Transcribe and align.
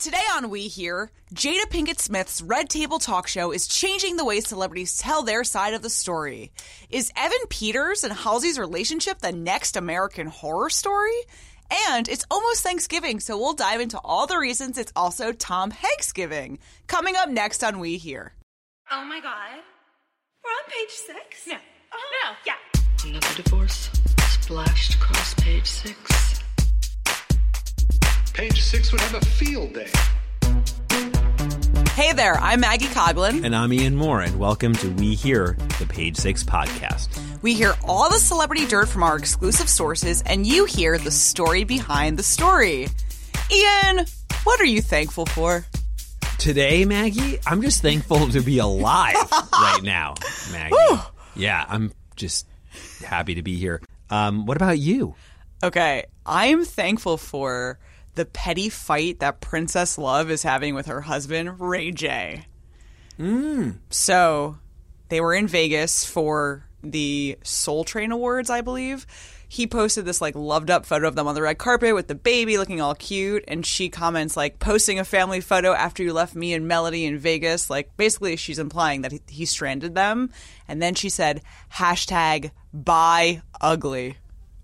Today 0.00 0.16
on 0.32 0.48
We 0.48 0.66
Hear, 0.66 1.10
Jada 1.34 1.66
Pinkett 1.68 2.00
Smith's 2.00 2.40
Red 2.40 2.70
Table 2.70 2.98
Talk 2.98 3.28
Show 3.28 3.52
is 3.52 3.68
changing 3.68 4.16
the 4.16 4.24
way 4.24 4.40
celebrities 4.40 4.96
tell 4.96 5.22
their 5.22 5.44
side 5.44 5.74
of 5.74 5.82
the 5.82 5.90
story. 5.90 6.52
Is 6.88 7.12
Evan 7.14 7.46
Peters 7.50 8.02
and 8.02 8.10
Halsey's 8.10 8.58
relationship 8.58 9.18
the 9.18 9.30
next 9.30 9.76
American 9.76 10.26
horror 10.26 10.70
story? 10.70 11.18
And 11.86 12.08
it's 12.08 12.24
almost 12.30 12.62
Thanksgiving, 12.62 13.20
so 13.20 13.36
we'll 13.36 13.52
dive 13.52 13.82
into 13.82 14.00
all 14.02 14.26
the 14.26 14.38
reasons 14.38 14.78
it's 14.78 14.92
also 14.96 15.32
Tom 15.32 15.70
Hanks 15.70 16.12
giving. 16.12 16.60
Coming 16.86 17.16
up 17.16 17.28
next 17.28 17.62
on 17.62 17.78
We 17.78 17.98
Hear. 17.98 18.32
Oh 18.90 19.04
my 19.04 19.20
god. 19.20 19.58
We're 20.42 20.50
on 20.50 20.64
page 20.70 20.94
six? 20.94 21.46
No. 21.46 21.56
Uh-huh. 21.56 22.32
No. 22.32 22.36
Yeah. 22.46 23.10
Another 23.10 23.42
divorce 23.42 23.90
splashed 24.40 24.94
across 24.94 25.34
page 25.34 25.66
six. 25.66 26.39
Page 28.34 28.62
six 28.62 28.92
would 28.92 29.00
have 29.00 29.14
a 29.14 29.24
field 29.26 29.74
day. 29.74 29.88
Hey 31.94 32.12
there, 32.12 32.34
I'm 32.34 32.60
Maggie 32.60 32.86
Coughlin. 32.86 33.44
And 33.44 33.54
I'm 33.54 33.72
Ian 33.72 33.94
Mohr, 33.96 34.24
and 34.26 34.38
welcome 34.38 34.72
to 34.74 34.88
We 34.92 35.14
Hear, 35.14 35.56
the 35.78 35.86
Page 35.86 36.16
Six 36.16 36.42
podcast. 36.42 37.08
We 37.42 37.54
hear 37.54 37.74
all 37.84 38.08
the 38.10 38.18
celebrity 38.18 38.66
dirt 38.66 38.88
from 38.88 39.02
our 39.02 39.16
exclusive 39.16 39.68
sources, 39.68 40.22
and 40.22 40.46
you 40.46 40.64
hear 40.64 40.96
the 40.96 41.10
story 41.10 41.64
behind 41.64 42.18
the 42.18 42.22
story. 42.22 42.88
Ian, 43.52 44.06
what 44.44 44.60
are 44.60 44.64
you 44.66 44.80
thankful 44.80 45.26
for? 45.26 45.66
Today, 46.38 46.84
Maggie, 46.86 47.38
I'm 47.46 47.60
just 47.60 47.82
thankful 47.82 48.28
to 48.28 48.40
be 48.40 48.58
alive 48.58 49.14
right 49.52 49.80
now, 49.82 50.14
Maggie. 50.52 50.76
yeah, 51.36 51.64
I'm 51.68 51.92
just 52.16 52.46
happy 53.04 53.34
to 53.34 53.42
be 53.42 53.56
here. 53.56 53.82
Um, 54.08 54.46
what 54.46 54.56
about 54.56 54.78
you? 54.78 55.14
Okay, 55.62 56.04
I'm 56.24 56.64
thankful 56.64 57.18
for 57.18 57.78
the 58.14 58.24
petty 58.24 58.68
fight 58.68 59.20
that 59.20 59.40
Princess 59.40 59.98
Love 59.98 60.30
is 60.30 60.42
having 60.42 60.74
with 60.74 60.86
her 60.86 61.02
husband, 61.02 61.60
Ray 61.60 61.90
J. 61.90 62.46
Mm. 63.18 63.78
So, 63.90 64.58
they 65.08 65.20
were 65.20 65.34
in 65.34 65.46
Vegas 65.46 66.04
for 66.04 66.64
the 66.82 67.38
Soul 67.42 67.84
Train 67.84 68.12
Awards, 68.12 68.50
I 68.50 68.60
believe. 68.60 69.06
He 69.48 69.66
posted 69.66 70.04
this 70.04 70.20
like 70.20 70.36
loved 70.36 70.70
up 70.70 70.86
photo 70.86 71.08
of 71.08 71.16
them 71.16 71.26
on 71.26 71.34
the 71.34 71.42
red 71.42 71.58
carpet 71.58 71.92
with 71.92 72.06
the 72.06 72.14
baby 72.14 72.56
looking 72.56 72.80
all 72.80 72.94
cute, 72.94 73.44
and 73.48 73.66
she 73.66 73.88
comments 73.88 74.36
like 74.36 74.60
posting 74.60 75.00
a 75.00 75.04
family 75.04 75.40
photo 75.40 75.72
after 75.72 76.04
you 76.04 76.12
left 76.12 76.36
me 76.36 76.54
and 76.54 76.68
Melody 76.68 77.04
in 77.04 77.18
Vegas. 77.18 77.68
Like 77.68 77.96
basically, 77.96 78.36
she's 78.36 78.60
implying 78.60 79.02
that 79.02 79.10
he, 79.10 79.20
he 79.28 79.46
stranded 79.46 79.96
them, 79.96 80.30
and 80.68 80.80
then 80.80 80.94
she 80.94 81.08
said 81.08 81.42
hashtag 81.74 82.52
buy 82.72 83.42
ugly. 83.60 84.18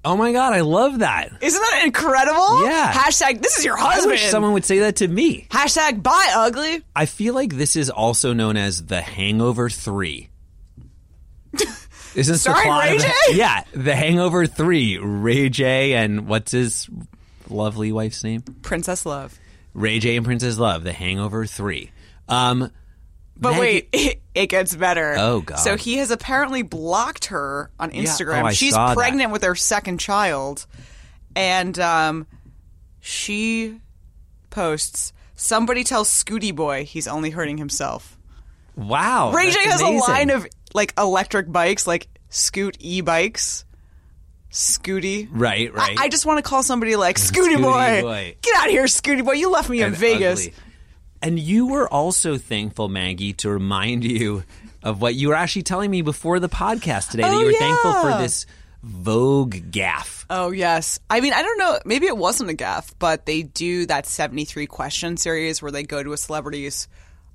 Oh 0.06 0.16
my 0.16 0.30
God, 0.32 0.52
I 0.52 0.60
love 0.60 1.00
that. 1.00 1.32
Isn't 1.40 1.60
that 1.60 1.82
incredible? 1.84 2.64
Yeah. 2.64 2.92
Hashtag 2.92 3.42
this 3.42 3.58
is 3.58 3.64
your 3.64 3.76
husband. 3.76 4.06
I 4.06 4.14
wish 4.14 4.24
someone 4.26 4.52
would 4.52 4.64
say 4.64 4.78
that 4.80 4.96
to 4.96 5.08
me. 5.08 5.48
Hashtag 5.50 6.00
buy 6.02 6.30
ugly. 6.34 6.82
I 6.94 7.06
feel 7.06 7.34
like 7.34 7.54
this 7.56 7.74
is 7.74 7.90
also 7.90 8.32
known 8.32 8.56
as 8.56 8.86
The 8.86 9.00
Hangover 9.00 9.68
3. 9.68 10.28
Isn't 12.14 12.32
this 12.34 12.44
the 12.44 12.50
plot 12.52 12.84
Ray 12.84 12.96
of 12.96 13.02
the- 13.02 13.08
J? 13.30 13.36
Yeah, 13.36 13.64
The 13.72 13.96
Hangover 13.96 14.46
3. 14.46 14.98
Ray 14.98 15.48
J 15.48 15.94
and 15.94 16.26
what's 16.28 16.52
his 16.52 16.88
lovely 17.50 17.90
wife's 17.92 18.22
name? 18.24 18.42
Princess 18.62 19.04
Love. 19.06 19.38
Ray 19.74 19.98
J 19.98 20.16
and 20.16 20.24
Princess 20.24 20.56
Love, 20.56 20.84
The 20.84 20.92
Hangover 20.92 21.46
3. 21.46 21.90
Um, 22.28 22.70
But 23.38 23.50
Maggie- 23.52 23.60
wait, 23.60 23.88
it, 23.92 24.20
it 24.34 24.46
gets 24.46 24.74
better. 24.74 25.14
Oh, 25.18 25.40
God. 25.42 25.56
So 25.56 25.76
he 25.76 25.98
has 25.98 26.10
apparently 26.10 26.62
blocked 26.62 27.26
her 27.26 27.70
on 27.78 27.90
Instagram. 27.90 28.42
Oh, 28.42 28.46
I 28.46 28.52
She's 28.52 28.72
saw 28.74 28.88
that. 28.88 28.96
pregnant 28.96 29.30
with 29.32 29.42
her 29.42 29.54
second 29.54 29.98
child, 29.98 30.66
and 31.34 31.78
um, 31.78 32.26
she 33.00 33.78
posts, 34.50 35.12
"Somebody 35.34 35.84
tells 35.84 36.08
Scooty 36.08 36.54
Boy 36.54 36.84
he's 36.84 37.06
only 37.06 37.30
hurting 37.30 37.58
himself." 37.58 38.16
wow. 38.74 39.32
Ray 39.32 39.50
J 39.50 39.56
that's 39.64 39.72
has 39.72 39.80
amazing. 39.80 39.98
a 39.98 40.02
line 40.12 40.30
of 40.30 40.46
like 40.74 40.92
electric 40.98 41.50
bikes, 41.50 41.86
like 41.86 42.08
Scoot 42.28 42.76
e 42.80 43.00
bikes. 43.00 43.64
Scooty. 44.50 45.28
Right, 45.30 45.72
right. 45.74 45.98
I, 45.98 46.04
I 46.04 46.08
just 46.08 46.24
want 46.24 46.42
to 46.42 46.48
call 46.48 46.62
somebody 46.62 46.96
like 46.96 47.16
Scooty, 47.16 47.56
Scooty 47.56 47.62
boy. 47.62 48.02
Boy. 48.02 48.36
Get 48.40 48.56
out 48.56 48.66
of 48.66 48.70
here, 48.70 48.84
Scooty 48.84 49.24
Boy. 49.24 49.32
You 49.32 49.50
left 49.50 49.68
me 49.68 49.80
in 49.80 49.88
and 49.88 49.96
Vegas. 49.96 50.46
ugly. 50.46 50.54
And 51.26 51.40
you 51.40 51.66
were 51.66 51.92
also 51.92 52.38
thankful, 52.38 52.88
Maggie, 52.88 53.32
to 53.34 53.50
remind 53.50 54.04
you 54.10 54.44
of 54.80 55.00
what 55.00 55.16
you 55.16 55.28
were 55.28 55.34
actually 55.34 55.64
telling 55.64 55.90
me 55.90 56.02
before 56.02 56.38
the 56.38 56.48
podcast 56.48 57.10
today 57.10 57.24
that 57.24 57.32
Oh, 57.32 57.40
you 57.40 57.46
were 57.46 57.52
thankful 57.52 57.92
for 57.94 58.22
this 58.22 58.46
Vogue 58.84 59.56
gaffe. 59.72 60.24
Oh 60.30 60.52
yes. 60.52 61.00
I 61.10 61.20
mean, 61.20 61.32
I 61.32 61.42
don't 61.42 61.58
know. 61.58 61.80
Maybe 61.84 62.06
it 62.06 62.16
wasn't 62.16 62.50
a 62.50 62.54
gaffe, 62.54 62.92
but 63.00 63.26
they 63.26 63.42
do 63.42 63.86
that 63.86 64.06
seventy-three 64.06 64.68
question 64.68 65.16
series 65.16 65.60
where 65.60 65.72
they 65.72 65.82
go 65.82 66.00
to 66.00 66.12
a 66.12 66.16
celebrity's 66.16 66.86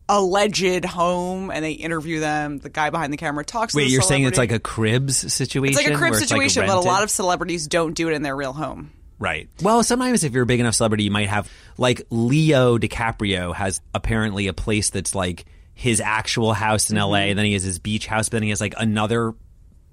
alleged 0.07 0.85
home 0.85 1.51
and 1.51 1.65
they 1.65 1.73
interview 1.73 2.21
them. 2.21 2.59
The 2.59 2.69
guy 2.69 2.91
behind 2.91 3.11
the 3.11 3.17
camera 3.17 3.43
talks. 3.43 3.75
Wait, 3.75 3.89
you're 3.89 4.01
saying 4.01 4.23
it's 4.23 4.37
like 4.37 4.53
a 4.53 4.59
cribs 4.59 5.17
situation? 5.17 5.67
it's 5.67 5.75
like 5.75 5.93
a 5.93 5.97
crib 5.97 6.11
where 6.11 6.21
it's, 6.21 6.31
like, 6.31 6.41
situation, 6.41 6.65
but 6.65 6.77
a 6.77 6.87
lot 6.87 7.03
of 7.03 7.09
celebrities 7.09 7.67
don't 7.67 7.93
do 7.93 8.07
it 8.07 8.13
in 8.13 8.21
their 8.21 8.35
real 8.35 8.53
home. 8.53 8.91
Right. 9.21 9.49
Well, 9.61 9.83
sometimes 9.83 10.23
if 10.23 10.33
you're 10.33 10.43
a 10.43 10.47
big 10.47 10.59
enough 10.59 10.73
celebrity, 10.73 11.03
you 11.03 11.11
might 11.11 11.29
have 11.29 11.47
like 11.77 12.01
Leo 12.09 12.79
DiCaprio 12.79 13.53
has 13.53 13.79
apparently 13.93 14.47
a 14.47 14.53
place 14.53 14.89
that's 14.89 15.13
like 15.13 15.45
his 15.75 16.01
actual 16.01 16.53
house 16.53 16.89
in 16.89 16.97
LA, 16.97 17.03
and 17.03 17.29
mm-hmm. 17.29 17.37
then 17.37 17.45
he 17.45 17.53
has 17.53 17.61
his 17.61 17.77
beach 17.77 18.07
house, 18.07 18.29
but 18.29 18.37
then 18.37 18.43
he 18.43 18.49
has 18.49 18.59
like 18.59 18.73
another 18.77 19.35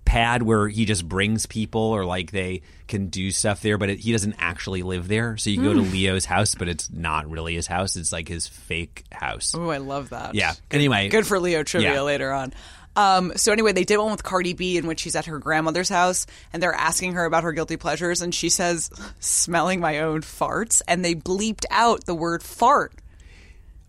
pad 0.06 0.42
where 0.42 0.66
he 0.66 0.86
just 0.86 1.06
brings 1.06 1.44
people 1.44 1.82
or 1.82 2.06
like 2.06 2.30
they 2.30 2.62
can 2.86 3.08
do 3.08 3.30
stuff 3.30 3.60
there, 3.60 3.76
but 3.76 3.90
it, 3.90 3.98
he 3.98 4.12
doesn't 4.12 4.34
actually 4.38 4.82
live 4.82 5.08
there. 5.08 5.36
So 5.36 5.50
you 5.50 5.62
go 5.62 5.74
to 5.74 5.82
hmm. 5.82 5.92
Leo's 5.92 6.24
house, 6.24 6.54
but 6.54 6.66
it's 6.66 6.90
not 6.90 7.30
really 7.30 7.54
his 7.54 7.66
house; 7.66 7.96
it's 7.96 8.10
like 8.10 8.28
his 8.28 8.46
fake 8.46 9.04
house. 9.12 9.54
Oh, 9.54 9.68
I 9.68 9.76
love 9.76 10.08
that. 10.08 10.34
Yeah. 10.34 10.54
Anyway, 10.70 11.10
Good 11.10 11.26
for 11.26 11.38
Leo 11.38 11.62
trivia 11.62 11.92
Yeah. 11.92 12.00
later 12.00 12.32
on. 12.32 12.54
Um, 12.98 13.32
so 13.36 13.52
anyway, 13.52 13.72
they 13.72 13.84
did 13.84 13.96
one 13.98 14.10
with 14.10 14.24
Cardi 14.24 14.54
B 14.54 14.76
in 14.76 14.88
which 14.88 14.98
she's 14.98 15.14
at 15.14 15.26
her 15.26 15.38
grandmother's 15.38 15.88
house 15.88 16.26
and 16.52 16.60
they're 16.60 16.74
asking 16.74 17.12
her 17.12 17.24
about 17.24 17.44
her 17.44 17.52
guilty 17.52 17.76
pleasures 17.76 18.22
and 18.22 18.34
she 18.34 18.48
says, 18.48 18.90
smelling 19.20 19.78
my 19.78 20.00
own 20.00 20.22
farts. 20.22 20.82
And 20.88 21.04
they 21.04 21.14
bleeped 21.14 21.64
out 21.70 22.06
the 22.06 22.14
word 22.14 22.42
fart. 22.42 22.92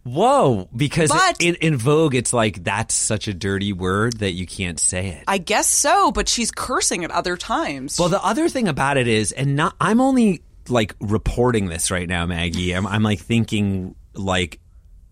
Whoa! 0.04 0.70
Because 0.76 1.10
But- 1.10 1.42
in, 1.42 1.56
in 1.56 1.76
Vogue, 1.76 2.14
it's 2.16 2.34
like 2.34 2.64
that's 2.64 2.94
such 2.96 3.28
a 3.28 3.34
dirty 3.34 3.74
word 3.74 4.20
that 4.20 4.32
you 4.32 4.46
can't 4.46 4.80
say 4.80 5.08
it. 5.10 5.24
I 5.28 5.40
guess 5.40 5.68
so, 5.68 6.12
but 6.12 6.30
she's 6.30 6.52
cursing 6.52 7.04
at 7.04 7.12
other 7.12 7.36
times. 7.36 8.00
Well, 8.00 8.10
the 8.10 8.24
other 8.24 8.48
thing 8.48 8.68
about 8.68 8.98
it 8.98 9.08
is, 9.08 9.32
and 9.32 9.56
not, 9.56 9.76
I'm 9.82 10.00
only 10.00 10.42
like 10.70 10.96
reporting 11.02 11.68
this 11.68 11.90
right 11.92 12.08
now, 12.08 12.26
Maggie. 12.26 12.74
I'm, 12.74 12.86
I'm 12.88 13.04
like 13.04 13.20
thinking 13.20 13.96
like 14.14 14.60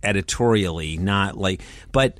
editorially, 0.04 0.98
not 0.98 1.36
like, 1.36 1.62
but 1.92 2.20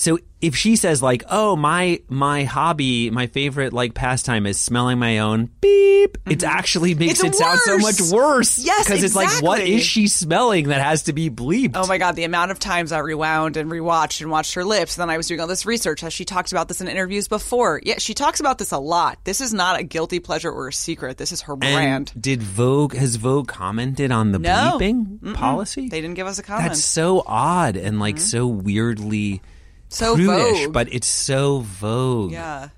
so 0.00 0.18
if 0.40 0.56
she 0.56 0.76
says 0.76 1.02
like, 1.02 1.22
oh, 1.28 1.54
my, 1.56 2.00
my 2.08 2.44
hobby, 2.44 3.10
my 3.10 3.26
favorite 3.26 3.74
like 3.74 3.92
pastime 3.92 4.46
is 4.46 4.58
smelling 4.58 4.98
my 4.98 5.18
own 5.18 5.50
beep, 5.60 6.16
it 6.26 6.42
actually 6.42 6.94
makes 6.94 7.18
Mm-hmm. 7.18 7.26
It's 7.26 7.40
it 7.40 7.42
sound 7.42 7.60
so 7.60 7.76
much 7.78 8.00
worse. 8.10 8.58
Yes, 8.58 8.86
Because 8.86 9.04
it's 9.04 9.14
like, 9.14 9.42
what 9.42 9.60
is 9.60 9.82
she 9.84 10.08
smelling 10.08 10.68
that 10.68 10.80
has 10.80 11.02
to 11.04 11.12
be 11.12 11.28
bleeped? 11.28 11.72
Oh 11.74 11.86
my 11.86 11.98
god, 11.98 12.16
the 12.16 12.24
amount 12.24 12.50
of 12.52 12.58
times 12.58 12.90
I 12.92 13.00
rewound 13.00 13.58
and 13.58 13.70
rewatched 13.70 14.22
and 14.22 14.30
watched 14.30 14.54
her 14.54 14.64
lips. 14.64 14.96
And 14.96 15.02
Then 15.02 15.10
I 15.10 15.18
was 15.18 15.26
doing 15.28 15.40
all 15.40 15.46
this 15.46 15.66
research. 15.66 16.00
Has 16.00 16.14
she 16.14 16.24
talked 16.24 16.50
about 16.52 16.68
this 16.68 16.80
in 16.80 16.88
interviews 16.88 17.28
before? 17.28 17.80
Yeah, 17.84 17.96
she 17.98 18.14
talks 18.14 18.40
about 18.40 18.56
this 18.56 18.72
a 18.72 18.78
lot. 18.78 19.18
This 19.24 19.42
is 19.42 19.52
not 19.52 19.78
a 19.78 19.82
guilty 19.82 20.20
pleasure 20.20 20.50
or 20.50 20.68
a 20.68 20.72
secret. 20.72 21.18
This 21.18 21.32
is 21.32 21.42
her 21.42 21.52
And 21.52 21.60
brand. 21.60 22.12
did 22.18 22.42
Vogue, 22.42 22.94
has 22.94 23.16
Vogue 23.16 23.48
commented 23.48 24.10
on 24.10 24.32
the 24.32 24.38
No. 24.38 24.78
bleeping 24.80 25.34
policy? 25.34 25.90
They 25.90 26.00
didn't 26.00 26.16
give 26.16 26.26
us 26.26 26.38
a 26.38 26.42
comment. 26.42 26.68
That's 26.68 26.82
so 26.82 27.22
odd 27.26 27.76
and 27.76 28.00
like 28.00 28.18
so 28.18 28.46
weirdly 28.46 29.42
so 29.90 30.14
prudish, 30.16 30.64
Vogue. 30.64 30.72
but 30.72 30.92
it's 30.92 31.06
so 31.06 31.60
Vogue. 31.60 32.32
yeah. 32.32 32.70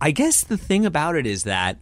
I 0.00 0.10
guess 0.10 0.42
the 0.44 0.56
thing 0.56 0.84
about 0.86 1.14
it 1.16 1.26
is 1.26 1.44
that 1.44 1.78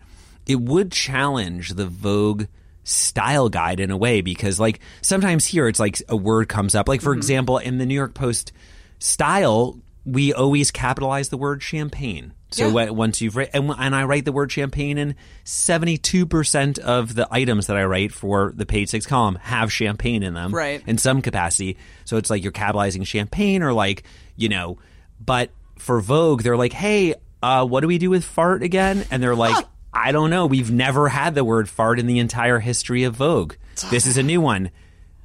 it 0.46 0.60
would 0.60 0.92
challenge 0.92 1.70
the 1.70 1.86
Vogue 1.86 2.44
style 2.84 3.48
guide 3.48 3.80
in 3.80 3.90
a 3.90 3.96
way 3.96 4.20
because 4.22 4.58
like 4.58 4.80
sometimes 5.02 5.44
here 5.46 5.68
it's 5.68 5.78
like 5.78 6.00
a 6.08 6.16
word 6.16 6.48
comes 6.48 6.74
up 6.74 6.88
like 6.88 7.00
for 7.02 7.10
Mm-hmm. 7.10 7.18
example 7.18 7.58
in 7.58 7.78
the 7.78 7.86
New 7.86 7.94
York 7.94 8.14
Post 8.14 8.50
style 8.98 9.78
we 10.12 10.32
always 10.32 10.70
capitalize 10.70 11.28
the 11.28 11.36
word 11.36 11.62
champagne 11.62 12.32
so 12.50 12.68
Yeah. 12.68 12.90
once 12.90 13.20
you've 13.20 13.36
written 13.36 13.70
and, 13.70 13.78
and 13.78 13.94
I 13.94 14.04
write 14.04 14.24
the 14.24 14.32
word 14.32 14.50
champagne 14.50 14.96
in 14.96 15.14
72% 15.44 16.78
of 16.78 17.14
the 17.14 17.28
items 17.30 17.66
that 17.66 17.76
I 17.76 17.84
write 17.84 18.12
for 18.12 18.52
the 18.56 18.66
page 18.66 18.88
6 18.90 19.06
column 19.06 19.36
have 19.36 19.72
champagne 19.72 20.22
in 20.22 20.34
them 20.34 20.54
Right. 20.54 20.82
in 20.86 20.98
some 20.98 21.22
capacity 21.22 21.76
so 22.04 22.16
it's 22.16 22.30
like 22.30 22.42
you're 22.42 22.52
capitalizing 22.52 23.04
champagne 23.04 23.62
or 23.62 23.72
like 23.72 24.02
you 24.36 24.48
know 24.48 24.78
but 25.24 25.50
for 25.78 26.00
Vogue 26.00 26.42
they're 26.42 26.56
like 26.56 26.72
hey 26.72 27.14
uh, 27.42 27.64
what 27.64 27.80
do 27.80 27.86
we 27.88 27.98
do 27.98 28.10
with 28.10 28.24
fart 28.24 28.62
again 28.62 29.04
and 29.10 29.22
they're 29.22 29.36
like 29.36 29.64
I 29.90 30.12
don't 30.12 30.28
know. 30.28 30.44
We've 30.46 30.70
never 30.70 31.08
had 31.08 31.34
the 31.34 31.42
word 31.42 31.68
fart 31.68 31.98
in 31.98 32.06
the 32.06 32.18
entire 32.18 32.60
history 32.60 33.04
of 33.04 33.16
Vogue. 33.16 33.54
This 33.90 34.06
is 34.06 34.16
a 34.18 34.22
new 34.22 34.40
one. 34.40 34.70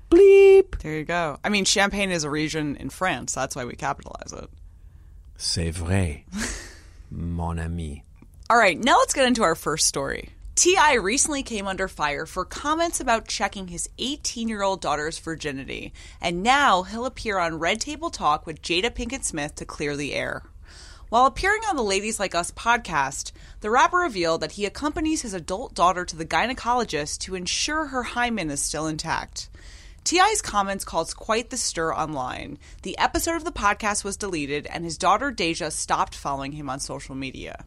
Bleep. 0.09 0.79
There 0.79 0.94
you 0.97 1.03
go. 1.03 1.38
I 1.44 1.50
mean, 1.50 1.65
Champagne 1.65 2.12
is 2.12 2.24
a 2.24 2.29
region 2.29 2.77
in 2.77 2.89
France. 2.89 3.36
That's 3.36 3.56
why 3.57 3.65
we 3.65 3.74
capitalize 3.75 4.31
it. 4.31 4.50
C'est 5.38 5.71
vrai, 5.71 6.24
mon 7.12 7.59
ami. 7.59 8.03
All 8.50 8.57
right, 8.57 8.77
now 8.77 8.97
let's 9.00 9.13
get 9.13 9.25
into 9.25 9.44
our 9.44 9.56
first 9.56 9.88
story. 9.88 10.30
T.I. 10.56 10.94
recently 10.95 11.41
came 11.41 11.68
under 11.68 11.88
fire 11.88 12.27
for 12.27 12.45
comments 12.45 13.00
about 13.00 13.27
checking 13.27 13.69
his 13.69 13.89
18 13.97 14.47
year 14.47 14.62
old 14.62 14.81
daughter's 14.81 15.18
virginity, 15.18 15.94
and 16.21 16.44
now 16.44 16.83
he'll 16.83 17.07
appear 17.07 17.39
on 17.39 17.57
Red 17.57 17.81
Table 17.81 18.12
Talk 18.12 18.45
with 18.45 18.62
Jada 18.62 18.91
Pinkett 18.91 19.24
Smith 19.24 19.56
to 19.56 19.65
clear 19.65 19.97
the 19.97 20.13
air. 20.13 20.44
While 21.09 21.25
appearing 21.25 21.62
on 21.69 21.75
the 21.75 21.83
Ladies 21.83 22.19
Like 22.19 22.36
Us 22.36 22.51
podcast, 22.51 23.31
the 23.62 23.69
rapper 23.69 23.97
revealed 23.97 24.41
that 24.41 24.53
he 24.53 24.65
accompanies 24.65 25.21
his 25.21 25.33
adult 25.33 25.74
daughter 25.74 26.06
to 26.06 26.15
the 26.15 26.25
gynecologist 26.25 27.19
to 27.19 27.36
ensure 27.36 27.86
her 27.86 28.03
hymen 28.03 28.50
is 28.50 28.62
still 28.62 28.88
intact. 28.88 29.50
T.I.'s 30.03 30.41
comments 30.41 30.83
caused 30.83 31.15
quite 31.15 31.50
the 31.50 31.55
stir 31.55 31.94
online. 31.94 32.59
The 32.81 32.97
episode 32.97 33.38
of 33.38 33.45
the 33.45 33.53
podcast 33.53 34.03
was 34.03 34.17
deleted, 34.17 34.67
and 34.67 34.83
his 34.83 34.97
daughter 34.97 35.31
Deja 35.31 35.69
stopped 35.69 36.13
following 36.13 36.51
him 36.51 36.69
on 36.69 36.81
social 36.81 37.15
media. 37.15 37.63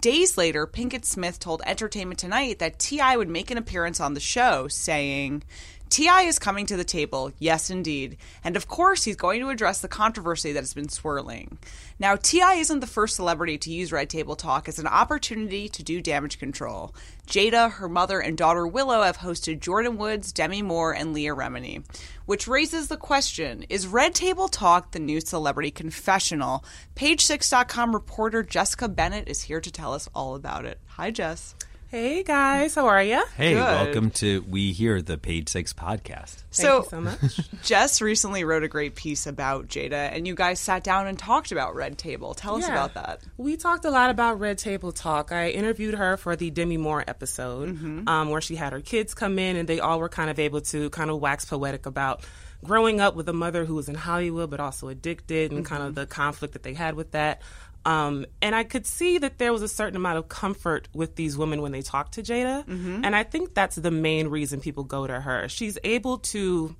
Days 0.00 0.36
later, 0.36 0.66
Pinkett 0.66 1.04
Smith 1.04 1.38
told 1.38 1.62
Entertainment 1.64 2.18
Tonight 2.18 2.58
that 2.58 2.80
T.I. 2.80 3.16
would 3.16 3.28
make 3.28 3.52
an 3.52 3.58
appearance 3.58 4.00
on 4.00 4.14
the 4.14 4.20
show, 4.20 4.66
saying, 4.66 5.44
T.I. 5.90 6.22
is 6.22 6.38
coming 6.38 6.66
to 6.66 6.76
the 6.76 6.84
table, 6.84 7.32
yes, 7.40 7.68
indeed. 7.68 8.16
And 8.44 8.56
of 8.56 8.68
course, 8.68 9.02
he's 9.02 9.16
going 9.16 9.40
to 9.40 9.48
address 9.48 9.80
the 9.80 9.88
controversy 9.88 10.52
that 10.52 10.60
has 10.60 10.72
been 10.72 10.88
swirling. 10.88 11.58
Now, 11.98 12.14
T.I. 12.14 12.54
isn't 12.54 12.78
the 12.78 12.86
first 12.86 13.16
celebrity 13.16 13.58
to 13.58 13.72
use 13.72 13.90
Red 13.90 14.08
Table 14.08 14.36
Talk 14.36 14.68
as 14.68 14.78
an 14.78 14.86
opportunity 14.86 15.68
to 15.68 15.82
do 15.82 16.00
damage 16.00 16.38
control. 16.38 16.94
Jada, 17.26 17.72
her 17.72 17.88
mother, 17.88 18.20
and 18.20 18.38
daughter 18.38 18.66
Willow 18.68 19.02
have 19.02 19.18
hosted 19.18 19.58
Jordyn 19.58 19.96
Woods, 19.96 20.32
Demi 20.32 20.62
Moore, 20.62 20.94
and 20.94 21.12
Leah 21.12 21.34
Remini. 21.34 21.84
Which 22.24 22.46
raises 22.46 22.86
the 22.86 22.96
question 22.96 23.64
Is 23.68 23.88
Red 23.88 24.14
Table 24.14 24.46
Talk 24.46 24.92
the 24.92 25.00
new 25.00 25.20
celebrity 25.20 25.72
confessional? 25.72 26.64
Page6.com 26.94 27.92
reporter 27.92 28.44
Jessica 28.44 28.88
Bennett 28.88 29.28
is 29.28 29.42
here 29.42 29.60
to 29.60 29.70
tell 29.72 29.92
us 29.92 30.08
all 30.14 30.36
about 30.36 30.64
it. 30.64 30.78
Hi, 30.86 31.10
Jess. 31.10 31.56
Hey 31.90 32.22
guys, 32.22 32.76
how 32.76 32.86
are 32.86 33.02
you? 33.02 33.20
Hey, 33.36 33.54
Good. 33.54 33.60
welcome 33.62 34.10
to 34.12 34.42
We 34.48 34.70
Hear 34.70 35.02
the 35.02 35.18
Page 35.18 35.48
Six 35.48 35.72
podcast. 35.72 36.36
Thank 36.36 36.44
so, 36.52 36.76
you 36.84 36.88
so 36.88 37.00
much. 37.00 37.40
Jess 37.64 38.00
recently 38.00 38.44
wrote 38.44 38.62
a 38.62 38.68
great 38.68 38.94
piece 38.94 39.26
about 39.26 39.66
Jada, 39.66 40.14
and 40.14 40.24
you 40.24 40.36
guys 40.36 40.60
sat 40.60 40.84
down 40.84 41.08
and 41.08 41.18
talked 41.18 41.50
about 41.50 41.74
Red 41.74 41.98
Table. 41.98 42.32
Tell 42.34 42.54
us 42.58 42.62
Yeah. 42.68 42.74
about 42.74 42.94
that. 42.94 43.22
We 43.38 43.56
talked 43.56 43.84
a 43.84 43.90
lot 43.90 44.10
about 44.10 44.38
Red 44.38 44.58
Table 44.58 44.92
Talk. 44.92 45.32
I 45.32 45.50
interviewed 45.50 45.94
her 45.94 46.16
for 46.16 46.36
the 46.36 46.50
Demi 46.50 46.76
Moore 46.76 47.02
episode, 47.08 47.70
Mm-hmm. 47.70 48.08
um, 48.08 48.30
where 48.30 48.40
she 48.40 48.54
had 48.54 48.72
her 48.72 48.80
kids 48.80 49.12
come 49.12 49.36
in, 49.40 49.56
and 49.56 49.68
they 49.68 49.80
all 49.80 49.98
were 49.98 50.08
kind 50.08 50.30
of 50.30 50.38
able 50.38 50.60
to 50.60 50.90
kind 50.90 51.10
of 51.10 51.18
wax 51.18 51.44
poetic 51.44 51.86
about 51.86 52.24
growing 52.64 53.00
up 53.00 53.16
with 53.16 53.28
a 53.28 53.32
mother 53.32 53.64
who 53.64 53.74
was 53.74 53.88
in 53.88 53.94
Hollywood 53.96 54.48
but 54.48 54.60
also 54.60 54.86
addicted, 54.88 55.50
and 55.50 55.66
kind 55.66 55.80
Mm-hmm. 55.80 55.88
of 55.88 55.94
the 55.96 56.06
conflict 56.06 56.52
that 56.52 56.62
they 56.62 56.74
had 56.74 56.94
with 56.94 57.10
that. 57.12 57.42
Um, 57.84 58.26
and 58.42 58.54
I 58.54 58.64
could 58.64 58.86
see 58.86 59.18
that 59.18 59.38
there 59.38 59.52
was 59.52 59.62
a 59.62 59.68
certain 59.68 59.96
amount 59.96 60.18
of 60.18 60.28
comfort 60.28 60.88
with 60.94 61.16
these 61.16 61.38
women 61.38 61.62
when 61.62 61.72
they 61.72 61.80
talk 61.82 62.12
to 62.12 62.22
Jada, 62.22 62.64
Mm-hmm. 62.66 63.04
and 63.04 63.16
I 63.16 63.22
think 63.24 63.54
that's 63.54 63.76
the 63.76 63.90
main 63.90 64.28
reason 64.28 64.60
people 64.60 64.84
go 64.84 65.06
to 65.06 65.18
her. 65.20 65.48
She's 65.48 65.78
able 65.84 66.18
to. 66.18 66.76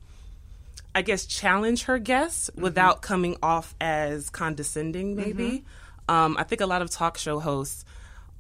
I 0.92 1.02
guess 1.02 1.24
challenge 1.24 1.84
her 1.84 2.00
guests 2.00 2.50
without 2.56 3.00
coming 3.00 3.36
off 3.44 3.76
as 3.80 4.28
condescending. 4.28 5.14
Maybe 5.14 5.64
um, 6.08 6.36
I 6.36 6.42
think 6.42 6.60
a 6.60 6.66
lot 6.66 6.82
of 6.82 6.90
talk 6.90 7.16
show 7.16 7.38
hosts 7.38 7.84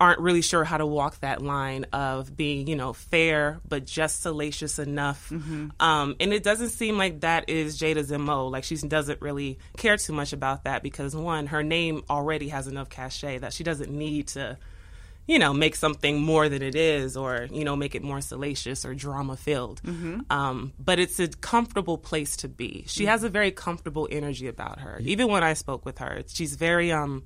aren't 0.00 0.18
really 0.20 0.40
sure 0.40 0.64
how 0.64 0.78
to 0.78 0.86
walk 0.86 1.20
that 1.20 1.42
line 1.42 1.84
of 1.92 2.34
being, 2.34 2.66
you 2.66 2.74
know, 2.74 2.94
fair 2.94 3.60
but 3.68 3.84
just 3.84 4.22
salacious 4.22 4.78
enough. 4.78 5.30
Um, 5.78 6.16
and 6.18 6.32
it 6.32 6.42
doesn't 6.42 6.70
seem 6.70 6.96
like 6.96 7.20
that 7.20 7.50
is 7.50 7.78
Jada's 7.78 8.10
mo. 8.10 8.48
Like 8.48 8.64
she 8.64 8.76
doesn't 8.76 9.20
really 9.20 9.58
care 9.76 9.98
too 9.98 10.14
much 10.14 10.32
about 10.32 10.64
that 10.64 10.82
because 10.82 11.14
one, 11.14 11.46
her 11.48 11.62
name 11.62 12.02
already 12.08 12.48
has 12.48 12.66
enough 12.66 12.88
cachet 12.88 13.38
that 13.38 13.52
she 13.52 13.62
doesn't 13.62 13.90
need 13.90 14.28
to 14.28 14.56
you 15.26 15.38
know, 15.38 15.52
make 15.52 15.76
something 15.76 16.20
more 16.20 16.48
than 16.48 16.60
it 16.60 16.74
is, 16.74 17.16
or 17.16 17.46
you 17.52 17.64
know, 17.64 17.76
make 17.76 17.94
it 17.94 18.02
more 18.02 18.20
salacious 18.20 18.84
or 18.84 18.94
drama 18.94 19.36
filled. 19.36 19.80
Um, 20.28 20.72
but 20.76 20.98
it's 20.98 21.20
a 21.20 21.28
comfortable 21.28 21.98
place 21.98 22.38
to 22.38 22.48
be. 22.48 22.84
She 22.88 23.04
has 23.06 23.22
a 23.22 23.28
very 23.28 23.52
comfortable 23.52 24.08
energy 24.10 24.48
about 24.48 24.80
her. 24.80 24.98
Even 25.04 25.28
when 25.28 25.44
I 25.44 25.52
spoke 25.52 25.84
with 25.84 25.98
her, 25.98 26.22
she's 26.26 26.56
very 26.56 26.90
um, 26.90 27.22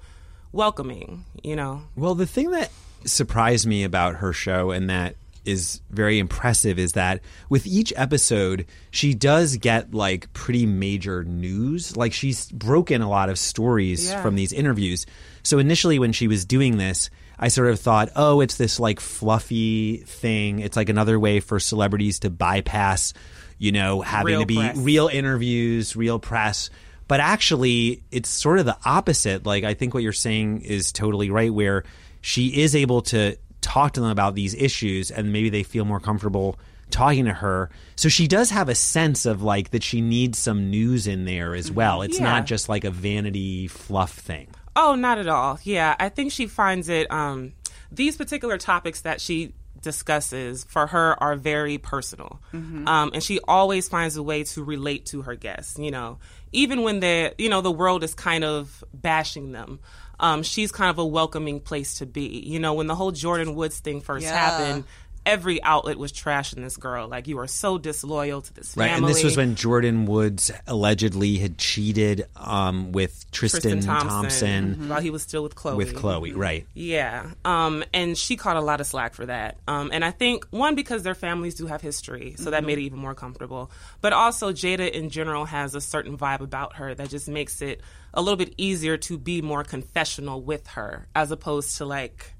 welcoming. 0.55 1.25
You 1.43 1.57
know, 1.57 1.83
Well, 1.97 2.15
the 2.15 2.27
thing 2.27 2.51
that 2.53 2.71
surprised 3.05 3.67
me 3.67 3.85
about 3.85 4.17
her 4.17 4.33
show 4.33 4.71
and 4.71 4.89
that 4.89 5.17
is 5.45 5.83
very 5.91 6.19
impressive 6.19 6.79
is 6.79 6.93
that 6.93 7.21
with 7.51 7.67
each 7.67 7.93
episode, 7.97 8.65
she 8.91 9.13
does 9.13 9.59
get 9.59 9.93
like 9.93 10.33
pretty 10.33 10.65
major 10.65 11.23
news. 11.23 11.95
Like 11.99 12.15
she's 12.15 12.51
broken 12.51 13.03
a 13.03 13.11
lot 13.11 13.29
of 13.29 13.39
stories 13.39 14.09
Yeah. 14.09 14.23
from 14.23 14.37
these 14.37 14.55
interviews. 14.55 15.05
So 15.43 15.59
initially, 15.59 15.99
when 15.99 16.13
she 16.13 16.29
was 16.29 16.47
doing 16.47 16.79
this, 16.79 17.11
I 17.39 17.49
sort 17.49 17.69
of 17.69 17.79
thought, 17.79 18.09
oh, 18.17 18.41
it's 18.41 18.57
this 18.57 18.81
like 18.81 19.01
fluffy 19.01 19.99
thing. 20.07 20.61
It's 20.61 20.79
like 20.79 20.89
another 20.89 21.21
way 21.21 21.41
for 21.41 21.61
celebrities 21.61 22.21
to 22.21 22.31
bypass, 22.31 23.13
you 23.59 23.73
know, 23.73 24.01
having 24.01 24.27
Real 24.29 24.41
to 24.41 24.47
be 24.47 24.57
press. 24.57 24.77
real 24.79 25.09
interviews, 25.09 25.95
real 25.95 26.19
press. 26.19 26.71
But 27.07 27.21
actually, 27.21 28.03
it's 28.11 28.29
sort 28.29 28.59
of 28.59 28.65
the 28.67 28.77
opposite. 28.85 29.45
Like, 29.45 29.65
I 29.65 29.75
think 29.75 29.93
what 29.95 30.03
you're 30.03 30.13
saying 30.13 30.63
is 30.63 30.91
totally 30.93 31.31
right, 31.31 31.53
where 31.53 31.85
she 32.21 32.63
is 32.63 32.75
able 32.75 33.03
to 33.03 33.37
talk 33.61 33.93
to 33.95 34.01
them 34.01 34.11
about 34.11 34.35
these 34.35 34.55
issues 34.55 35.11
and 35.11 35.33
maybe 35.33 35.49
they 35.51 35.63
feel 35.63 35.85
more 35.85 36.01
comfortable 36.01 36.59
talking 36.91 37.25
to 37.25 37.33
her. 37.33 37.71
So 37.97 38.09
she 38.09 38.29
does 38.29 38.51
have 38.51 38.69
a 38.69 38.75
sense 38.75 39.25
of 39.27 39.43
like 39.43 39.71
that 39.71 39.83
she 39.83 40.01
needs 40.01 40.39
some 40.39 40.71
news 40.71 41.07
in 41.07 41.25
there 41.25 41.55
as 41.55 41.71
well. 41.71 42.03
It's 42.03 42.19
Yeah. 42.19 42.25
not 42.25 42.47
just 42.47 42.69
like 42.69 42.85
a 42.85 42.91
vanity 42.91 43.67
fluff 43.69 44.13
thing. 44.13 44.49
Oh, 44.77 44.95
not 44.95 45.19
at 45.19 45.29
all. 45.29 45.59
Yeah, 45.63 45.97
I 45.99 46.09
think 46.11 46.31
she 46.33 46.47
finds 46.47 46.89
it. 46.89 47.11
Um, 47.11 47.53
these 47.91 48.17
particular 48.17 48.59
topics 48.59 49.01
that 49.03 49.21
she 49.21 49.55
discusses 49.85 50.65
for 50.65 50.87
her 50.89 51.23
are 51.23 51.37
very 51.37 51.79
personal, 51.79 52.41
um, 52.53 53.11
and 53.15 53.23
she 53.23 53.39
always 53.47 53.89
finds 53.89 54.17
a 54.17 54.23
way 54.23 54.43
to 54.45 54.65
relate 54.65 55.07
to 55.07 55.23
her 55.23 55.37
guests. 55.37 55.79
You 55.79 55.93
know, 55.93 56.19
even 56.51 56.83
when 56.83 56.99
they, 57.01 57.33
you 57.39 57.49
know, 57.49 57.61
the 57.61 57.71
world 57.71 58.03
is 58.03 58.15
kind 58.15 58.43
of 58.43 58.83
bashing 58.93 59.53
them. 59.53 59.79
Um, 60.21 60.45
she's 60.45 60.71
kind 60.71 60.91
of 60.91 60.99
a 60.99 61.05
welcoming 61.05 61.59
place 61.61 61.95
to 61.99 62.07
be. 62.07 62.23
You 62.47 62.61
know, 62.61 62.75
when 62.75 62.87
the 62.87 62.95
whole 62.95 63.11
Jordyn 63.13 63.55
Woods 63.57 63.81
thing 63.81 64.01
first 64.01 64.25
Yeah. 64.25 64.33
happened, 64.33 64.85
every 65.27 65.63
outlet 65.63 65.99
was 65.99 66.13
trashing 66.13 66.57
this 66.63 66.77
girl. 66.77 67.09
Like, 67.09 67.27
you 67.29 67.39
are 67.39 67.47
so 67.47 67.79
disloyal 67.79 68.43
to 68.43 68.55
this 68.55 68.77
Right. 68.77 68.91
family. 68.91 69.09
And 69.09 69.17
this 69.17 69.25
was 69.25 69.37
when 69.37 69.55
Jordyn 69.55 70.07
Woods 70.07 70.51
allegedly 70.67 71.37
had 71.37 71.59
cheated 71.59 72.27
um, 72.37 72.93
with 72.93 73.31
Tristan, 73.31 73.61
Tristan 73.81 73.81
Thompson, 73.83 74.09
Thompson, 74.09 74.89
while 74.89 75.01
he 75.01 75.11
was 75.11 75.23
still 75.23 75.43
with 75.43 75.55
Khloé. 75.55 75.77
with 75.77 75.95
Khloé. 75.95 76.33
Right. 76.37 76.67
Yeah, 76.75 77.31
um, 77.45 77.85
and 77.93 78.17
she 78.17 78.37
caught 78.37 78.57
a 78.57 78.61
lot 78.61 78.81
of 78.81 78.87
slack 78.87 79.15
for 79.15 79.27
that. 79.27 79.57
Um, 79.67 79.91
and 79.93 80.05
I 80.05 80.11
think 80.11 80.47
one 80.51 80.75
because 80.75 81.03
their 81.03 81.15
families 81.15 81.55
do 81.55 81.67
have 81.67 81.81
history, 81.81 82.35
so 82.37 82.51
that 82.51 82.65
made 82.65 82.79
it 82.79 82.83
even 82.83 82.99
more 82.99 83.15
comfortable. 83.15 83.71
But 84.01 84.13
also, 84.13 84.53
Jada 84.53 84.91
in 84.91 85.11
general 85.11 85.45
has 85.47 85.75
a 85.75 85.81
certain 85.81 86.17
vibe 86.19 86.41
about 86.41 86.77
her 86.77 86.95
that 86.95 87.09
just 87.11 87.29
makes 87.29 87.63
it 87.63 87.81
a 88.13 88.21
little 88.23 88.37
bit 88.37 88.55
easier 88.59 88.97
to 88.97 89.19
be 89.19 89.43
more 89.43 89.65
confessional 89.65 90.41
with 90.43 90.67
her, 90.69 91.09
as 91.15 91.31
opposed 91.31 91.77
to 91.79 91.85
like. 91.85 92.34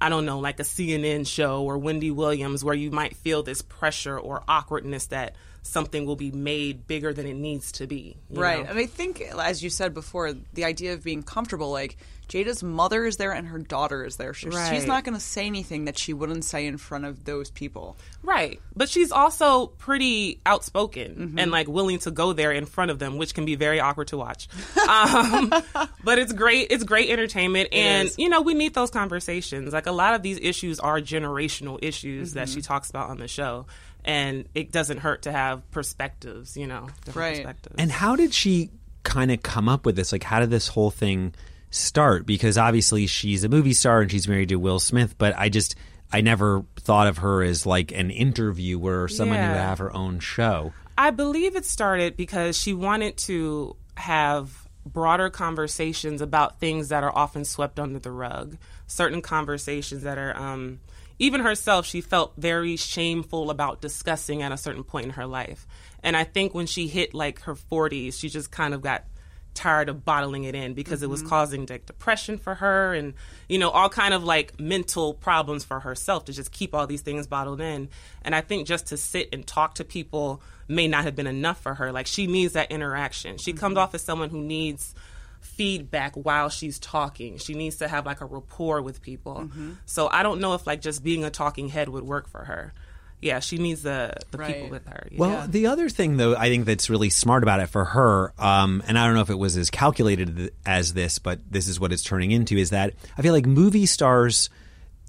I 0.00 0.08
don't 0.08 0.24
know, 0.24 0.38
like 0.38 0.60
a 0.60 0.64
CNN 0.64 1.26
show 1.26 1.62
or 1.62 1.76
Wendy 1.76 2.10
Williams, 2.10 2.64
where 2.64 2.74
you 2.74 2.90
might 2.90 3.16
feel 3.16 3.42
this 3.42 3.60
pressure 3.62 4.18
or 4.18 4.42
awkwardness 4.48 5.06
that 5.06 5.34
something 5.62 6.06
will 6.06 6.16
be 6.16 6.30
made 6.32 6.86
bigger 6.86 7.12
than 7.12 7.26
it 7.26 7.34
needs 7.34 7.72
to 7.72 7.86
be. 7.86 8.16
Right. 8.30 8.64
know? 8.64 8.70
And 8.70 8.78
I 8.78 8.86
think, 8.86 9.20
as 9.20 9.62
you 9.62 9.70
said 9.70 9.94
before, 9.94 10.32
the 10.54 10.64
idea 10.64 10.94
of 10.94 11.04
being 11.04 11.22
comfortable, 11.22 11.70
like 11.70 11.96
Jada's 12.28 12.62
mother 12.62 13.04
is 13.04 13.16
there 13.18 13.32
and 13.32 13.46
her 13.48 13.58
daughter 13.58 14.04
is 14.04 14.16
there. 14.16 14.32
So 14.34 14.48
She's 14.50 14.54
Right. 14.56 14.86
not 14.86 15.04
going 15.04 15.14
to 15.16 15.20
say 15.20 15.46
anything 15.46 15.84
that 15.86 15.98
she 15.98 16.12
wouldn't 16.12 16.44
say 16.44 16.64
in 16.66 16.78
front 16.78 17.04
of 17.04 17.24
those 17.24 17.50
people. 17.50 17.96
Right. 18.22 18.60
But 18.76 18.88
she's 18.88 19.10
also 19.12 19.66
pretty 19.66 20.40
outspoken 20.46 21.14
Mm-hmm. 21.16 21.38
and 21.40 21.50
like 21.50 21.66
willing 21.68 21.98
to 22.00 22.10
go 22.10 22.32
there 22.32 22.52
in 22.52 22.66
front 22.66 22.90
of 22.92 22.98
them, 23.00 23.16
which 23.18 23.34
can 23.34 23.44
be 23.44 23.56
very 23.56 23.80
awkward 23.80 24.08
to 24.08 24.16
watch. 24.16 24.48
Um, 24.88 25.50
but 26.04 26.18
it's 26.18 26.32
great. 26.32 26.68
It's 26.70 26.84
great 26.84 27.10
entertainment. 27.10 27.68
and, 27.72 28.08
is. 28.08 28.18
you 28.18 28.28
know, 28.28 28.40
we 28.42 28.54
need 28.54 28.74
those 28.74 28.90
conversations. 28.90 29.72
Like 29.72 29.86
a 29.86 29.92
lot 29.92 30.14
of 30.14 30.22
these 30.22 30.38
issues 30.40 30.80
are 30.80 31.00
generational 31.00 31.78
issues 31.82 32.34
that 32.34 32.46
Mm-hmm. 32.48 32.54
she 32.54 32.62
talks 32.62 32.90
about 32.90 33.10
on 33.10 33.18
the 33.18 33.28
show. 33.28 33.66
And 34.04 34.46
it 34.54 34.72
doesn't 34.72 34.98
hurt 34.98 35.22
to 35.22 35.32
have 35.32 35.68
perspectives, 35.70 36.56
you 36.56 36.66
know, 36.66 36.88
different 37.04 37.16
Right. 37.16 37.36
perspectives. 37.36 37.74
And 37.78 37.90
how 37.92 38.16
did 38.16 38.32
she 38.32 38.70
kind 39.02 39.30
of 39.30 39.42
come 39.42 39.68
up 39.68 39.84
with 39.86 39.96
this? 39.96 40.12
Like, 40.12 40.24
how 40.24 40.40
did 40.40 40.50
this 40.50 40.68
whole 40.68 40.90
thing 40.90 41.34
start? 41.70 42.26
Because 42.26 42.56
obviously 42.58 43.06
she's 43.06 43.44
a 43.44 43.48
movie 43.48 43.72
star 43.74 44.00
and 44.02 44.10
she's 44.10 44.26
married 44.28 44.48
to 44.50 44.56
Will 44.56 44.80
Smith, 44.80 45.16
but 45.18 45.34
I 45.36 45.48
just, 45.48 45.74
I 46.12 46.20
never 46.20 46.64
thought 46.80 47.06
of 47.06 47.18
her 47.18 47.42
as 47.42 47.66
like 47.66 47.92
an 47.92 48.10
interviewer 48.10 49.04
or 49.04 49.08
someone 49.08 49.38
who 49.38 49.48
would 49.48 49.56
have 49.56 49.78
her 49.78 49.94
own 49.94 50.18
show. 50.20 50.72
I 50.98 51.10
believe 51.10 51.56
it 51.56 51.64
started 51.64 52.16
because 52.16 52.58
she 52.58 52.74
wanted 52.74 53.16
to 53.18 53.76
have 53.96 54.66
broader 54.84 55.30
conversations 55.30 56.20
about 56.20 56.58
things 56.58 56.88
that 56.88 57.04
are 57.04 57.14
often 57.16 57.44
swept 57.44 57.78
under 57.78 57.98
the 57.98 58.10
rug. 58.10 58.56
Certain 58.86 59.22
conversations 59.22 60.02
that 60.02 60.18
are, 60.18 60.36
um, 60.36 60.80
even 61.20 61.42
herself, 61.42 61.86
she 61.86 62.00
felt 62.00 62.32
very 62.36 62.74
shameful 62.76 63.50
about 63.50 63.80
discussing 63.80 64.42
at 64.42 64.50
a 64.50 64.56
certain 64.56 64.82
point 64.82 65.04
in 65.06 65.10
her 65.12 65.26
life. 65.26 65.66
And 66.02 66.16
I 66.16 66.24
think 66.24 66.54
when 66.54 66.66
she 66.66 66.88
hit 66.88 67.14
like 67.14 67.42
her 67.42 67.54
40s, 67.54 68.18
she 68.18 68.28
just 68.28 68.50
kind 68.50 68.74
of 68.74 68.80
got 68.82 69.04
tired 69.52 69.88
of 69.88 70.04
bottling 70.04 70.44
it 70.44 70.54
in 70.54 70.74
because 70.74 71.02
it 71.02 71.06
Mm-hmm. 71.06 71.10
was 71.12 71.22
causing 71.22 71.66
like 71.66 71.84
depression 71.84 72.38
for 72.38 72.54
her 72.54 72.94
and 72.94 73.14
you 73.48 73.58
know 73.58 73.68
all 73.68 73.88
kind 73.88 74.14
of 74.14 74.22
like 74.22 74.58
mental 74.60 75.12
problems 75.12 75.64
for 75.64 75.80
herself 75.80 76.24
to 76.26 76.32
just 76.32 76.52
keep 76.52 76.72
all 76.72 76.86
these 76.86 77.00
things 77.00 77.26
bottled 77.26 77.60
in 77.60 77.88
and 78.22 78.32
i 78.32 78.40
think 78.40 78.64
just 78.68 78.86
to 78.86 78.96
sit 78.96 79.28
and 79.32 79.44
talk 79.48 79.74
to 79.74 79.84
people 79.84 80.40
may 80.68 80.86
not 80.86 81.02
have 81.02 81.16
been 81.16 81.26
enough 81.26 81.60
for 81.60 81.74
her 81.74 81.90
like 81.90 82.06
she 82.06 82.28
needs 82.28 82.52
that 82.52 82.70
interaction 82.70 83.38
she 83.38 83.52
comes 83.52 83.72
Mm-hmm. 83.72 83.78
off 83.82 83.94
as 83.96 84.02
someone 84.02 84.30
who 84.30 84.40
needs 84.40 84.94
feedback 85.40 86.14
while 86.14 86.48
she's 86.48 86.78
talking 86.78 87.38
she 87.38 87.54
needs 87.54 87.76
to 87.76 87.88
have 87.88 88.06
like 88.06 88.20
a 88.20 88.24
rapport 88.26 88.80
with 88.82 89.02
people 89.02 89.34
Mm-hmm. 89.40 89.72
so 89.86 90.08
i 90.12 90.22
don't 90.22 90.40
know 90.40 90.54
if 90.54 90.66
like 90.66 90.80
just 90.80 91.02
being 91.02 91.24
a 91.24 91.30
talking 91.30 91.68
head 91.68 91.88
would 91.88 92.04
work 92.04 92.28
for 92.28 92.44
her 92.44 92.72
yeah 93.20 93.40
she 93.40 93.58
needs 93.58 93.82
the 93.82 94.12
the 94.30 94.38
people 94.38 94.68
with 94.68 94.86
her 94.86 95.08
you 95.10 95.18
Well, 95.18 95.30
know? 95.42 95.46
the 95.46 95.66
other 95.66 95.88
thing, 95.90 96.16
though, 96.16 96.34
I 96.36 96.48
think 96.48 96.64
that's 96.66 96.88
really 96.88 97.10
smart 97.10 97.42
about 97.42 97.60
it 97.60 97.66
for 97.68 97.84
her, 97.84 98.32
um, 98.38 98.82
and 98.86 98.98
I 98.98 99.04
don't 99.06 99.14
know 99.14 99.20
if 99.20 99.28
it 99.30 99.38
was 99.38 99.56
as 99.58 99.68
calculated 99.68 100.52
as 100.64 100.94
this, 100.94 101.18
but 101.18 101.38
this 101.50 101.68
is 101.68 101.78
what 101.78 101.92
it's 101.92 102.02
turning 102.02 102.30
into, 102.30 102.56
is 102.56 102.70
that 102.70 102.94
I 103.18 103.22
feel 103.22 103.34
like 103.34 103.44
movie 103.44 103.84
stars 103.84 104.48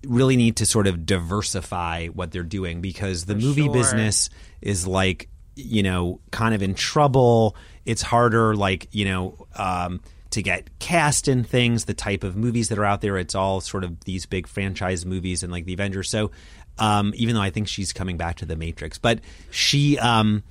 really 0.06 0.36
need 0.36 0.58
to 0.58 0.66
sort 0.66 0.88
of 0.88 1.06
diversify 1.06 2.08
what 2.08 2.32
they're 2.32 2.44
doing 2.44 2.82
because 2.82 3.24
the 3.26 3.36
movie 3.36 3.64
sure. 3.64 3.74
business 3.74 4.30
is 4.62 4.86
like, 4.88 5.30
you 5.56 5.84
know, 5.84 6.20
kind 6.32 6.54
of 6.54 6.62
in 6.62 6.74
trouble. 6.74 7.56
It's 7.86 8.02
harder, 8.02 8.56
like, 8.56 8.88
you 8.92 9.06
know, 9.06 9.48
um, 9.56 10.02
to 10.32 10.42
get 10.42 10.80
cast 10.80 11.28
in 11.28 11.44
things, 11.44 11.86
the 11.86 11.94
type 11.94 12.24
of 12.24 12.36
movies 12.36 12.70
that 12.70 12.78
are 12.80 12.86
out 12.86 13.02
there. 13.02 13.18
It's 13.18 13.36
all 13.36 13.62
sort 13.62 13.84
of 13.84 14.00
these 14.06 14.26
big 14.26 14.48
franchise 14.48 15.06
movies 15.06 15.44
and 15.44 15.52
like 15.52 15.66
the 15.66 15.74
Avengers. 15.74 16.10
So, 16.10 16.32
um, 16.80 17.14
even 17.16 17.36
though 17.36 17.42
I 17.42 17.50
think 17.50 17.68
she's 17.68 17.94
coming 17.94 18.18
back 18.18 18.38
to 18.38 18.46
the 18.46 18.56
Matrix, 18.56 18.98
but 18.98 19.20
she, 19.50 19.98
um, 20.00 20.44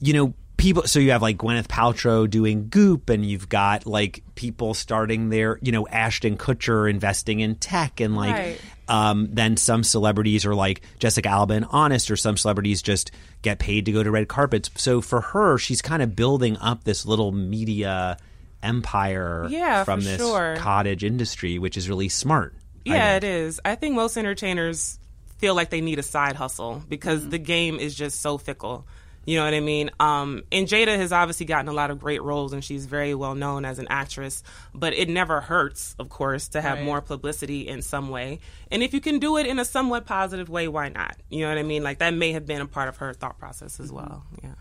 you 0.00 0.12
know, 0.12 0.34
people. 0.56 0.82
So 0.84 0.98
you 0.98 1.10
have 1.12 1.22
like 1.22 1.36
Gwyneth 1.38 1.68
Paltrow 1.68 2.28
doing 2.28 2.68
Goop, 2.68 3.08
and 3.10 3.24
you've 3.24 3.48
got 3.48 3.86
like 3.86 4.22
people 4.34 4.74
starting 4.74 5.28
their, 5.28 5.58
you 5.62 5.72
know, 5.72 5.86
Ashton 5.86 6.36
Kutcher 6.36 6.88
investing 6.90 7.40
in 7.40 7.54
tech, 7.56 8.00
and 8.00 8.16
like, 8.16 8.34
Right. 8.34 8.60
um, 8.88 9.28
then 9.32 9.56
some 9.56 9.84
celebrities 9.84 10.44
are 10.46 10.54
like 10.54 10.80
Jessica 10.98 11.28
Alba 11.28 11.54
and 11.54 11.66
Honest, 11.70 12.10
or 12.10 12.16
some 12.16 12.36
celebrities 12.36 12.82
just 12.82 13.10
get 13.42 13.58
paid 13.58 13.86
to 13.86 13.92
go 13.92 14.02
to 14.02 14.10
red 14.10 14.28
carpets. 14.28 14.70
So 14.76 15.00
for 15.00 15.20
her, 15.20 15.56
she's 15.58 15.82
kind 15.82 16.02
of 16.02 16.16
building 16.16 16.56
up 16.58 16.84
this 16.84 17.04
little 17.06 17.32
media 17.32 18.16
empire 18.62 19.46
Yeah, 19.50 19.84
from 19.84 20.00
this 20.00 20.18
sure. 20.20 20.56
cottage 20.58 21.04
industry, 21.04 21.58
which 21.58 21.76
is 21.76 21.88
really 21.88 22.08
smart. 22.08 22.54
Yeah, 22.84 23.16
it 23.16 23.24
is. 23.24 23.60
I 23.64 23.74
think 23.74 23.94
most 23.94 24.16
entertainers 24.16 24.98
feel 25.38 25.54
like 25.54 25.70
they 25.70 25.80
need 25.80 25.98
a 25.98 26.02
side 26.02 26.36
hustle 26.36 26.82
because 26.88 27.20
Mm-hmm. 27.20 27.30
the 27.30 27.38
game 27.38 27.78
is 27.78 27.94
just 27.94 28.20
so 28.20 28.38
fickle. 28.38 28.86
You 29.26 29.36
know 29.36 29.44
what 29.44 29.52
I 29.52 29.60
mean? 29.60 29.90
Um, 30.00 30.42
and 30.50 30.66
Jada 30.66 30.96
has 30.96 31.12
obviously 31.12 31.44
gotten 31.44 31.68
a 31.68 31.72
lot 31.74 31.90
of 31.90 32.00
great 32.00 32.22
roles, 32.22 32.54
and 32.54 32.64
she's 32.64 32.86
very 32.86 33.14
well 33.14 33.34
known 33.34 33.66
as 33.66 33.78
an 33.78 33.86
actress. 33.90 34.42
But 34.74 34.94
it 34.94 35.10
never 35.10 35.42
hurts, 35.42 35.94
of 35.98 36.08
course, 36.08 36.48
to 36.48 36.60
have 36.62 36.78
Right. 36.78 36.84
more 36.86 37.02
publicity 37.02 37.68
in 37.68 37.82
some 37.82 38.08
way. 38.08 38.40
And 38.70 38.82
if 38.82 38.94
you 38.94 39.00
can 39.00 39.18
do 39.18 39.36
it 39.36 39.46
in 39.46 39.58
a 39.58 39.64
somewhat 39.64 40.06
positive 40.06 40.48
way, 40.48 40.68
why 40.68 40.88
not? 40.88 41.16
You 41.28 41.42
know 41.42 41.50
what 41.50 41.58
I 41.58 41.62
mean? 41.62 41.82
Like 41.82 41.98
that 41.98 42.14
may 42.14 42.32
have 42.32 42.46
been 42.46 42.62
a 42.62 42.66
part 42.66 42.88
of 42.88 42.96
her 42.96 43.12
thought 43.12 43.38
process 43.38 43.78
as 43.78 43.92
well. 43.92 44.24
Yeah. 44.42 44.54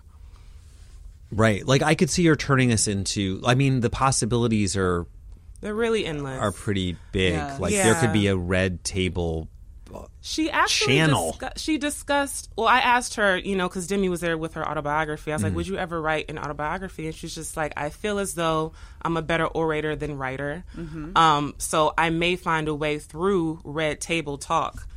Right. 1.31 1.65
Like 1.65 1.81
I 1.81 1.95
could 1.95 2.09
see 2.09 2.25
her 2.25 2.35
turning 2.35 2.69
this 2.69 2.87
into. 2.87 3.41
I 3.45 3.55
mean, 3.55 3.81
the 3.81 3.89
possibilities 3.89 4.75
are 4.75 5.05
They're 5.61 5.73
really 5.75 6.05
endless. 6.05 6.39
are 6.39 6.51
pretty 6.51 6.97
big. 7.11 7.33
Yeah. 7.33 7.57
Like 7.59 7.73
there 7.73 7.95
could 7.95 8.13
be 8.13 8.27
a 8.27 8.35
red 8.35 8.83
table. 8.83 9.47
She 10.21 10.51
actually 10.51 10.97
Channel. 10.97 11.35
discu- 11.39 11.57
she 11.57 11.77
discussed. 11.79 12.49
Well, 12.55 12.67
I 12.67 12.79
asked 12.79 13.15
her, 13.15 13.37
you 13.37 13.55
know, 13.55 13.67
because 13.67 13.87
Demi 13.87 14.07
was 14.07 14.21
there 14.21 14.37
with 14.37 14.53
her 14.53 14.67
autobiography. 14.67 15.31
I 15.31 15.35
was 15.35 15.43
like, 15.43 15.55
"Would 15.55 15.67
you 15.67 15.77
ever 15.77 15.99
write 15.99 16.29
an 16.29 16.37
autobiography?" 16.37 17.07
And 17.07 17.15
she's 17.15 17.33
just 17.33 17.57
like, 17.57 17.73
"I 17.75 17.89
feel 17.89 18.19
as 18.19 18.35
though 18.35 18.73
I'm 19.01 19.17
a 19.17 19.23
better 19.23 19.47
orator 19.47 19.95
than 19.95 20.17
writer. 20.17 20.63
Um, 21.15 21.55
so 21.57 21.93
I 21.97 22.11
may 22.11 22.35
find 22.35 22.67
a 22.67 22.75
way 22.75 22.99
through 22.99 23.61
Red 23.63 23.99
Table 23.99 24.37
Talk 24.37 24.87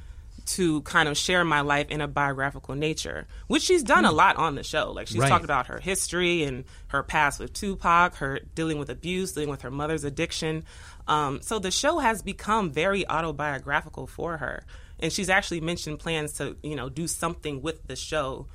to 0.45 0.83
kind 0.83 1.09
of 1.09 1.17
share 1.17 1.45
my 1.45 1.61
life 1.61 1.89
in 1.89 2.01
a 2.01 2.09
biographical 2.09 2.75
nature, 2.75 3.27
which 3.47 3.63
she's 3.63 3.83
done 3.83 4.05
a 4.05 4.13
lot 4.13 4.37
on 4.37 4.55
the 4.57 4.63
show. 4.63 4.91
Like 4.93 5.07
she's 5.07 5.19
Right. 5.19 5.29
talked 5.29 5.45
about 5.45 5.69
her 5.69 5.79
history 5.79 6.43
and 6.45 6.65
her 6.89 7.03
past 7.03 7.39
with 7.41 7.53
Tupac, 7.53 8.17
her 8.17 8.41
dealing 8.55 8.79
with 8.79 8.91
abuse, 8.91 9.33
dealing 9.33 9.51
with 9.51 9.63
her 9.63 9.71
mother's 9.71 10.05
addiction. 10.05 10.65
Um, 11.07 11.41
so 11.43 11.59
the 11.59 11.71
show 11.71 11.99
has 11.99 12.23
become 12.23 12.71
very 12.71 13.09
autobiographical 13.09 14.07
for 14.07 14.37
her, 14.39 14.65
and 15.01 15.13
she's 15.13 15.29
actually 15.31 15.61
mentioned 15.61 15.99
plans 15.99 16.33
to 16.35 16.57
you 16.63 16.77
know 16.77 16.89
do 16.89 17.07
something 17.07 17.63
with 17.63 17.87
the 17.87 17.97
show. 17.97 18.47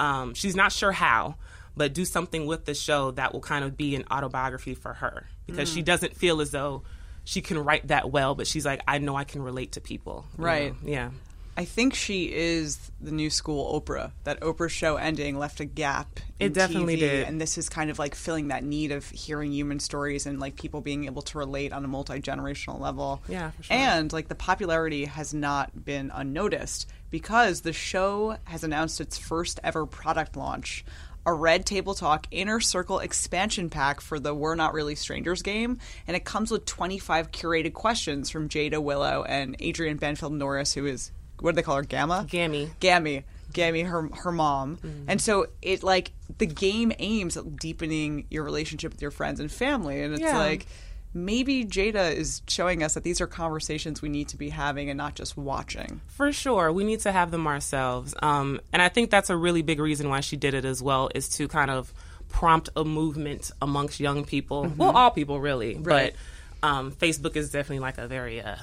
Um, 0.00 0.34
she's 0.34 0.54
not 0.56 0.70
sure 0.72 0.92
how, 0.92 1.36
but 1.76 1.92
do 1.94 2.04
something 2.04 2.46
with 2.46 2.64
the 2.66 2.74
show 2.74 3.10
that 3.12 3.32
will 3.32 3.40
kind 3.40 3.64
of 3.64 3.76
be 3.76 3.94
an 3.96 4.04
autobiography 4.10 4.74
for 4.74 4.94
her 4.94 5.26
because 5.46 5.72
she 5.72 5.82
doesn't 5.82 6.14
feel 6.16 6.40
as 6.40 6.50
though 6.50 6.82
she 7.24 7.40
can 7.42 7.58
write 7.58 7.88
that 7.88 8.10
well, 8.10 8.34
but 8.34 8.46
she's 8.46 8.64
like, 8.64 8.80
I 8.88 8.98
know 8.98 9.14
I 9.16 9.24
can 9.24 9.42
relate 9.42 9.72
to 9.72 9.80
people. 9.80 10.24
Right. 10.36 10.72
know? 10.82 10.88
Yeah. 10.90 11.10
I 11.58 11.64
think 11.64 11.92
she 11.92 12.32
is 12.32 12.78
the 13.00 13.10
new 13.10 13.30
school 13.30 13.80
Oprah. 13.80 14.12
That 14.22 14.38
Oprah 14.42 14.70
show 14.70 14.94
ending 14.94 15.36
left 15.36 15.58
a 15.58 15.64
gap. 15.64 16.20
It 16.38 16.46
in 16.46 16.52
definitely 16.52 16.98
TV, 16.98 17.00
did. 17.00 17.26
and 17.26 17.40
this 17.40 17.58
is 17.58 17.68
kind 17.68 17.90
of 17.90 17.98
like 17.98 18.14
filling 18.14 18.48
that 18.48 18.62
need 18.62 18.92
of 18.92 19.10
hearing 19.10 19.50
human 19.50 19.80
stories 19.80 20.24
and 20.24 20.38
like 20.38 20.54
people 20.54 20.82
being 20.82 21.06
able 21.06 21.22
to 21.22 21.36
relate 21.36 21.72
on 21.72 21.84
a 21.84 21.88
multi 21.88 22.20
generational 22.20 22.78
level. 22.78 23.20
Yeah, 23.28 23.50
for 23.50 23.64
sure. 23.64 23.76
And 23.76 24.12
like 24.12 24.28
the 24.28 24.36
popularity 24.36 25.06
has 25.06 25.34
not 25.34 25.84
been 25.84 26.12
unnoticed 26.14 26.86
because 27.10 27.62
the 27.62 27.72
show 27.72 28.36
has 28.44 28.62
announced 28.62 29.00
its 29.00 29.18
first 29.18 29.58
ever 29.64 29.84
product 29.84 30.36
launch. 30.36 30.84
A 31.26 31.34
Red 31.34 31.66
Table 31.66 31.94
Talk 31.94 32.28
Inner 32.30 32.60
Circle 32.60 33.00
expansion 33.00 33.68
pack 33.68 34.00
for 34.00 34.20
the 34.20 34.32
We're 34.32 34.54
Not 34.54 34.74
Really 34.74 34.94
Strangers 34.94 35.42
game, 35.42 35.78
and 36.06 36.16
it 36.16 36.24
comes 36.24 36.52
with 36.52 36.66
25 36.66 37.32
curated 37.32 37.74
questions 37.74 38.30
from 38.30 38.48
Jada 38.48 38.80
Willow 38.80 39.24
and 39.24 39.60
Adrienne 39.60 39.96
Banfield 39.96 40.32
Norris, 40.32 40.72
who 40.72 40.86
is 40.86 41.10
what 41.40 41.52
do 41.52 41.56
they 41.56 41.62
call 41.62 41.76
her? 41.76 41.82
Gamma. 41.82 42.26
Gammy. 42.28 42.70
Gammy. 42.80 43.24
Gammy, 43.52 43.80
her 43.82 44.08
her 44.24 44.30
mom, 44.32 44.76
Mm-hmm. 44.76 45.04
and 45.08 45.20
so 45.22 45.46
it 45.62 45.82
like 45.82 46.12
the 46.36 46.44
game 46.46 46.92
aims 46.98 47.36
at 47.38 47.56
deepening 47.56 48.26
your 48.30 48.44
relationship 48.44 48.92
with 48.92 49.00
your 49.00 49.10
friends 49.10 49.40
and 49.40 49.50
family, 49.50 50.02
and 50.02 50.12
it's 50.12 50.20
Yeah. 50.22 50.36
like 50.36 50.66
maybe 51.14 51.64
Jada 51.64 52.12
is 52.14 52.42
showing 52.46 52.82
us 52.82 52.92
that 52.92 53.02
these 53.04 53.22
are 53.22 53.26
conversations 53.26 54.02
we 54.02 54.10
need 54.10 54.28
to 54.28 54.36
be 54.36 54.50
having 54.50 54.90
and 54.90 54.98
not 54.98 55.14
just 55.14 55.38
watching. 55.38 56.02
For 56.08 56.30
sure, 56.30 56.70
we 56.70 56.84
need 56.84 57.00
to 57.00 57.10
have 57.12 57.30
them 57.30 57.46
ourselves, 57.46 58.14
um, 58.22 58.60
and 58.72 58.82
I 58.82 58.90
think 58.90 59.10
that's 59.10 59.30
a 59.30 59.36
really 59.36 59.62
big 59.62 59.80
reason 59.80 60.10
why 60.10 60.20
she 60.20 60.36
did 60.36 60.52
it 60.52 60.66
as 60.66 60.82
well, 60.82 61.08
is 61.14 61.30
to 61.30 61.48
kind 61.48 61.70
of 61.70 61.94
prompt 62.28 62.68
a 62.76 62.84
movement 62.84 63.50
amongst 63.62 63.98
young 63.98 64.26
people. 64.26 64.70
Well, 64.76 64.90
all 64.94 65.10
people 65.10 65.40
really, 65.40 65.76
Right. 65.76 66.14
but 66.60 66.68
um, 66.68 66.92
Facebook 66.92 67.34
is 67.36 67.50
definitely 67.50 67.78
like 67.78 67.96
a 67.96 68.06
very 68.06 68.42
uh, 68.42 68.56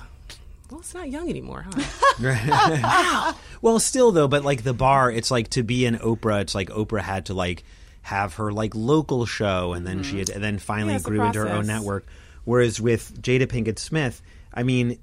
well, 0.70 0.80
it's 0.82 0.94
not 0.94 1.10
young 1.10 1.30
anymore, 1.30 1.66
huh? 1.68 1.82
wow. 2.22 3.36
Well, 3.62 3.80
still 3.80 4.12
though, 4.12 4.28
but 4.28 4.44
like 4.44 4.64
the 4.64 4.74
bar, 4.74 5.10
it's 5.12 5.32
like 5.32 5.50
to 5.52 5.64
be 5.64 5.86
an 5.86 5.98
Oprah. 5.98 6.42
It's 6.42 6.54
like 6.56 6.70
Oprah 6.70 7.02
had 7.02 7.28
to 7.28 7.34
like 7.34 7.64
have 8.04 8.36
her 8.36 8.52
like 8.52 8.76
local 8.76 9.26
show, 9.26 9.74
and 9.74 9.86
then 9.88 10.04
she 10.04 10.20
had, 10.20 10.30
and 10.30 10.44
then 10.44 10.60
finally 10.60 10.94
Yeah, 10.94 11.00
grew 11.00 11.24
into 11.24 11.40
her 11.40 11.50
own 11.50 11.66
network. 11.66 12.06
Whereas 12.44 12.80
with 12.80 13.20
Jada 13.22 13.48
Pinkett 13.48 13.80
Smith, 13.80 14.22
I 14.54 14.62
mean, 14.62 15.00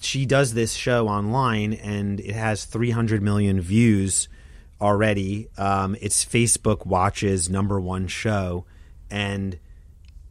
she 0.00 0.26
does 0.26 0.52
this 0.52 0.74
show 0.74 1.08
online, 1.08 1.72
and 1.72 2.20
it 2.20 2.34
has 2.34 2.66
300 2.66 3.22
million 3.22 3.60
views 3.62 4.28
already. 4.80 5.48
Um, 5.56 5.96
it's 6.00 6.22
Facebook 6.24 6.84
Watch's 6.84 7.48
number 7.48 7.80
one 7.80 8.06
show, 8.06 8.66
and 9.10 9.58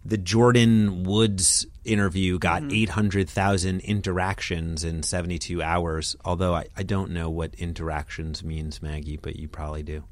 the 0.05 0.17
Jordyn 0.17 1.05
Woods 1.05 1.65
interview 1.85 2.39
got 2.39 2.61
Mm-hmm. 2.61 2.75
800,000 2.75 3.79
interactions 3.81 4.83
in 4.83 5.03
72 5.03 5.61
hours. 5.61 6.15
Although 6.25 6.53
I, 6.55 6.67
I 6.77 6.83
don't 6.83 7.11
know 7.11 7.29
what 7.29 7.53
interactions 7.55 8.43
means, 8.43 8.81
Maggie, 8.81 9.17
but 9.17 9.35
you 9.35 9.47
probably 9.47 9.83
do. 9.83 10.03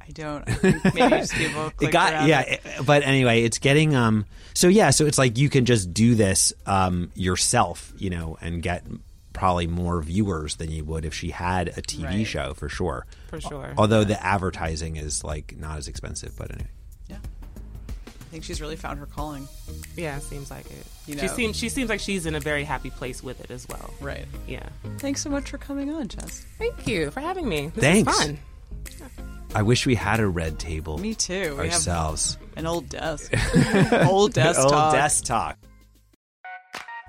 I 0.00 0.10
don't. 0.10 0.42
I 0.48 0.90
maybe 0.94 1.10
just 1.10 1.32
people. 1.32 1.72
It 1.80 1.92
got 1.92 2.26
yeah, 2.26 2.40
it. 2.40 2.60
but 2.84 3.04
anyway, 3.04 3.42
it's 3.44 3.58
getting 3.58 3.94
um. 3.94 4.26
So 4.54 4.66
yeah, 4.66 4.90
so 4.90 5.06
it's 5.06 5.16
like 5.18 5.38
you 5.38 5.48
can 5.48 5.64
just 5.64 5.94
do 5.94 6.16
this 6.16 6.52
um 6.66 7.10
yourself, 7.14 7.92
you 7.98 8.10
know, 8.10 8.36
and 8.40 8.60
get 8.62 8.84
probably 9.32 9.66
more 9.68 10.02
viewers 10.02 10.56
than 10.56 10.70
you 10.72 10.84
would 10.84 11.04
if 11.04 11.14
she 11.14 11.30
had 11.30 11.68
a 11.68 11.82
TV 11.82 12.04
Right. 12.04 12.26
show 12.26 12.52
for 12.54 12.68
sure. 12.68 13.06
For 13.28 13.40
sure. 13.40 13.74
Although 13.78 14.02
the 14.04 14.20
advertising 14.24 14.96
is 14.96 15.22
like 15.24 15.54
not 15.56 15.78
as 15.78 15.86
expensive, 15.88 16.34
but 16.36 16.50
anyway. 16.50 16.68
Yeah. 18.32 18.38
I 18.38 18.40
think 18.40 18.44
she's 18.44 18.60
really 18.62 18.76
found 18.76 18.98
her 18.98 19.06
calling. 19.06 19.46
yeah, 19.96 20.18
seems 20.18 20.50
like 20.50 20.64
it. 20.66 20.86
You 21.06 21.18
she 21.18 21.28
seems 21.28 21.56
she 21.56 21.68
seems 21.68 21.90
like 21.90 22.00
she's 22.00 22.24
in 22.26 22.34
a 22.34 22.40
very 22.40 22.64
happy 22.64 22.88
place 22.90 23.22
with 23.22 23.40
it 23.40 23.50
as 23.50 23.68
well. 23.68 23.90
Right. 24.00 24.24
Yeah. 24.46 24.66
Thanks 24.98 25.20
so 25.22 25.28
much 25.30 25.50
for 25.50 25.58
coming 25.58 25.90
on, 25.92 26.08
Jess. 26.08 26.46
Thank 26.58 26.86
you 26.86 27.10
for 27.10 27.20
having 27.20 27.46
me. 27.48 27.70
This 27.74 27.82
Thanks. 27.84 28.18
is 28.20 28.24
fun. 28.24 28.38
I 29.54 29.60
wish 29.62 29.84
we 29.84 29.94
had 29.96 30.18
a 30.20 30.26
red 30.26 30.58
table. 30.58 30.96
Me 30.96 31.14
too. 31.14 31.56
We 31.58 31.64
have 31.64 31.74
Ourselves. 31.74 32.38
an 32.56 32.66
old 32.66 32.88
desk. 32.88 33.32
old 34.06 34.32
desk 34.32 34.58
Old 34.60 34.72
talk. 34.72 34.94
desk 34.94 35.24
talk. 35.24 35.58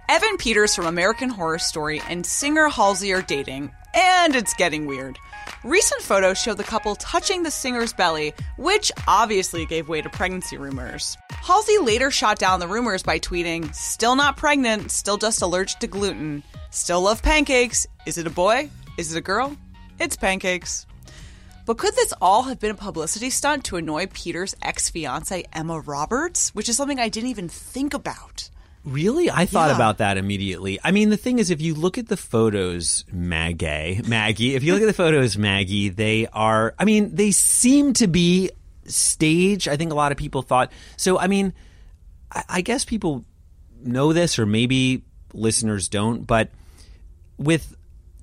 Evan 0.10 0.36
Peters 0.38 0.76
from 0.76 0.86
American 0.86 1.30
Horror 1.30 1.60
Story 1.60 2.02
and 2.10 2.26
singer 2.26 2.68
Halsey 2.68 3.14
are 3.14 3.22
dating, 3.22 3.72
and 3.96 4.36
it's 4.36 4.54
getting 4.56 4.86
weird. 4.86 5.18
Recent 5.64 6.02
photos 6.02 6.38
show 6.38 6.54
the 6.54 6.64
couple 6.66 6.94
touching 6.96 7.44
the 7.44 7.50
singer's 7.50 7.94
belly, 7.94 8.34
which 8.58 8.92
obviously 9.08 9.66
gave 9.66 9.88
way 9.88 10.02
to 10.02 10.10
pregnancy 10.10 10.58
rumors. 10.58 11.16
Halsey 11.32 11.78
later 11.78 12.12
shot 12.12 12.38
down 12.38 12.60
the 12.60 12.68
rumors 12.68 13.02
by 13.02 13.18
tweeting, 13.18 13.74
Still 13.74 14.18
not 14.18 14.36
pregnant, 14.36 14.92
still 14.92 15.16
just 15.16 15.42
allergic 15.42 15.80
to 15.80 15.88
gluten, 15.88 16.44
still 16.70 17.04
love 17.04 17.24
pancakes. 17.24 17.88
Is 18.06 18.18
it 18.18 18.28
a 18.28 18.30
boy? 18.30 18.70
Is 18.98 19.16
it 19.16 19.18
a 19.18 19.22
girl? 19.22 19.56
It's 20.02 20.18
pancakes. 20.18 20.86
But 21.66 21.78
could 21.78 21.96
this 21.96 22.14
all 22.20 22.44
have 22.44 22.60
been 22.60 22.72
a 22.72 22.76
publicity 22.76 23.30
stunt 23.30 23.64
to 23.66 23.78
annoy 23.78 24.08
Peter's 24.08 24.54
ex 24.62 24.90
fiancee, 24.90 25.46
Emma 25.54 25.80
Roberts? 25.80 26.54
Which 26.54 26.68
is 26.68 26.76
something 26.76 27.00
I 27.00 27.08
didn't 27.08 27.30
even 27.30 27.48
think 27.48 27.94
about. 27.94 28.50
Really? 28.86 29.30
I 29.32 29.46
thought 29.46 29.70
Yeah. 29.70 29.76
about 29.76 30.00
that 30.00 30.18
immediately. 30.18 30.78
I 30.84 30.92
mean, 30.92 31.10
the 31.10 31.18
thing 31.18 31.40
is, 31.40 31.50
if 31.50 31.62
you 31.62 31.74
look 31.74 31.98
at 31.98 32.08
the 32.10 32.18
photos, 32.18 33.06
Maggie, 33.12 34.02
Maggie, 34.06 34.56
if 34.56 34.64
you 34.64 34.74
look 34.74 34.82
at 34.82 34.88
the 34.88 34.94
photos, 34.94 35.38
Maggie, 35.38 35.88
they 35.90 36.28
are, 36.34 36.76
I 36.78 36.84
mean, 36.84 37.16
they 37.16 37.32
seem 37.32 37.94
to 37.94 38.08
be 38.08 38.50
staged. 38.86 39.70
I 39.70 39.78
think 39.78 39.92
a 39.94 39.96
lot 39.96 40.12
of 40.12 40.18
people 40.18 40.42
thought. 40.42 40.70
So, 40.98 41.18
I 41.18 41.28
mean, 41.28 41.54
I, 42.32 42.44
I 42.50 42.62
guess 42.62 42.84
people 42.84 43.24
know 43.82 44.12
this, 44.12 44.38
or 44.38 44.46
maybe 44.46 45.04
listeners 45.34 45.88
don't, 45.88 46.28
but 46.28 46.50
with 47.38 47.76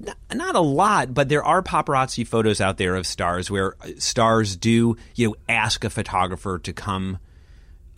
n- 0.06 0.14
not 0.38 0.56
a 0.56 0.60
lot, 0.60 1.14
but 1.14 1.30
there 1.30 1.42
are 1.42 1.62
paparazzi 1.62 2.26
photos 2.26 2.60
out 2.60 2.76
there 2.76 2.96
of 2.96 3.06
stars 3.06 3.50
where 3.50 3.76
stars 3.98 4.56
do, 4.56 4.96
you 5.14 5.28
know, 5.28 5.34
ask 5.48 5.84
a 5.84 5.90
photographer 5.90 6.58
to 6.58 6.72
come 6.74 7.18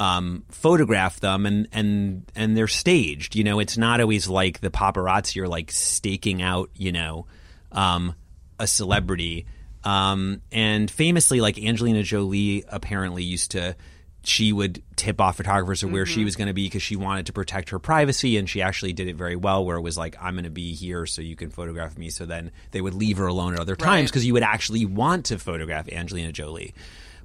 um, 0.03 0.43
photograph 0.49 1.21
them 1.21 1.47
and 1.47 1.69
and 1.73 2.25
and 2.35 2.57
they're 2.57 2.67
staged. 2.67 3.37
You 3.37 3.45
know, 3.45 3.61
it's 3.61 3.79
not 3.79 4.01
always 4.01 4.27
like 4.27 4.61
the 4.61 4.71
paparazzi 4.71 5.41
are 5.41 5.49
like 5.49 5.71
staking 5.71 6.43
out. 6.43 6.71
You 6.75 6.91
know, 6.91 7.27
um, 7.71 8.15
a 8.59 8.67
celebrity. 8.67 9.47
Um, 9.85 10.43
and 10.51 10.91
famously, 10.91 11.41
like 11.41 11.57
Angelina 11.57 12.03
Jolie 12.03 12.65
apparently 12.69 13.23
used 13.23 13.53
to. 13.53 13.77
She 14.25 14.53
would 14.53 14.85
tip 14.95 15.21
off 15.21 15.39
photographers 15.39 15.83
of 15.83 15.91
where 15.91 16.07
she 16.07 16.23
was 16.23 16.37
going 16.37 16.47
to 16.47 16.55
be 16.55 16.67
because 16.67 16.81
she 16.81 16.95
wanted 16.95 17.27
to 17.27 17.33
protect 17.33 17.71
her 17.71 17.81
privacy, 17.81 18.37
and 18.37 18.49
she 18.49 18.63
actually 18.63 18.93
did 18.93 19.09
it 19.09 19.17
very 19.17 19.35
well. 19.35 19.65
Where 19.65 19.77
it 19.77 19.81
was 19.81 19.99
like, 19.99 20.17
"I'm 20.21 20.35
going 20.35 20.45
to 20.45 20.51
be 20.51 20.75
here, 20.75 21.07
so 21.07 21.23
you 21.23 21.35
can 21.35 21.51
photograph 21.51 21.99
me." 21.99 22.09
So 22.09 22.25
then 22.25 22.53
they 22.71 22.81
would 22.81 22.95
leave 22.95 23.19
her 23.19 23.27
alone 23.27 23.55
at 23.55 23.61
other 23.61 23.75
times 23.75 24.11
because 24.11 24.25
you 24.25 24.33
would 24.35 24.45
actually 24.45 24.85
want 24.85 25.27
to 25.27 25.39
photograph 25.41 25.89
Angelina 25.89 26.31
Jolie. 26.31 26.73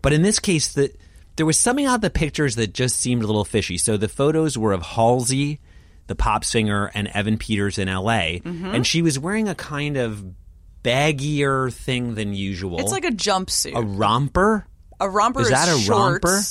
But 0.01 0.13
in 0.13 0.24
this 0.24 0.39
case, 0.39 0.74
the, 0.74 0.91
there 1.38 1.46
was 1.46 1.58
something 1.58 1.86
about 1.86 2.01
the 2.01 2.10
pictures 2.10 2.56
that 2.58 2.74
just 2.74 2.98
seemed 3.00 3.24
a 3.24 3.25
little 3.27 3.46
fishy. 3.46 3.77
So 3.77 3.96
the 3.98 4.08
photos 4.10 4.58
were 4.58 4.74
of 4.74 4.82
Halsey, 4.84 5.60
the 6.08 6.15
pop 6.15 6.44
singer, 6.44 6.91
and 6.94 7.08
Evan 7.08 7.38
Peters 7.38 7.77
in 7.77 7.88
L.A., 7.88 8.41
Mm-hmm. 8.44 8.65
and 8.75 8.86
she 8.86 9.01
was 9.01 9.17
wearing 9.17 9.48
a 9.48 9.56
kind 9.56 9.98
of 9.98 10.24
baggier 10.84 11.72
thing 11.74 12.15
than 12.15 12.34
usual. 12.34 12.79
It's 12.79 12.91
like 12.91 13.06
a 13.06 13.10
jumpsuit. 13.12 13.75
a 13.75 13.82
romper. 13.82 14.65
A 15.00 15.10
romper 15.10 15.41
Is 15.41 15.48
is, 15.48 15.51
that 15.53 15.67
a 15.67 15.79
shorts. 15.79 15.89
romper? 16.24 16.41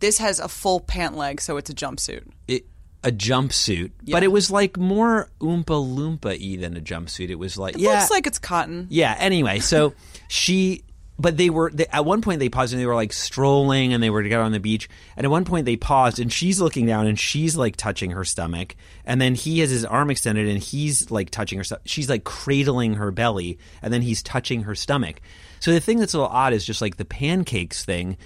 This 0.00 0.18
has 0.18 0.38
a 0.40 0.48
full 0.48 0.80
pant 0.80 1.16
leg, 1.16 1.40
so 1.40 1.56
it's 1.56 1.70
a 1.70 1.74
jumpsuit. 1.74 2.24
It, 2.48 2.66
a 3.02 3.10
jumpsuit, 3.10 3.92
but 4.10 4.22
it 4.22 4.28
was 4.28 4.50
like 4.50 4.76
more 4.76 5.30
oompa 5.40 5.64
loompa 5.64 6.38
y 6.38 6.60
than 6.60 6.76
a 6.76 6.80
jumpsuit. 6.80 7.30
It 7.30 7.36
was 7.36 7.56
like 7.56 7.76
It 7.76 7.80
yeah, 7.80 7.98
looks 8.00 8.10
like 8.10 8.26
it's 8.26 8.38
cotton. 8.38 8.86
Yeah. 8.90 9.14
Anyway, 9.18 9.60
so 9.60 9.94
she, 10.28 10.82
but 11.20 11.36
they 11.36 11.50
were 11.50 11.70
they, 11.70 11.86
at 11.86 12.04
one 12.04 12.22
point 12.22 12.40
they 12.40 12.48
paused 12.48 12.72
and 12.72 12.80
they 12.80 12.86
were 12.86 12.94
like 12.94 13.12
strolling 13.12 13.92
and 13.92 14.02
they 14.02 14.08
were 14.08 14.22
together 14.22 14.42
on 14.42 14.52
the 14.52 14.60
beach. 14.60 14.88
And 15.16 15.24
at 15.24 15.30
one 15.30 15.44
point 15.44 15.66
they 15.66 15.76
paused 15.76 16.18
and 16.18 16.32
she's 16.32 16.60
looking 16.60 16.86
down 16.86 17.06
and 17.06 17.18
she's 17.18 17.56
like 17.56 17.76
touching 17.76 18.12
her 18.12 18.24
stomach. 18.24 18.74
And 19.04 19.20
then 19.20 19.34
he 19.34 19.58
has 19.60 19.70
his 19.70 19.84
arm 19.84 20.10
extended 20.10 20.48
and 20.48 20.58
he's 20.58 21.10
like 21.10 21.30
touching 21.30 21.58
her. 21.58 21.64
She's 21.84 22.08
like 22.08 22.24
cradling 22.24 22.94
her 22.94 23.10
belly 23.10 23.58
and 23.82 23.92
then 23.92 24.02
he's 24.02 24.22
touching 24.22 24.62
her 24.62 24.74
stomach. 24.74 25.20
So 25.60 25.72
the 25.72 25.80
thing 25.80 25.98
that's 25.98 26.14
a 26.14 26.18
little 26.18 26.32
odd 26.32 26.54
is 26.54 26.64
just 26.64 26.80
like 26.80 26.96
the 26.96 27.04
pancakes 27.04 27.84
thing. 27.84 28.16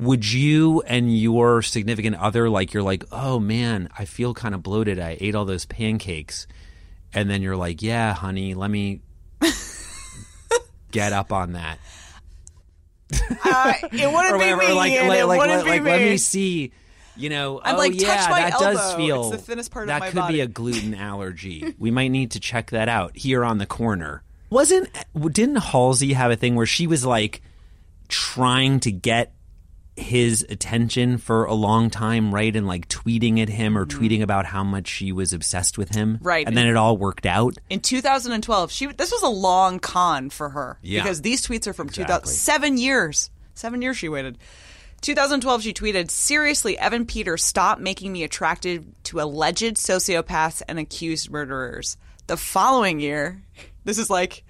Would 0.00 0.30
you 0.30 0.80
and 0.82 1.16
your 1.16 1.62
significant 1.62 2.16
other 2.16 2.48
like 2.48 2.72
you're 2.72 2.82
like, 2.82 3.04
oh 3.12 3.38
man, 3.38 3.90
I 3.96 4.06
feel 4.06 4.34
kind 4.34 4.54
of 4.54 4.62
bloated. 4.62 4.98
I 4.98 5.18
ate 5.20 5.34
all 5.34 5.44
those 5.44 5.66
pancakes, 5.66 6.46
and 7.12 7.28
then 7.28 7.42
you're 7.42 7.56
like, 7.56 7.82
yeah, 7.82 8.14
honey, 8.14 8.54
let 8.54 8.70
me 8.70 9.02
get 10.90 11.12
up 11.12 11.32
on 11.32 11.52
that. 11.52 11.78
Uh, 13.44 13.72
it 13.82 13.92
wouldn't 13.92 14.34
or 14.34 14.38
be 14.38 14.38
whatever. 14.38 14.62
me. 14.62 14.72
like, 14.72 14.92
and 14.92 15.08
like, 15.08 15.18
it 15.20 15.26
like, 15.26 15.40
wouldn't 15.40 15.58
like, 15.58 15.64
be 15.64 15.70
like, 15.70 15.82
me. 15.82 15.90
let 15.90 16.00
me 16.02 16.16
see. 16.16 16.72
You 17.16 17.28
know, 17.28 17.60
I'm 17.62 17.74
oh 17.74 17.78
like, 17.78 17.92
touch 17.92 18.02
yeah, 18.02 18.28
my 18.30 18.40
that 18.42 18.58
does 18.58 18.94
feel 18.94 19.32
It's 19.32 19.42
the 19.42 19.46
thinnest 19.46 19.70
part 19.70 19.84
of 19.84 19.88
that 19.88 20.00
my 20.00 20.10
could 20.10 20.28
be 20.28 20.40
a 20.40 20.46
gluten 20.46 20.94
allergy. 20.94 21.74
we 21.78 21.90
might 21.90 22.08
need 22.08 22.32
to 22.32 22.40
check 22.40 22.70
that 22.70 22.88
out 22.88 23.16
here 23.16 23.44
on 23.44 23.58
the 23.58 23.66
corner. 23.66 24.22
Wasn't 24.48 24.88
didn't 25.14 25.56
Halsey 25.56 26.12
have 26.14 26.30
a 26.30 26.36
thing 26.36 26.54
where 26.54 26.66
she 26.66 26.86
was 26.86 27.04
like 27.04 27.42
trying 28.08 28.80
to 28.80 28.92
get 28.92 29.32
his 30.00 30.44
attention 30.48 31.18
for 31.18 31.44
a 31.44 31.54
long 31.54 31.90
time, 31.90 32.34
right? 32.34 32.54
And 32.54 32.66
like 32.66 32.88
tweeting 32.88 33.40
at 33.40 33.48
him 33.48 33.76
or 33.76 33.86
tweeting 33.86 34.22
about 34.22 34.46
how 34.46 34.64
much 34.64 34.88
she 34.88 35.12
was 35.12 35.32
obsessed 35.32 35.78
with 35.78 35.94
him, 35.94 36.16
Mm-hmm. 36.16 36.26
Right. 36.26 36.46
And 36.46 36.56
then 36.56 36.66
it 36.66 36.76
all 36.76 36.96
worked 36.96 37.26
out. 37.26 37.56
In 37.68 37.80
2012, 37.80 38.70
she 38.72 38.86
this 38.86 39.12
was 39.12 39.22
a 39.22 39.28
long 39.28 39.78
con 39.78 40.30
for 40.30 40.48
her 40.50 40.78
Yeah. 40.82 41.02
because 41.02 41.20
these 41.22 41.46
tweets 41.46 41.66
are 41.66 41.72
from 41.72 41.88
Exactly. 41.88 42.14
2000, 42.14 42.34
seven 42.34 42.78
years. 42.78 43.30
Seven 43.54 43.82
years 43.82 43.96
she 43.98 44.08
waited. 44.08 44.38
2012, 45.02 45.62
she 45.62 45.72
tweeted, 45.72 46.10
"Seriously, 46.10 46.76
Evan 46.78 47.06
Peters, 47.06 47.42
stop 47.44 47.78
making 47.78 48.12
me 48.12 48.22
attracted 48.22 48.92
to 49.04 49.20
alleged 49.20 49.76
sociopaths 49.76 50.62
and 50.68 50.78
accused 50.78 51.30
murderers." 51.30 51.96
The 52.26 52.36
following 52.36 53.00
year, 53.00 53.42
this 53.84 53.98
is 53.98 54.10
like 54.10 54.44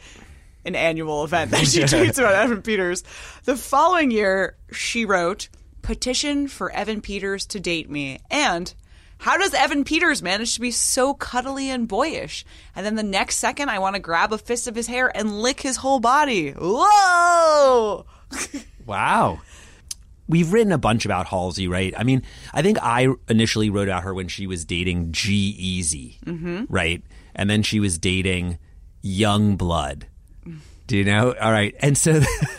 an 0.65 0.75
annual 0.75 1.25
event 1.25 1.51
that 1.53 1.67
she 1.67 1.81
tweets 1.81 2.19
about 2.19 2.35
Evan 2.35 2.63
Peters. 2.63 3.03
The 3.45 3.57
following 3.57 4.11
year, 4.11 4.57
she 4.73 5.05
wrote, 5.05 5.49
"Petition 5.83 6.49
for 6.49 6.71
Evan 6.71 7.01
Peters 7.01 7.47
to 7.47 7.61
date 7.61 7.91
me," 7.91 8.19
and 8.31 8.73
how 9.21 9.37
does 9.37 9.53
Evan 9.53 9.85
Peters 9.85 10.23
manage 10.23 10.55
to 10.55 10.61
be 10.61 10.71
so 10.71 11.13
cuddly 11.13 11.69
and 11.69 11.87
boyish? 11.87 12.45
And 12.75 12.87
then 12.87 12.95
the 12.95 13.03
next 13.03 13.37
second, 13.37 13.69
I 13.69 13.79
want 13.79 13.95
to 13.95 14.01
grab 14.01 14.33
a 14.33 14.39
fist 14.39 14.67
of 14.67 14.75
his 14.75 14.87
hair 14.87 15.15
and 15.15 15.43
lick 15.43 15.61
his 15.61 15.77
whole 15.77 16.01
body. 16.01 16.53
Whoa! 16.53 18.07
Wow. 18.87 19.41
We've 20.27 20.53
written 20.53 20.73
a 20.73 20.79
bunch 20.79 21.05
about 21.05 21.29
Halsey, 21.29 21.69
right? 21.69 21.95
I 21.97 22.03
mean, 22.03 22.25
I 22.53 22.61
think 22.63 22.79
I 22.83 23.07
initially 23.29 23.71
wrote 23.71 23.87
about 23.87 24.03
her 24.03 24.13
when 24.13 24.27
she 24.27 24.49
was 24.49 24.65
dating 24.65 25.13
G 25.13 25.33
Easy, 25.57 26.19
mm-hmm. 26.27 26.65
right? 26.69 27.01
And 27.35 27.49
then 27.49 27.63
she 27.63 27.79
was 27.79 27.99
dating 27.99 28.59
Yungblud. 29.05 30.05
Do 30.91 30.97
you 30.97 31.05
know? 31.05 31.33
All 31.41 31.53
right. 31.53 31.73
And 31.79 31.97
so, 31.97 32.21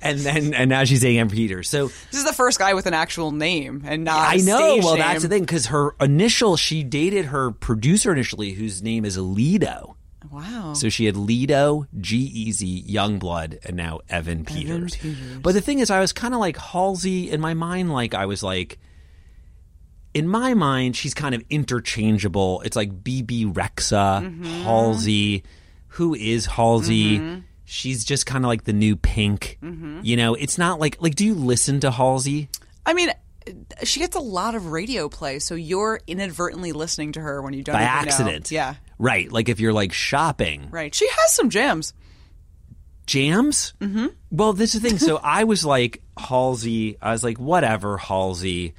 and 0.00 0.18
then, 0.20 0.54
and 0.54 0.70
now 0.70 0.84
she's 0.84 1.02
dating 1.02 1.18
Evan 1.20 1.30
Peters. 1.36 1.68
So 1.68 1.88
This 1.88 2.14
is 2.20 2.24
the 2.24 2.32
first 2.32 2.58
guy 2.58 2.72
with 2.72 2.86
an 2.86 2.94
actual 2.94 3.30
name 3.30 3.82
and 3.86 4.04
not. 4.04 4.26
I 4.32 4.36
know. 4.36 4.78
Well, 4.78 4.94
name. 4.94 5.00
that's 5.00 5.22
the 5.22 5.28
thing 5.28 5.42
because 5.42 5.66
her 5.66 5.94
initial, 6.00 6.56
she 6.56 6.82
dated 6.82 7.26
her 7.26 7.50
producer 7.50 8.10
initially, 8.10 8.52
whose 8.52 8.82
name 8.82 9.04
is 9.04 9.18
Lido. 9.18 9.96
Wow. 10.30 10.72
So 10.72 10.88
she 10.88 11.04
had 11.04 11.14
Lido, 11.14 11.86
G 12.00 12.16
Easy, 12.16 12.82
Yungblud, 12.84 13.58
and 13.66 13.76
now 13.76 14.00
Evan 14.08 14.46
Peters. 14.46 14.96
But 15.42 15.52
the 15.52 15.60
thing 15.60 15.80
is, 15.80 15.90
I 15.90 16.00
was 16.00 16.14
kind 16.14 16.32
of 16.32 16.40
like 16.40 16.56
Halsey 16.56 17.30
in 17.30 17.42
my 17.42 17.52
mind. 17.52 17.92
Like 17.92 18.14
I 18.14 18.24
was 18.24 18.42
like, 18.42 18.78
in 20.14 20.26
my 20.26 20.54
mind, 20.54 20.96
she's 20.96 21.12
kind 21.12 21.34
of 21.34 21.42
interchangeable. 21.50 22.62
It's 22.62 22.76
like 22.76 23.04
Bebe 23.04 23.44
Rexha, 23.44 24.22
Mm-hmm. 24.24 24.62
Halsey. 24.62 25.44
Who 25.96 26.14
is 26.14 26.46
Halsey? 26.46 27.42
She's 27.64 28.04
just 28.04 28.26
kind 28.26 28.44
of 28.44 28.48
like 28.48 28.64
the 28.64 28.72
new 28.72 28.96
Pink. 28.96 29.58
Mm-hmm. 29.62 30.00
You 30.02 30.16
know, 30.16 30.34
it's 30.34 30.56
not 30.56 30.78
like 30.78 30.96
like. 31.00 31.14
Do 31.14 31.24
you 31.26 31.34
listen 31.34 31.80
to 31.80 31.90
Halsey? 31.90 32.48
I 32.84 32.94
mean, 32.94 33.10
she 33.82 34.00
gets 34.00 34.14
a 34.14 34.20
lot 34.20 34.54
of 34.54 34.66
radio 34.72 35.08
play, 35.08 35.38
so 35.40 35.54
you're 35.54 36.00
inadvertently 36.06 36.72
listening 36.72 37.12
to 37.12 37.20
her 37.20 37.42
when 37.42 37.54
you 37.54 37.62
don't 37.64 37.74
by 37.74 37.82
even 37.82 37.92
know. 37.92 38.00
accident. 38.00 38.50
Yeah, 38.50 38.74
Right. 38.98 39.30
Like 39.30 39.48
if 39.48 39.58
you're 39.58 39.72
like 39.72 39.92
shopping. 39.92 40.68
right. 40.70 40.94
She 40.94 41.08
has 41.08 41.32
some 41.32 41.50
jams. 41.50 41.92
Jams? 43.06 43.74
Mm-hmm. 43.80 44.06
Well, 44.30 44.52
this 44.52 44.74
is 44.74 44.82
the 44.82 44.88
thing. 44.88 44.98
So 44.98 45.16
I 45.22 45.44
was 45.44 45.64
like, 45.64 46.02
Halsey, 46.18 46.96
I 47.00 47.12
was 47.12 47.22
like, 47.22 47.38
whatever, 47.38 47.96
Halsey. 47.98 48.74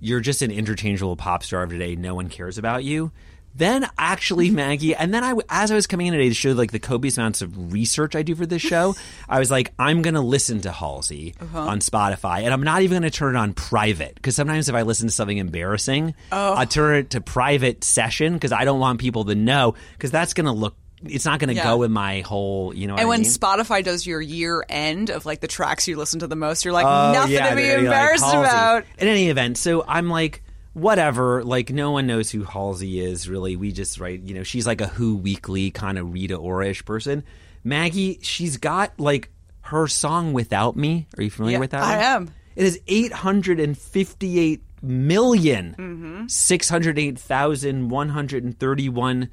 You're 0.00 0.20
just 0.20 0.42
an 0.42 0.50
interchangeable 0.50 1.16
pop 1.16 1.42
star 1.42 1.62
of 1.62 1.70
today. 1.70 1.94
No 1.94 2.14
one 2.14 2.28
cares 2.28 2.58
about 2.58 2.84
you. 2.84 3.12
Then 3.54 3.88
actually, 3.98 4.50
Maggie, 4.50 4.94
and 4.94 5.12
then 5.12 5.24
I, 5.24 5.34
as 5.48 5.70
I 5.70 5.74
was 5.74 5.86
coming 5.86 6.06
in 6.06 6.12
today 6.12 6.28
to 6.28 6.34
show 6.34 6.52
like 6.52 6.70
the 6.70 6.78
copious 6.78 7.18
amounts 7.18 7.42
of 7.42 7.72
research 7.72 8.14
I 8.14 8.22
do 8.22 8.34
for 8.34 8.46
this 8.46 8.62
show, 8.62 8.94
I 9.28 9.38
was 9.38 9.50
like, 9.50 9.72
I'm 9.78 10.02
going 10.02 10.14
to 10.14 10.20
listen 10.20 10.60
to 10.62 10.70
Halsey 10.72 11.34
uh-huh. 11.40 11.58
on 11.58 11.80
Spotify, 11.80 12.42
and 12.44 12.52
I'm 12.52 12.62
not 12.62 12.82
even 12.82 13.00
going 13.00 13.10
to 13.10 13.16
turn 13.16 13.34
it 13.34 13.38
on 13.38 13.52
private 13.52 14.14
because 14.14 14.36
sometimes 14.36 14.68
if 14.68 14.74
I 14.74 14.82
listen 14.82 15.08
to 15.08 15.14
something 15.14 15.36
embarrassing, 15.36 16.14
oh. 16.32 16.54
I 16.56 16.64
turn 16.64 16.96
it 16.96 17.10
to 17.10 17.20
private 17.20 17.82
session 17.84 18.34
because 18.34 18.52
I 18.52 18.64
don't 18.64 18.78
want 18.80 19.00
people 19.00 19.24
to 19.24 19.34
know 19.34 19.74
because 19.92 20.10
that's 20.10 20.32
going 20.34 20.46
to 20.46 20.52
look. 20.52 20.76
It's 21.02 21.24
not 21.24 21.40
going 21.40 21.48
to 21.48 21.54
Yeah. 21.54 21.64
go 21.64 21.78
with 21.78 21.90
my 21.90 22.20
whole, 22.20 22.74
you 22.74 22.86
know. 22.86 22.92
And 22.92 23.02
I 23.02 23.04
when 23.06 23.22
mean? 23.22 23.30
Spotify 23.30 23.82
does 23.82 24.06
your 24.06 24.20
year 24.20 24.62
end 24.68 25.08
of 25.10 25.24
like 25.26 25.40
the 25.40 25.48
tracks 25.48 25.88
you 25.88 25.96
listen 25.96 26.20
to 26.20 26.26
the 26.26 26.36
most, 26.36 26.64
you're 26.64 26.74
like 26.74 26.84
Oh, 26.84 27.12
nothing 27.12 27.32
yeah, 27.32 27.50
to 27.50 27.56
be 27.56 27.62
they're 27.62 27.76
like, 27.78 27.84
embarrassed 27.86 28.24
about. 28.24 28.84
In 28.98 29.08
any 29.08 29.28
event, 29.30 29.56
so 29.56 29.82
I'm 29.88 30.08
like, 30.10 30.42
whatever. 30.72 31.42
Like, 31.44 31.70
no 31.70 31.90
one 31.90 32.06
knows 32.06 32.30
who 32.30 32.44
Halsey 32.44 33.00
is, 33.00 33.28
really. 33.28 33.56
We 33.56 33.72
just, 33.72 33.98
right, 34.00 34.20
you 34.20 34.34
know, 34.34 34.42
she's 34.42 34.66
like 34.66 34.80
a 34.80 34.86
Who 34.86 35.16
Weekly 35.16 35.70
kind 35.70 35.98
of 35.98 36.12
Rita 36.12 36.36
Ora-ish 36.36 36.84
person. 36.84 37.24
Maggie, 37.64 38.18
she's 38.22 38.56
got 38.56 38.98
like 38.98 39.30
her 39.62 39.86
song 39.86 40.32
"Without 40.32 40.76
Me." 40.76 41.06
Are 41.16 41.22
you 41.22 41.30
familiar 41.30 41.56
Yeah, 41.56 41.60
with 41.60 41.70
that? 41.72 41.82
I 41.82 41.96
one? 41.96 42.04
am. 42.04 42.34
It 42.56 42.64
is 42.64 42.80
eight 42.88 43.12
hundred 43.12 43.60
and 43.60 43.76
fifty-eight 43.76 44.62
million 44.82 45.74
Mm-hmm. 45.78 46.26
six 46.28 46.68
hundred 46.70 46.98
eight 46.98 47.18
thousand 47.18 47.90
one 47.90 48.08
hundred 48.08 48.44
and 48.44 48.58
thirty-one 48.58 49.28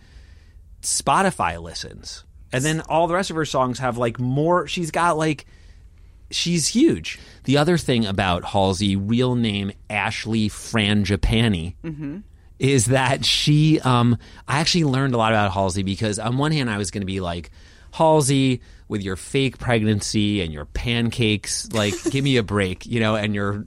Spotify 0.81 1.61
listens, 1.61 2.23
and 2.51 2.63
then 2.63 2.81
all 2.81 3.07
the 3.07 3.13
rest 3.15 3.29
of 3.29 3.35
her 3.35 3.45
songs 3.45 3.79
have 3.79 3.97
like 3.97 4.19
more. 4.19 4.67
She's 4.67 4.91
got 4.91 5.17
like 5.17 5.45
she's 6.31 6.67
huge. 6.69 7.19
The 7.45 7.57
other 7.57 7.77
thing 7.77 8.05
about 8.05 8.43
Halsey, 8.43 8.95
real 8.95 9.35
name 9.35 9.71
Ashley 9.89 10.49
Frangipani, 10.49 11.75
is 12.59 12.85
that 12.85 13.25
she. 13.25 13.79
Um, 13.81 14.17
I 14.47 14.59
actually 14.59 14.83
learned 14.85 15.13
a 15.13 15.17
lot 15.17 15.31
about 15.31 15.51
Halsey 15.51 15.83
because 15.83 16.19
on 16.19 16.37
one 16.37 16.51
hand, 16.51 16.69
I 16.69 16.77
was 16.77 16.91
going 16.91 17.01
to 17.01 17.05
be 17.07 17.19
like 17.19 17.51
Halsey 17.91 18.61
with 18.87 19.01
your 19.01 19.15
fake 19.15 19.57
pregnancy 19.57 20.41
and 20.41 20.53
your 20.53 20.65
pancakes, 20.65 21.71
like 21.73 21.93
give 22.11 22.23
me 22.23 22.37
a 22.37 22.43
break, 22.43 22.85
you 22.85 22.99
know, 22.99 23.15
and 23.15 23.35
your 23.35 23.65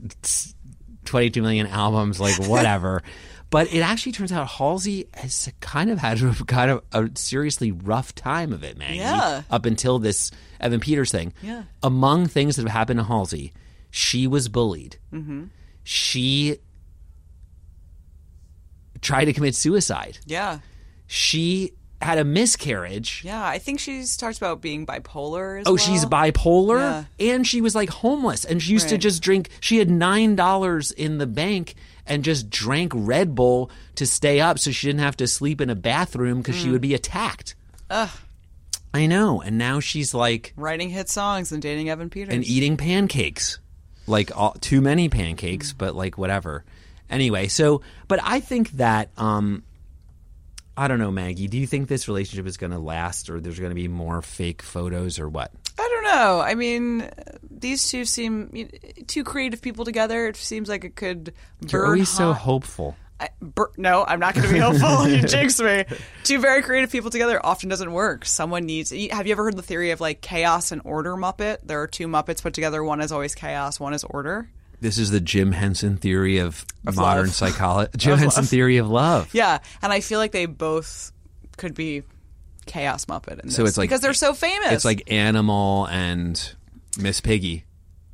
22 1.05 1.41
million 1.41 1.67
albums, 1.67 2.19
like 2.19 2.37
whatever. 2.47 3.03
But 3.51 3.71
it 3.73 3.81
actually 3.81 4.13
turns 4.13 4.31
out 4.31 4.47
Halsey 4.47 5.07
has 5.13 5.51
kind 5.59 5.91
of 5.91 5.99
had 5.99 6.21
a, 6.23 6.33
kind 6.45 6.71
of 6.71 6.83
a 6.93 7.09
seriously 7.15 7.71
rough 7.71 8.15
time 8.15 8.53
of 8.53 8.63
it, 8.63 8.77
man. 8.77 8.95
Yeah. 8.95 9.43
Up 9.51 9.65
until 9.65 9.99
this 9.99 10.31
Evan 10.59 10.79
Peters 10.79 11.11
thing. 11.11 11.33
Yeah. 11.43 11.63
Among 11.83 12.25
things 12.27 12.55
that 12.55 12.63
have 12.63 12.71
happened 12.71 12.99
to 12.99 13.03
Halsey, 13.03 13.51
she 13.91 14.25
was 14.25 14.47
bullied. 14.47 14.97
Mm-hmm. 15.13 15.45
She 15.83 16.57
tried 19.01 19.25
to 19.25 19.33
commit 19.33 19.55
suicide. 19.55 20.19
Yeah. 20.25 20.59
She 21.07 21.73
had 22.01 22.17
a 22.17 22.23
miscarriage. 22.23 23.21
Yeah. 23.25 23.43
I 23.45 23.57
think 23.59 23.79
she 23.79 24.03
talks 24.17 24.37
about 24.37 24.61
being 24.61 24.85
bipolar 24.85 25.63
Oh, 25.65 25.71
well. 25.71 25.77
she's 25.77 26.05
bipolar, 26.05 26.79
Yeah. 27.19 27.33
and 27.33 27.45
she 27.45 27.61
was 27.61 27.75
like 27.75 27.89
homeless, 27.89 28.45
and 28.45 28.61
she 28.61 28.73
used 28.73 28.89
to 28.89 28.97
just 28.97 29.21
drink. 29.21 29.49
She 29.59 29.77
had 29.77 29.89
nine 29.89 30.35
dollars 30.35 30.91
in 30.91 31.17
the 31.17 31.27
bank 31.27 31.75
and 32.05 32.23
just 32.23 32.49
drank 32.49 32.91
Red 32.95 33.35
Bull 33.35 33.69
to 33.95 34.05
stay 34.05 34.39
up, 34.39 34.59
so 34.59 34.71
she 34.71 34.87
didn't 34.87 35.01
have 35.01 35.17
to 35.17 35.27
sleep 35.27 35.61
in 35.61 35.69
a 35.69 35.75
bathroom 35.75 36.39
because 36.41 36.55
she 36.55 36.69
would 36.69 36.81
be 36.81 36.93
attacked. 36.93 37.55
Mm. 37.89 38.03
Ugh. 38.03 38.09
I 38.93 39.05
know, 39.05 39.41
and 39.41 39.57
now 39.57 39.79
she's 39.79 40.13
like 40.13 40.53
Writing 40.57 40.89
hit 40.89 41.07
songs 41.09 41.51
and 41.53 41.61
dating 41.61 41.89
Evan 41.89 42.09
Peters. 42.09 42.33
and 42.33 42.43
eating 42.43 42.75
pancakes, 42.75 43.59
like 44.05 44.35
all, 44.37 44.51
too 44.53 44.81
many 44.81 45.07
Mm. 45.07 45.13
pancakes, 45.13 45.71
but 45.73 45.95
like 45.95 46.17
whatever. 46.17 46.65
Anyway, 47.09 47.47
so 47.47 47.81
but 48.09 48.19
I 48.23 48.39
think 48.41 48.71
that 48.71 49.09
um, 49.17 49.63
I 50.75 50.87
don't 50.87 50.99
know, 50.99 51.11
Maggie. 51.11 51.47
Do 51.47 51.57
you 51.57 51.67
think 51.67 51.87
this 51.87 52.07
relationship 52.07 52.47
is 52.47 52.57
going 52.57 52.71
to 52.71 52.79
last, 52.79 53.29
or 53.29 53.39
there's 53.39 53.59
going 53.59 53.71
to 53.71 53.75
be 53.75 53.87
more 53.87 54.21
fake 54.21 54.61
photos, 54.61 55.19
or 55.19 55.29
what? 55.29 55.51
I 55.77 55.87
don't 55.89 56.03
know. 56.03 56.39
I 56.41 56.55
mean, 56.55 57.09
these 57.61 57.89
two 57.89 58.05
seem 58.05 58.49
you 58.53 58.65
know, 58.65 58.71
two 59.07 59.23
creative 59.23 59.61
people 59.61 59.85
together. 59.85 60.27
It 60.27 60.35
seems 60.35 60.67
like 60.69 60.83
it 60.83 60.95
could 60.95 61.33
You're 61.67 61.81
burn 61.83 61.89
always 61.91 62.09
so 62.09 62.33
hopeful. 62.33 62.95
I, 63.19 63.29
bur- 63.39 63.69
no, 63.77 64.03
I'm 64.03 64.19
not 64.19 64.33
going 64.33 64.47
to 64.47 64.53
be 64.53 64.59
hopeful. 64.59 65.07
you 65.07 65.21
jinx 65.21 65.59
me. 65.61 65.85
Two 66.23 66.39
very 66.39 66.63
creative 66.63 66.91
people 66.91 67.11
together 67.11 67.39
often 67.45 67.69
doesn't 67.69 67.93
work. 67.93 68.25
Someone 68.25 68.65
needs. 68.65 68.89
Have 69.11 69.27
you 69.27 69.31
ever 69.31 69.43
heard 69.43 69.55
the 69.55 69.61
theory 69.61 69.91
of 69.91 70.01
like 70.01 70.21
chaos 70.21 70.71
and 70.71 70.81
order 70.85 71.13
Muppet? 71.15 71.59
There 71.63 71.79
are 71.81 71.87
two 71.87 72.07
Muppets 72.07 72.41
put 72.41 72.53
together. 72.55 72.83
One 72.83 72.99
is 72.99 73.11
always 73.11 73.35
chaos. 73.35 73.79
One 73.79 73.93
is 73.93 74.03
order. 74.03 74.49
This 74.79 74.97
is 74.97 75.11
the 75.11 75.19
Jim 75.19 75.51
Henson 75.51 75.97
theory 75.97 76.39
of, 76.39 76.65
Of 76.87 76.95
modern 76.95 77.25
love. 77.27 77.35
psychology. 77.35 77.91
Jim 77.97 78.17
Henson 78.17 78.41
love. 78.41 78.49
theory 78.49 78.77
of 78.77 78.89
love. 78.89 79.29
Yeah, 79.35 79.59
and 79.83 79.93
I 79.93 79.99
feel 79.99 80.17
like 80.17 80.31
they 80.31 80.47
both 80.47 81.11
could 81.57 81.75
be 81.75 82.01
chaos 82.65 83.05
Muppet. 83.05 83.41
In 83.43 83.51
So 83.51 83.65
it's 83.67 83.77
like- 83.77 83.87
because 83.89 84.01
they're 84.01 84.15
so 84.15 84.33
famous. 84.33 84.71
It's 84.71 84.85
like 84.85 85.11
Animal 85.11 85.85
and 85.91 86.55
Miss 86.99 87.21
Piggy. 87.21 87.65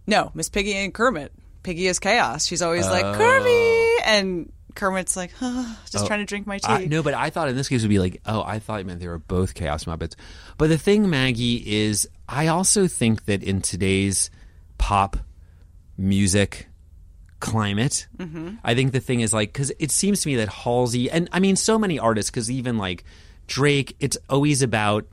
no, 0.06 0.32
Miss 0.34 0.50
Piggy 0.50 0.74
and 0.74 0.94
Kermit. 0.94 1.32
Piggy 1.64 1.88
is 1.88 2.00
chaos. 2.00 2.46
She's 2.46 2.62
always 2.62 2.86
like 2.86 3.04
Oh. 3.04 3.14
Kermit, 3.14 4.08
and 4.08 4.52
Kermit's 4.76 5.18
like 5.18 5.32
just 5.40 6.06
oh, 6.06 6.08
trying 6.08 6.20
to 6.20 6.26
drink 6.26 6.48
my 6.48 6.60
tea. 6.60 6.68
I, 6.72 6.86
no, 6.86 7.04
but 7.04 7.14
I 7.14 7.30
thought 7.30 7.50
in 7.50 7.56
this 7.56 7.68
case 7.68 7.82
it 7.82 7.86
would 7.86 7.90
be 7.90 8.00
like, 8.00 8.22
oh, 8.26 8.44
I 8.46 8.60
thought 8.60 8.86
meant 8.86 9.00
they 9.00 9.08
were 9.08 9.18
both 9.18 9.54
Chaos 9.54 9.86
Muppets. 9.86 10.16
But 10.58 10.70
the 10.70 10.78
thing, 10.78 11.10
Maggie, 11.10 11.58
is 11.86 12.08
I 12.30 12.48
also 12.48 12.88
think 12.88 13.26
that 13.26 13.44
in 13.44 13.62
today's 13.62 14.30
pop 14.78 15.18
music 15.98 16.68
climate, 17.40 18.08
mm-hmm. 18.18 18.56
I 18.64 18.76
think 18.76 18.94
the 18.94 19.00
thing 19.00 19.22
is 19.22 19.34
like, 19.34 19.52
because 19.52 19.72
it 19.80 19.92
seems 19.92 20.22
to 20.22 20.30
me 20.30 20.36
that 20.38 20.50
Halsey, 20.50 21.10
and 21.10 21.28
I 21.32 21.40
mean, 21.40 21.56
so 21.56 21.78
many 21.78 22.00
artists, 22.00 22.32
because 22.32 22.50
even 22.52 22.78
like 22.78 23.04
Drake, 23.48 23.96
it's 24.00 24.18
always 24.30 24.62
about 24.62 25.06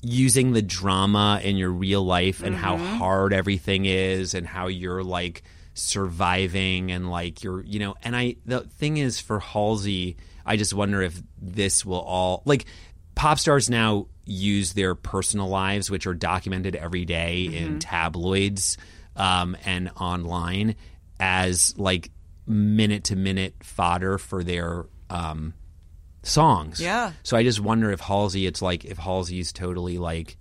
using 0.00 0.52
the 0.52 0.62
drama 0.62 1.40
in 1.42 1.56
your 1.56 1.70
real 1.70 2.04
life 2.04 2.42
and 2.42 2.54
how 2.54 2.76
hard 2.76 3.32
everything 3.32 3.84
is 3.84 4.34
and 4.34 4.46
how 4.46 4.68
you're 4.68 5.02
like 5.02 5.42
surviving 5.74 6.90
and 6.92 7.10
like 7.10 7.42
you're 7.42 7.62
you 7.64 7.78
know 7.78 7.94
and 8.02 8.14
I 8.14 8.36
the 8.46 8.60
thing 8.60 8.96
is 8.96 9.20
for 9.20 9.40
Halsey 9.40 10.16
I 10.46 10.56
just 10.56 10.72
wonder 10.72 11.02
if 11.02 11.20
this 11.40 11.84
will 11.84 12.00
all 12.00 12.42
like 12.44 12.66
pop 13.14 13.38
stars 13.38 13.68
now 13.68 14.06
use 14.24 14.72
their 14.72 14.94
personal 14.94 15.48
lives 15.48 15.90
which 15.90 16.06
are 16.06 16.14
documented 16.14 16.76
every 16.76 17.04
day 17.04 17.44
in 17.44 17.78
tabloids 17.78 18.76
um, 19.16 19.56
and 19.64 19.90
online 19.96 20.76
as 21.18 21.76
like 21.76 22.10
minute 22.46 23.04
to 23.04 23.16
minute 23.16 23.54
fodder 23.62 24.18
for 24.18 24.44
their 24.44 24.86
um, 25.10 25.54
songs. 26.28 26.80
Yeah. 26.80 27.12
So 27.22 27.36
I 27.36 27.42
just 27.42 27.60
wonder 27.60 27.90
if 27.90 28.00
Halsey, 28.00 28.46
it's 28.46 28.62
like 28.62 28.84
if 28.84 28.98
Halsey's 28.98 29.52
totally 29.52 29.98
like, 29.98 30.36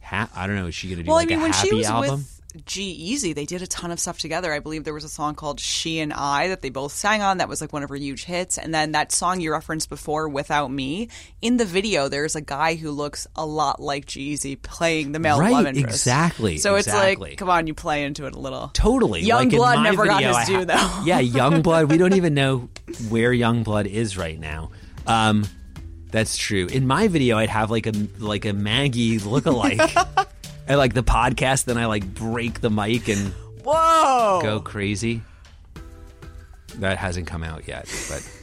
ha- 0.00 0.30
I 0.34 0.46
don't 0.46 0.56
know, 0.56 0.66
is 0.66 0.74
she 0.74 0.88
gonna 0.90 1.02
do 1.02 1.08
well, 1.08 1.16
like 1.16 1.28
I 1.28 1.30
mean, 1.30 1.38
a 1.38 1.42
when 1.42 1.52
happy 1.52 1.68
she 1.68 1.74
was 1.74 1.86
album? 1.86 2.10
with 2.10 2.36
G-Eazy, 2.66 3.32
they 3.32 3.46
did 3.46 3.62
a 3.62 3.66
ton 3.68 3.92
of 3.92 4.00
stuff 4.00 4.18
together. 4.18 4.52
I 4.52 4.58
believe 4.58 4.82
there 4.82 4.92
was 4.92 5.04
a 5.04 5.08
song 5.08 5.36
called 5.36 5.60
"She 5.60 6.00
and 6.00 6.12
I" 6.12 6.48
that 6.48 6.62
they 6.62 6.68
both 6.70 6.90
sang 6.90 7.22
on. 7.22 7.38
That 7.38 7.48
was 7.48 7.60
like 7.60 7.72
one 7.72 7.84
of 7.84 7.88
her 7.90 7.94
huge 7.94 8.24
hits. 8.24 8.58
And 8.58 8.74
then 8.74 8.90
that 8.90 9.12
song 9.12 9.40
you 9.40 9.52
referenced 9.52 9.88
before, 9.88 10.28
"Without 10.28 10.68
Me," 10.68 11.08
in 11.40 11.58
the 11.58 11.64
video, 11.64 12.08
there's 12.08 12.34
a 12.34 12.40
guy 12.40 12.74
who 12.74 12.90
looks 12.90 13.28
a 13.36 13.46
lot 13.46 13.80
like 13.80 14.04
G-Eazy 14.06 14.60
playing 14.60 15.12
the 15.12 15.20
male 15.20 15.38
Right, 15.38 15.52
love 15.52 15.66
interest. 15.66 15.94
exactly, 15.94 16.58
So 16.58 16.74
it's 16.74 16.88
exactly. 16.88 17.30
like, 17.30 17.38
come 17.38 17.50
on, 17.50 17.68
you 17.68 17.74
play 17.74 18.02
into 18.02 18.26
it 18.26 18.34
a 18.34 18.38
little. 18.40 18.66
Totally. 18.74 19.20
Young 19.20 19.48
like 19.48 19.56
Blood 19.56 19.82
never 19.84 20.06
got 20.06 20.16
video, 20.16 20.36
his 20.36 20.36
I 20.36 20.44
due, 20.46 20.64
though. 20.64 21.02
Yeah, 21.04 21.20
Young 21.20 21.62
Blood. 21.62 21.88
We 21.88 21.98
don't 21.98 22.14
even 22.16 22.34
know 22.34 22.68
where 23.10 23.30
Yungblud 23.30 23.86
is 23.86 24.16
right 24.18 24.40
now. 24.40 24.72
Um, 25.06 25.44
that's 26.10 26.36
true. 26.36 26.66
In 26.66 26.86
my 26.86 27.08
video, 27.08 27.38
I'd 27.38 27.50
have 27.50 27.70
like 27.70 27.86
a 27.86 27.92
like 28.18 28.44
a 28.44 28.52
Maggie 28.52 29.18
lookalike. 29.18 30.26
I 30.68 30.74
like 30.74 30.94
the 30.94 31.02
podcast, 31.02 31.64
then 31.64 31.78
I 31.78 31.86
like 31.86 32.06
break 32.14 32.60
the 32.60 32.70
mic 32.70 33.08
and 33.08 33.32
Whoa! 33.64 34.40
go 34.42 34.60
crazy. 34.60 35.22
That 36.76 36.98
hasn't 36.98 37.26
come 37.26 37.42
out 37.42 37.66
yet, 37.66 37.86
but 38.08 38.40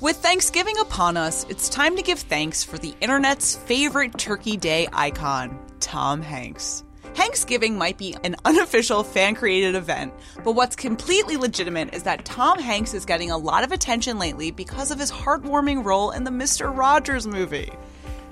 With 0.00 0.16
Thanksgiving 0.16 0.78
upon 0.78 1.18
us, 1.18 1.44
it's 1.50 1.68
time 1.68 1.94
to 1.96 2.02
give 2.02 2.20
thanks 2.20 2.64
for 2.64 2.78
the 2.78 2.94
internet's 3.02 3.56
favorite 3.56 4.16
Turkey 4.16 4.56
Day 4.56 4.88
icon, 4.94 5.58
Tom 5.78 6.22
Hanks. 6.22 6.84
Thanksgiving 7.20 7.76
might 7.76 7.98
be 7.98 8.16
an 8.24 8.34
unofficial 8.46 9.02
fan 9.02 9.34
created 9.34 9.74
event, 9.74 10.14
but 10.42 10.52
what's 10.52 10.74
completely 10.74 11.36
legitimate 11.36 11.94
is 11.94 12.04
that 12.04 12.24
Tom 12.24 12.58
Hanks 12.58 12.94
is 12.94 13.04
getting 13.04 13.30
a 13.30 13.36
lot 13.36 13.62
of 13.62 13.72
attention 13.72 14.18
lately 14.18 14.50
because 14.50 14.90
of 14.90 14.98
his 14.98 15.12
heartwarming 15.12 15.84
role 15.84 16.12
in 16.12 16.24
the 16.24 16.30
Mr. 16.30 16.74
Rogers 16.74 17.26
movie. 17.26 17.70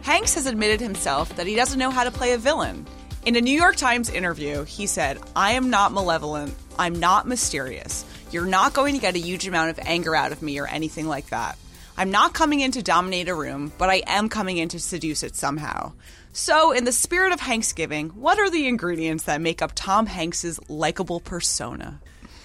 Hanks 0.01 0.37
has 0.37 0.47
admitted 0.47 0.81
himself 0.81 1.37
that 1.37 1.47
he 1.47 1.55
doesn't 1.55 1.79
know 1.79 1.91
how 1.91 2.03
to 2.03 2.11
play 2.11 2.33
a 2.33 2.39
villain. 2.39 2.87
In 3.27 3.37
a 3.37 3.43
New 3.43 3.55
York 3.55 3.77
Times 3.77 4.09
interview, 4.09 4.65
he 4.65 4.87
said, 4.87 5.19
I 5.37 5.53
am 5.53 5.69
not 5.69 5.93
malevolent. 5.93 6.55
I'm 6.79 6.99
not 6.99 7.29
mysterious. 7.29 8.07
You're 8.31 8.47
not 8.47 8.73
going 8.73 8.95
to 8.95 9.01
get 9.03 9.17
a 9.17 9.21
huge 9.21 9.47
amount 9.47 9.69
of 9.69 9.81
anger 9.87 10.17
out 10.17 10.33
of 10.33 10.41
me 10.41 10.59
or 10.59 10.67
anything 10.67 11.07
like 11.07 11.29
that. 11.29 11.59
I'm 11.99 12.11
not 12.11 12.33
coming 12.33 12.61
in 12.61 12.71
to 12.73 12.83
dominate 12.83 13.29
a 13.29 13.35
room, 13.35 13.71
but 13.77 13.91
I 13.91 14.03
am 14.07 14.31
coming 14.31 14.57
in 14.57 14.71
to 14.71 14.81
seduce 14.81 15.23
it 15.25 15.37
somehow. 15.37 15.93
So, 16.39 16.71
in 16.71 16.85
the 16.85 16.93
spirit 16.93 17.33
of 17.33 17.41
Hanksgiving, 17.41 18.13
what 18.13 18.39
are 18.39 18.49
the 18.49 18.69
ingredients 18.69 19.25
that 19.25 19.41
make 19.41 19.61
up 19.61 19.73
Tom 19.75 20.07
Hanks's 20.07 20.61
likable 20.71 21.19
persona? 21.19 22.01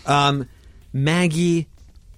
Um, 0.08 0.50
Maggie, 0.92 1.68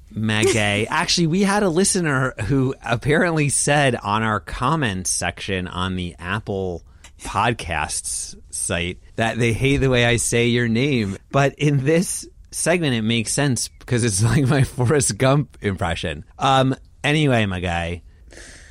Maggie. 0.10 0.88
Actually, 0.90 1.28
we 1.28 1.42
had 1.42 1.64
a 1.64 1.70
listener 1.70 2.34
who 2.46 2.76
apparently 2.82 3.50
said 3.50 3.98
on 3.98 4.24
our 4.24 4.40
comments 4.40 5.10
section 5.10 5.68
on 5.68 5.98
the 5.98 6.16
Apple 6.18 6.82
Podcasts 7.20 8.40
site 8.52 9.00
that 9.18 9.38
they 9.38 9.52
hate 9.52 9.78
the 9.78 9.90
way 9.90 10.06
I 10.06 10.16
say 10.16 10.48
your 10.48 10.70
name. 10.70 11.18
But 11.30 11.56
in 11.56 11.84
this 11.84 12.26
segment, 12.52 12.96
it 12.96 13.02
makes 13.02 13.34
sense 13.34 13.68
because 13.68 14.06
it's 14.06 14.24
like 14.24 14.48
my 14.48 14.64
Forrest 14.64 15.18
Gump 15.18 15.58
impression. 15.62 16.24
Um, 16.40 16.74
anyway, 17.04 17.46
my 17.48 17.60
guy, 17.60 18.02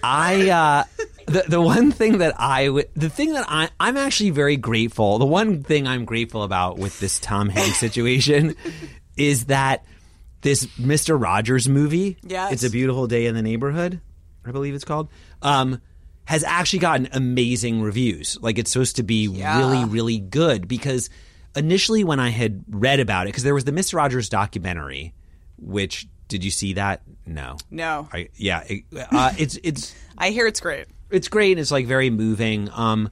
I 0.02 0.48
uh, 0.48 0.84
the 1.26 1.44
the 1.48 1.60
one 1.60 1.90
thing 1.92 2.18
that 2.18 2.34
I 2.40 2.68
would 2.68 2.88
the 2.94 3.08
thing 3.10 3.32
that 3.34 3.46
I 3.48 3.68
I'm 3.80 3.96
actually 3.96 4.30
very 4.30 4.56
grateful. 4.56 5.18
The 5.18 5.26
one 5.26 5.62
thing 5.62 5.86
I'm 5.86 6.04
grateful 6.04 6.42
about 6.42 6.78
with 6.78 6.98
this 7.00 7.18
Tom 7.18 7.48
Hanks 7.48 7.78
situation 7.78 8.54
is 9.16 9.46
that 9.46 9.84
this 10.42 10.68
Mister 10.78 11.16
Rogers 11.16 11.68
movie. 11.68 12.16
Yes. 12.22 12.52
it's 12.52 12.64
a 12.64 12.70
beautiful 12.70 13.06
day 13.06 13.26
in 13.26 13.34
the 13.34 13.42
neighborhood. 13.42 14.00
I 14.44 14.50
believe 14.50 14.74
it's 14.74 14.84
called. 14.84 15.08
Um, 15.42 15.80
has 16.26 16.42
actually 16.44 16.78
gotten 16.80 17.08
amazing 17.12 17.82
reviews. 17.82 18.38
Like 18.40 18.58
it's 18.58 18.70
supposed 18.72 18.96
to 18.96 19.02
be 19.02 19.26
Yeah. 19.26 19.58
really, 19.58 19.84
really 19.84 20.18
good 20.18 20.68
because 20.68 21.10
initially 21.56 22.02
when 22.04 22.18
I 22.20 22.30
had 22.30 22.64
read 22.68 23.00
about 23.00 23.26
it, 23.26 23.28
because 23.30 23.42
there 23.42 23.54
was 23.54 23.64
the 23.64 23.72
Mister 23.72 23.96
Rogers 23.96 24.28
documentary, 24.28 25.14
which 25.58 26.06
did 26.28 26.42
you 26.44 26.50
see 26.50 26.72
that? 26.74 27.02
No, 27.26 27.56
No. 27.70 28.08
I, 28.12 28.28
yeah, 28.36 28.64
it, 28.66 28.84
uh, 29.12 29.32
it's 29.38 29.58
it's 29.62 29.94
I 30.18 30.30
hear 30.30 30.46
it's 30.46 30.60
great. 30.60 30.86
It's 31.14 31.28
great. 31.28 31.52
and 31.52 31.60
It's 31.60 31.70
like 31.70 31.86
very 31.86 32.10
moving. 32.10 32.68
Um, 32.72 33.10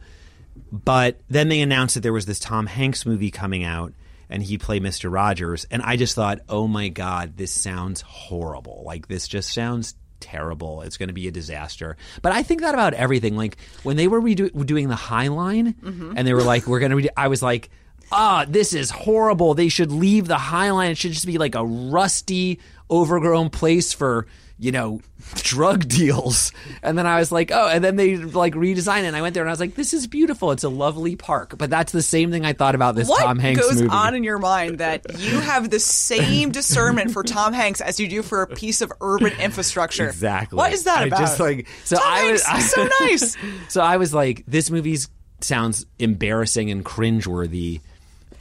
but 0.71 1.21
then 1.29 1.49
they 1.49 1.61
announced 1.61 1.95
that 1.95 2.01
there 2.03 2.13
was 2.13 2.27
this 2.27 2.39
Tom 2.39 2.67
Hanks 2.67 3.07
movie 3.07 3.31
coming 3.31 3.65
out, 3.65 3.93
and 4.29 4.43
he 4.43 4.59
played 4.59 4.83
Mister 4.83 5.09
Rogers, 5.09 5.67
and 5.71 5.83
I 5.83 5.97
just 5.97 6.15
thought, 6.15 6.41
oh 6.49 6.67
my 6.67 6.89
god, 6.89 7.37
this 7.37 7.51
sounds 7.53 8.01
horrible. 8.03 8.83
Like 8.85 9.09
this 9.09 9.29
just 9.29 9.53
sounds 9.53 9.95
terrible. 10.21 10.83
It's 10.83 10.97
going 10.99 11.09
to 11.09 11.15
be 11.15 11.27
a 11.29 11.33
disaster. 11.33 11.97
But 12.23 12.33
I 12.33 12.43
think 12.43 12.61
that 12.61 12.75
about 12.75 12.95
everything. 12.95 13.37
Like 13.37 13.57
when 13.83 13.97
they 13.97 14.09
were 14.09 14.21
redo- 14.21 14.67
doing 14.67 14.89
the 14.89 14.95
High 14.97 15.29
Line, 15.29 15.75
and 16.17 16.27
they 16.27 16.35
were 16.35 16.43
like, 16.43 16.67
we're 16.67 16.81
going 16.81 16.91
to. 16.91 16.97
Redo-, 16.97 17.17
I 17.17 17.29
was 17.29 17.43
like. 17.43 17.71
Ah, 18.13 18.45
this 18.49 18.73
is 18.73 18.91
horrible. 18.91 19.55
They 19.55 19.69
should 19.69 19.91
leave 19.93 20.29
the 20.29 20.39
High 20.39 20.71
Line. 20.71 20.91
It 20.91 20.99
should 20.99 21.13
just 21.13 21.27
be 21.27 21.39
like 21.39 21.55
a 21.55 21.65
rusty, 21.65 22.61
overgrown 22.91 23.51
place 23.51 23.93
for 23.93 24.27
you 24.63 24.71
know, 24.71 25.01
drug 25.35 25.89
deals. 25.89 26.53
And 26.85 26.97
then 26.97 27.05
I 27.05 27.19
was 27.19 27.33
like, 27.33 27.51
oh, 27.53 27.67
and 27.67 27.83
then 27.83 27.97
they 27.97 28.17
like 28.17 28.55
redesigned 28.55 29.03
it. 29.03 29.07
And 29.07 29.17
I 29.17 29.21
went 29.21 29.35
there 29.35 29.43
and 29.43 29.51
I 29.51 29.53
was 29.53 29.59
like, 29.59 29.75
this 29.75 29.93
is 29.93 30.07
beautiful. 30.07 30.53
It's 30.53 30.63
a 30.63 30.69
lovely 30.69 31.17
park. 31.17 31.59
But 31.59 31.69
that's 31.69 31.91
the 31.91 32.01
same 32.01 32.31
thing 32.31 32.47
I 32.47 32.53
thought 32.53 32.77
about 32.77 32.95
this 32.95 33.09
What 33.09 33.23
Tom 33.25 33.41
Hanks 33.41 33.59
movie. 33.59 33.67
What 33.67 33.73
goes 33.73 33.83
movie. 33.83 33.95
on 33.95 34.15
in 34.15 34.23
your 34.23 34.39
mind 34.39 34.79
that 34.79 35.19
you 35.19 35.41
have 35.41 35.69
the 35.69 35.81
same 35.81 36.53
discernment 36.53 37.11
for 37.11 37.25
Tom 37.25 37.53
Hanks 37.53 37.81
as 37.81 37.99
you 37.99 38.07
do 38.07 38.23
for 38.23 38.43
a 38.43 38.47
piece 38.47 38.83
of 38.83 38.93
urban 39.01 39.33
infrastructure? 39.41 40.07
Exactly. 40.07 40.57
What 40.57 40.73
is 40.73 40.85
that 40.85 40.99
I 40.99 41.07
about? 41.07 41.19
just 41.19 41.41
like 41.41 41.67
so 41.85 41.97
Tom 41.97 42.07
I 42.07 42.31
was 42.31 42.45
Hanks 42.45 42.65
is 42.67 42.71
so 42.71 42.89
nice. 43.01 43.37
so 43.69 43.81
I 43.81 43.97
was 43.97 44.15
like, 44.15 44.45
this 44.47 44.71
movie's 44.71 45.09
sounds 45.41 45.87
embarrassing 45.99 46.71
and 46.71 46.85
cringeworthy, 46.85 47.81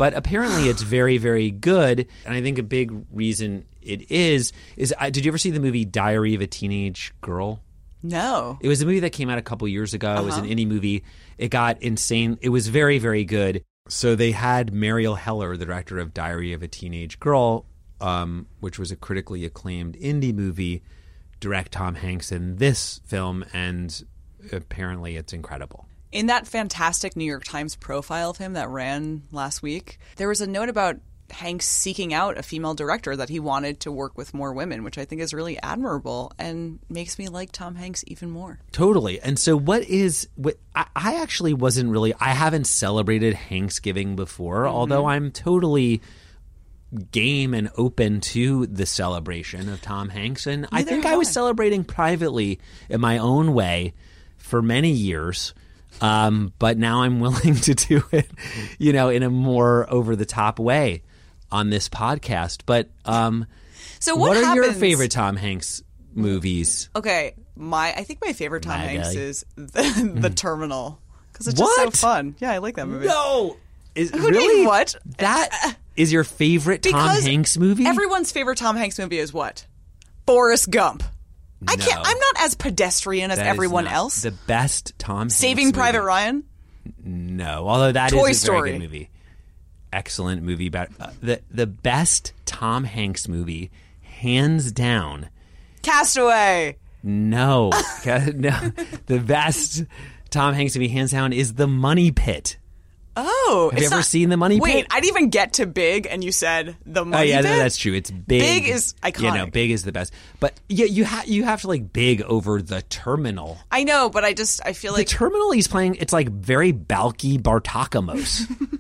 but 0.02 0.16
apparently 0.16 0.68
it's 0.68 0.82
very, 0.98 1.20
very 1.20 1.52
good. 1.52 2.08
And 2.26 2.34
I 2.34 2.42
think 2.42 2.58
a 2.58 2.64
big 2.64 2.92
reason 3.14 3.66
it 3.84 4.10
is 4.10 4.52
is 4.76 4.94
I, 5.00 5.12
did 5.12 5.26
you 5.26 5.30
ever 5.30 5.38
see 5.38 5.52
the 5.52 5.60
movie 5.60 5.86
Diary 5.86 6.34
of 6.34 6.42
a 6.42 6.48
Teenage 6.48 7.14
Girl? 7.22 7.60
No. 8.02 8.58
It 8.62 8.68
was 8.68 8.82
a 8.82 8.86
movie 8.88 9.02
that 9.02 9.12
came 9.12 9.30
out 9.30 9.38
a 9.38 9.44
couple 9.44 9.68
years 9.68 9.94
ago. 9.94 10.16
It 10.16 10.24
was 10.26 10.34
Uh-huh. 10.34 10.46
an 10.46 10.50
indie 10.50 10.68
movie. 10.68 11.04
It 11.38 11.50
got 11.50 11.80
insane. 11.84 12.40
It 12.42 12.50
was 12.50 12.68
very, 12.68 12.98
very 12.98 13.26
good. 13.26 13.64
So 13.90 14.16
they 14.16 14.32
had 14.32 14.72
Marielle 14.74 15.18
Heller, 15.20 15.56
the 15.56 15.66
director 15.66 16.00
of 16.00 16.12
Diary 16.16 16.52
of 16.54 16.64
a 16.64 16.68
Teenage 16.68 17.20
Girl, 17.20 17.66
um, 18.00 18.48
which 18.60 18.80
was 18.80 18.92
a 18.92 18.96
critically 18.96 19.46
acclaimed 19.46 19.96
indie 19.98 20.34
movie, 20.34 20.82
direct 21.40 21.74
Tom 21.74 21.94
Hanks 21.94 22.32
in 22.32 22.56
this 22.56 23.02
film, 23.06 23.46
and 23.54 24.04
apparently 24.52 25.16
it's 25.16 25.32
incredible. 25.34 25.86
In 26.12 26.28
that 26.28 26.48
fantastic 26.48 27.16
New 27.16 27.26
York 27.26 27.44
Times 27.44 27.76
profile 27.76 28.32
of 28.32 28.38
him 28.38 28.54
that 28.54 28.70
ran 28.70 29.24
last 29.32 29.62
week, 29.62 29.98
there 30.18 30.28
was 30.28 30.42
a 30.42 30.48
note 30.48 30.70
about 30.70 30.98
Hanks 31.32 31.66
seeking 31.66 32.14
out 32.14 32.38
a 32.38 32.44
female 32.44 32.74
director 32.74 33.16
that 33.16 33.30
he 33.30 33.40
wanted 33.40 33.80
to 33.82 33.92
work 33.92 34.18
with 34.18 34.34
more 34.34 34.54
women, 34.54 34.84
which 34.84 34.98
I 34.98 35.06
think 35.06 35.22
is 35.22 35.34
really 35.34 35.58
admirable 35.62 36.32
and 36.38 36.80
makes 36.90 37.18
me 37.18 37.30
like 37.30 37.52
Tom 37.52 37.76
Hanks 37.76 38.04
even 38.08 38.30
more. 38.30 38.60
Totally. 38.72 39.22
And 39.22 39.40
so, 39.40 39.56
what 39.56 39.84
is 39.84 40.28
what? 40.36 40.58
I, 40.76 40.86
I 40.96 41.22
actually 41.22 41.54
wasn't 41.54 41.90
really. 41.90 42.14
I 42.20 42.30
haven't 42.32 42.68
celebrated 42.68 43.38
Thanksgiving 43.50 44.16
before, 44.16 44.64
mm-hmm. 44.64 44.76
although 44.76 45.06
I'm 45.06 45.32
totally 45.32 46.02
game 47.12 47.54
and 47.54 47.70
open 47.78 48.20
to 48.20 48.68
the 48.68 48.86
celebration 48.86 49.70
of 49.70 49.82
Tom 49.82 50.10
Hanks. 50.10 50.46
And 50.46 50.68
I 50.72 50.84
think 50.84 51.06
I 51.06 51.16
was 51.16 51.30
I. 51.30 51.32
celebrating 51.32 51.86
privately 51.86 52.60
in 52.90 53.00
my 53.00 53.18
own 53.18 53.54
way 53.54 53.94
for 54.38 54.62
many 54.62 54.92
years. 54.92 55.54
Um, 56.00 56.54
but 56.60 56.78
now 56.78 57.02
I'm 57.04 57.20
willing 57.20 57.56
to 57.56 57.74
do 57.74 58.04
it, 58.12 58.30
you 58.80 58.94
know, 58.94 59.10
in 59.10 59.24
a 59.24 59.30
more 59.30 59.92
over 59.92 60.16
the 60.16 60.26
top 60.26 60.60
way 60.60 61.04
on 61.52 61.70
this 61.70 61.90
podcast. 61.90 62.62
But 62.66 62.90
um, 63.06 63.46
So 64.00 64.16
what, 64.16 64.38
are 64.38 64.56
your 64.56 64.72
favorite 64.74 65.12
Tom 65.12 65.36
Hanks 65.36 65.84
movies? 66.14 66.90
Okay, 66.96 67.36
my 67.56 67.94
I 67.94 68.04
think 68.04 68.20
my 68.26 68.34
favorite 68.34 68.64
Tom 68.64 68.74
My 68.80 68.86
Hanks 68.86 69.14
guy. 69.14 69.20
is 69.20 69.46
the, 69.56 70.18
the 70.20 70.30
Terminal 70.30 71.00
because 71.32 71.48
it's 71.48 71.60
just 71.60 71.76
so 71.76 71.92
fun. 71.92 72.36
Yeah, 72.40 72.52
I 72.52 72.60
like 72.60 72.76
that 72.76 72.88
movie. 72.88 73.08
No. 73.08 73.58
Is, 73.94 74.10
Who 74.12 74.30
really? 74.30 74.66
what? 74.66 74.96
That 75.18 75.76
is 75.98 76.14
your 76.14 76.24
favorite 76.24 76.82
Tom 76.84 77.22
Hanks 77.22 77.58
movie? 77.58 77.86
Everyone's 77.86 78.32
favorite 78.32 78.58
Tom 78.58 78.78
Hanks 78.78 78.98
movie 78.98 79.18
is 79.20 79.34
what? 79.34 79.66
Forrest 80.26 80.70
Gump. 80.72 81.04
I 81.68 81.76
can't. 81.76 81.96
No. 81.96 82.02
I'm 82.04 82.18
not 82.18 82.36
as 82.40 82.56
pedestrian 82.56 83.32
as 83.32 83.38
That 83.38 83.46
is 83.46 83.50
everyone 83.50 83.86
not 83.86 83.94
else. 83.94 84.22
The 84.24 84.32
best 84.32 84.94
Tom 84.98 85.20
Hanks 85.20 85.36
Saving 85.36 85.72
Private 85.74 86.00
movie. 86.00 86.08
Ryan. 86.08 86.44
No, 87.04 87.68
although 87.68 87.92
that 87.92 88.12
is 88.12 88.20
Toy 88.20 88.30
a 88.30 88.34
Story. 88.34 88.70
very 88.72 88.80
good 88.80 88.84
movie. 88.86 89.10
Excellent 89.94 90.42
movie 90.42 90.68
about 90.68 90.90
uh, 91.00 91.12
the 91.22 91.42
the 91.52 91.68
best 91.68 92.34
Tom 92.46 92.84
Hanks 92.86 93.28
movie, 93.28 93.70
hands 94.02 94.72
down. 94.72 95.30
Castaway. 95.84 96.78
No, 97.04 97.72
no, 98.06 98.72
the 99.08 99.20
best 99.20 99.84
Tom 100.30 100.54
Hanks 100.54 100.76
movie, 100.76 100.88
hands 100.88 101.12
down, 101.12 101.34
is 101.34 101.56
The 101.56 101.68
Money 101.68 102.12
Pit. 102.12 102.58
Oh, 103.18 103.70
Have 103.74 103.80
you 103.82 103.88
ever 103.88 103.96
not- 103.98 104.06
seen 104.06 104.30
The 104.30 104.38
Money 104.38 104.60
Wait, 104.60 104.74
Pit? 104.74 104.88
I 104.90 105.02
didn't 105.02 105.16
even 105.18 105.30
get 105.30 105.54
to 105.54 105.66
Big, 105.66 106.08
and 106.10 106.24
you 106.24 106.32
said 106.32 106.78
the 106.86 107.02
Oh 107.02 107.06
money. 107.06 107.30
yeah, 107.30 107.42
Pit? 107.42 107.52
no, 107.52 107.58
that's 107.58 107.76
true. 107.78 107.94
It's 107.94 108.10
big. 108.10 108.40
Big 108.42 108.68
is 108.70 108.94
iconic. 109.04 109.22
You 109.22 109.32
know, 109.34 109.46
big 109.48 109.72
is 109.72 109.84
the 109.84 109.92
best. 109.92 110.14
But 110.40 110.54
yeah, 110.70 110.86
you 110.86 111.04
have 111.04 111.28
you 111.28 111.44
have 111.44 111.62
to 111.62 111.68
like 111.68 111.92
big 111.92 112.22
over 112.22 112.62
the 112.62 112.82
terminal. 112.84 113.58
I 113.72 113.84
know, 113.84 114.10
but 114.10 114.24
I 114.24 114.34
just 114.34 114.62
I 114.66 114.74
feel 114.74 114.94
like 114.94 115.08
the 115.10 115.14
terminal 115.14 115.52
he's 115.52 115.68
playing 115.68 115.96
it's 115.96 116.14
like 116.14 116.30
very 116.30 116.72
Balki 116.72 117.38
Bartokomous 117.42 118.48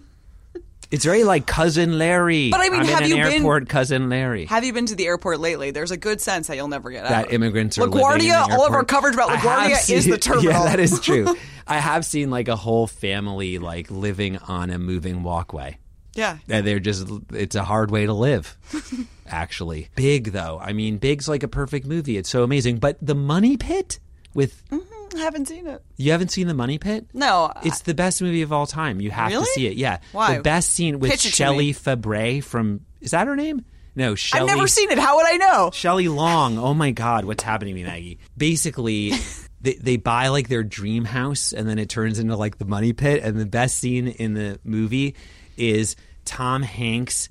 it's 0.91 1.05
very 1.05 1.23
like 1.23 1.45
cousin 1.45 1.97
larry 1.97 2.49
But 2.51 2.59
I 2.61 2.69
mean, 2.69 2.81
I'm 2.81 2.85
have 2.87 3.01
in 3.01 3.09
you 3.09 3.15
an 3.15 3.23
been- 3.23 3.33
airport 3.33 3.69
cousin 3.69 4.09
larry 4.09 4.45
have 4.45 4.63
you 4.63 4.73
been 4.73 4.85
to 4.87 4.95
the 4.95 5.07
airport 5.07 5.39
lately? 5.39 5.71
There's 5.71 5.91
a 5.91 5.97
good 5.97 6.21
sense 6.21 6.47
that 6.47 6.55
you'll 6.57 6.67
never 6.67 6.91
get 6.91 7.05
out. 7.05 7.09
that 7.09 7.33
immigrants 7.33 7.77
are 7.77 7.87
LaGuardia. 7.87 8.47
All 8.49 8.65
of 8.67 8.73
our 8.73 8.83
coverage 8.83 9.13
about 9.15 9.29
LaGuardia 9.29 9.89
is 9.89 10.05
the 10.05 10.17
terminal. 10.17 10.51
yeah 10.51 10.63
that 10.65 10.79
is 10.79 10.99
true 10.99 11.35
i 11.67 11.77
have 11.77 12.03
seen 12.05 12.29
like 12.29 12.47
a 12.47 12.55
whole 12.55 12.87
family 12.87 13.57
like 13.57 13.89
living 13.89 14.37
on 14.39 14.69
a 14.69 14.77
moving 14.79 15.23
walkway 15.23 15.77
Yeah. 16.15 16.37
and 16.49 16.67
they're 16.67 16.79
just 16.79 17.07
it's 17.31 17.55
a 17.55 17.63
hard 17.63 17.91
way 17.91 18.05
to 18.05 18.13
live 18.13 18.57
actually 19.27 19.87
big 19.95 20.31
though 20.33 20.59
i 20.61 20.73
mean 20.73 20.97
big's 20.97 21.27
like 21.29 21.43
a 21.43 21.47
perfect 21.47 21.85
movie 21.85 22.17
it's 22.17 22.29
so 22.29 22.43
amazing 22.43 22.77
but 22.77 22.97
the 23.01 23.15
money 23.15 23.55
pit 23.57 23.99
with 24.33 24.67
mm-hmm. 24.69 25.17
I 25.17 25.19
haven't 25.19 25.47
seen 25.47 25.67
it. 25.67 25.83
you 25.97 26.11
haven't 26.11 26.29
seen 26.29 26.47
the 26.47 26.53
money 26.53 26.77
pit 26.77 27.05
No, 27.13 27.51
It's 27.63 27.81
the 27.81 27.93
best 27.93 28.21
movie 28.21 28.43
of 28.43 28.53
all 28.53 28.65
time. 28.65 29.01
You 29.01 29.11
have 29.11 29.29
Really? 29.29 29.43
to 29.43 29.51
see 29.51 29.67
it. 29.67 29.75
Yeah. 29.75 29.99
Why? 30.13 30.37
The 30.37 30.43
best 30.43 30.71
scene 30.71 30.99
with 30.99 31.19
Shelley. 31.19 31.73
Fabre 31.73 32.41
from 32.41 32.81
is 33.01 33.11
that 33.11 33.27
her 33.27 33.35
name? 33.35 33.65
No, 33.95 34.15
Shelley. 34.15 34.49
I've 34.49 34.55
never 34.55 34.67
seen 34.67 34.89
it. 34.89 34.97
How 34.97 35.17
would 35.17 35.25
I 35.27 35.37
know? 35.37 35.71
Shelley 35.73 36.07
Long. 36.07 36.57
Oh 36.57 36.73
my 36.73 36.91
God, 36.91 37.25
what's 37.25 37.43
happening 37.43 37.75
to 37.75 37.81
me, 37.81 37.85
Maggie? 37.85 38.19
Basically, 38.37 39.11
they 39.61 39.73
they 39.73 39.97
buy 39.97 40.29
like 40.29 40.47
their 40.47 40.63
dream 40.63 41.03
house, 41.03 41.51
and 41.51 41.67
then 41.67 41.77
it 41.77 41.89
turns 41.89 42.19
into 42.19 42.37
like 42.37 42.57
the 42.57 42.65
money 42.65 42.93
pit. 42.93 43.21
And 43.23 43.37
the 43.37 43.45
best 43.45 43.77
scene 43.79 44.07
in 44.07 44.33
the 44.33 44.59
movie 44.63 45.15
is 45.57 45.95
Tom 46.23 46.61
Hanks 46.61 47.27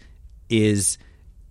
is 0.51 0.99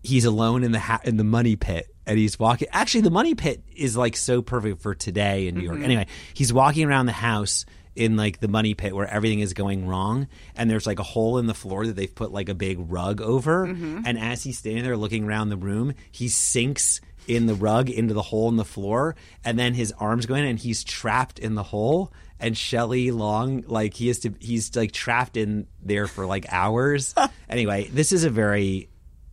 he's 0.04 0.26
alone 0.26 0.64
in 0.64 0.72
the 0.72 0.80
ha- 0.80 1.02
in 1.04 1.18
the 1.18 1.24
money 1.24 1.56
pit 1.56 1.94
and 2.06 2.18
he's 2.18 2.40
walking 2.40 2.68
actually 2.72 3.02
the 3.02 3.12
money 3.12 3.36
pit 3.36 3.64
is 3.76 3.98
like 3.98 4.16
so 4.16 4.42
perfect 4.42 4.82
for 4.82 4.96
today 4.96 5.48
in 5.48 5.56
new 5.56 5.62
york. 5.62 5.76
Mm-hmm. 5.76 5.86
Anyway 5.86 6.08
he's 6.34 6.54
walking 6.54 6.88
around 6.88 7.06
the 7.06 7.12
house 7.12 7.66
in 7.96 8.16
like 8.16 8.40
the 8.40 8.48
money 8.48 8.74
pit 8.74 8.96
where 8.96 9.08
everything 9.08 9.42
is 9.42 9.54
going 9.54 9.86
wrong 9.86 10.28
and 10.56 10.70
there's 10.70 10.88
like 10.88 11.00
a 11.00 11.04
hole 11.04 11.38
in 11.38 11.48
the 11.48 11.54
floor 11.54 11.86
that 11.86 11.96
they've 11.96 12.14
put 12.14 12.32
like 12.32 12.48
a 12.48 12.56
big 12.56 12.78
rug 12.80 13.20
over. 13.20 13.68
Mm-hmm. 13.68 14.02
And 14.06 14.18
as 14.18 14.44
he's 14.44 14.58
standing 14.58 14.84
there 14.84 14.96
looking 14.96 15.26
around 15.26 15.50
the 15.50 15.58
room 15.58 15.94
he 16.12 16.30
sinks 16.30 17.02
in 17.28 17.46
the 17.46 17.54
rug 17.54 17.90
into 17.90 18.14
the 18.14 18.22
hole 18.22 18.50
in 18.50 18.56
the 18.56 18.66
floor 18.66 19.16
and 19.44 19.60
then 19.60 19.74
his 19.74 19.92
arms 20.00 20.26
go 20.26 20.36
in 20.36 20.46
and 20.46 20.58
he's 20.58 20.84
trapped 20.84 21.40
in 21.40 21.56
the 21.56 21.64
hole. 21.64 22.14
And 22.40 22.58
Shelley 22.58 23.12
Long, 23.12 23.66
like 23.68 23.94
he 23.94 24.08
is 24.08 24.20
to, 24.20 24.34
he's 24.40 24.74
like 24.74 24.94
trapped 24.94 25.36
in 25.36 25.68
there 25.84 26.08
for 26.08 26.26
like 26.26 26.46
hours. 26.50 27.14
anyway, 27.50 27.90
this 27.92 28.14
is 28.14 28.24
a 28.24 28.30
very 28.30 28.88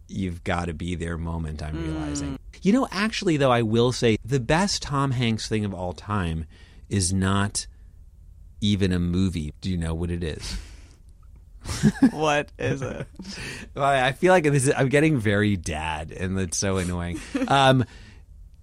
you've 0.08 0.44
got 0.44 0.66
to 0.66 0.74
be 0.74 0.94
there 0.94 1.18
moment 1.18 1.62
i'm 1.62 1.82
realizing. 1.82 2.38
You 2.62 2.72
know 2.72 2.88
actually 2.90 3.36
though 3.36 3.52
i 3.52 3.62
will 3.62 3.92
say 3.92 4.16
the 4.24 4.40
best 4.40 4.82
tom 4.82 5.10
hanks 5.12 5.48
thing 5.48 5.64
of 5.64 5.74
all 5.74 5.92
time 5.92 6.46
is 6.88 7.12
not 7.12 7.66
even 8.60 8.92
a 8.92 8.98
movie. 8.98 9.52
Do 9.60 9.70
you 9.70 9.76
know 9.76 9.94
what 9.94 10.10
it 10.10 10.22
is? 10.24 10.58
What 12.12 12.52
is 12.58 12.80
it? 12.80 13.06
I 13.76 14.12
feel 14.12 14.32
like 14.32 14.44
this 14.44 14.68
is 14.68 14.74
i'm 14.76 14.88
getting 14.88 15.18
very 15.18 15.56
dad 15.56 16.12
and 16.12 16.38
it's 16.38 16.56
so 16.58 16.76
annoying. 16.76 17.20
Um 17.48 17.84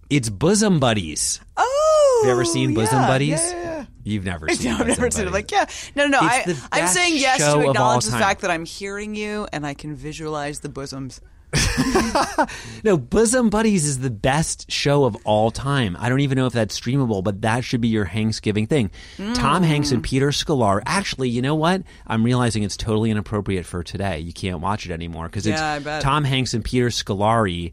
it's 0.09 0.29
bosom 0.29 0.79
buddies. 0.79 1.39
Oh, 1.57 2.21
have 2.23 2.27
you 2.27 2.31
ever 2.33 2.45
seen 2.45 2.73
bosom 2.73 2.99
yeah, 2.99 3.07
buddies? 3.07 3.51
Yeah, 3.51 3.63
yeah, 3.63 3.85
you've 4.03 4.25
never 4.25 4.47
seen 4.55 4.71
No, 4.71 4.77
I've 4.77 4.87
never 4.87 5.11
seen 5.11 5.27
it. 5.27 5.33
Like, 5.33 5.51
yeah, 5.51 5.65
no, 5.95 6.07
no, 6.07 6.19
no. 6.19 6.27
I, 6.27 6.55
I'm 6.71 6.87
saying 6.87 7.15
yes 7.17 7.39
to 7.39 7.67
acknowledge 7.67 8.05
the 8.05 8.11
fact 8.11 8.41
that 8.41 8.51
I'm 8.51 8.65
hearing 8.65 9.15
you 9.15 9.47
and 9.51 9.65
I 9.65 9.73
can 9.73 9.95
visualize 9.95 10.59
the 10.59 10.69
bosoms. 10.69 11.19
No, 12.83 12.97
Bosom 12.97 13.49
Buddies 13.49 13.85
is 13.85 13.99
the 13.99 14.09
best 14.09 14.69
show 14.69 15.05
of 15.05 15.15
all 15.23 15.51
time. 15.51 15.95
I 15.99 16.09
don't 16.09 16.19
even 16.19 16.35
know 16.35 16.47
if 16.47 16.53
that's 16.53 16.77
streamable, 16.77 17.23
but 17.23 17.41
that 17.41 17.63
should 17.63 17.79
be 17.79 17.87
your 17.87 18.05
Thanksgiving 18.05 18.67
thing. 18.67 18.91
Tom 19.35 19.63
Hanks 19.63 19.91
and 19.91 20.03
Peter 20.03 20.29
Scolari. 20.29 20.83
Actually, 20.85 21.29
you 21.29 21.41
know 21.41 21.55
what? 21.55 21.83
I'm 22.05 22.23
realizing 22.23 22.63
it's 22.63 22.75
totally 22.75 23.09
inappropriate 23.09 23.65
for 23.65 23.83
today. 23.83 24.19
You 24.19 24.33
can't 24.33 24.59
watch 24.59 24.85
it 24.85 24.91
anymore 24.91 25.27
because 25.27 25.47
it's 25.47 25.59
Yeah, 25.59 25.79
I. 25.85 25.99
Tom 26.01 26.25
Hanks 26.25 26.53
and 26.53 26.63
Peter 26.63 26.87
Scolari 26.87 27.71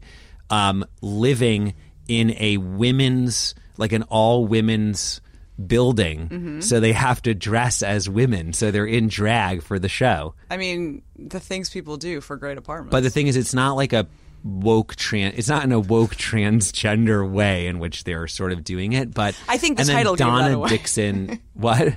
um, 0.49 0.85
living 1.01 1.73
in 2.07 2.35
a 2.37 2.57
women's, 2.57 3.55
like 3.77 3.91
an 3.91 4.03
all 4.03 4.45
women's 4.45 5.19
building. 5.67 6.27
Mm-hmm. 6.29 6.61
So 6.61 6.79
they 6.79 6.93
have 6.93 7.21
to 7.23 7.33
dress 7.33 7.83
as 7.83 8.09
women. 8.09 8.53
So 8.53 8.71
they're 8.71 8.85
in 8.85 9.07
drag 9.07 9.63
for 9.63 9.79
the 9.79 9.89
show. 9.89 10.35
I 10.49 10.57
mean, 10.57 11.01
the 11.17 11.39
things 11.39 11.69
people 11.69 11.97
do 11.97 12.21
for 12.21 12.35
great 12.35 12.57
apartments. 12.57 12.91
But 12.91 13.03
the 13.03 13.09
thing 13.09 13.27
is, 13.27 13.35
it's 13.35 13.53
not 13.53 13.75
like 13.75 13.93
a 13.93 14.07
woke 14.43 14.95
trans. 14.95 15.37
It's 15.37 15.49
not 15.49 15.63
in 15.63 15.71
a 15.71 15.79
woke 15.79 16.15
transgender 16.15 17.29
way 17.29 17.67
in 17.67 17.79
which 17.79 18.03
they're 18.03 18.27
sort 18.27 18.51
of 18.51 18.63
doing 18.63 18.93
it. 18.93 19.13
But 19.13 19.39
I 19.47 19.57
think 19.57 19.77
the 19.77 19.85
title 19.85 20.15
Donna. 20.15 20.67
Dixon. 20.67 21.39
What? 21.53 21.93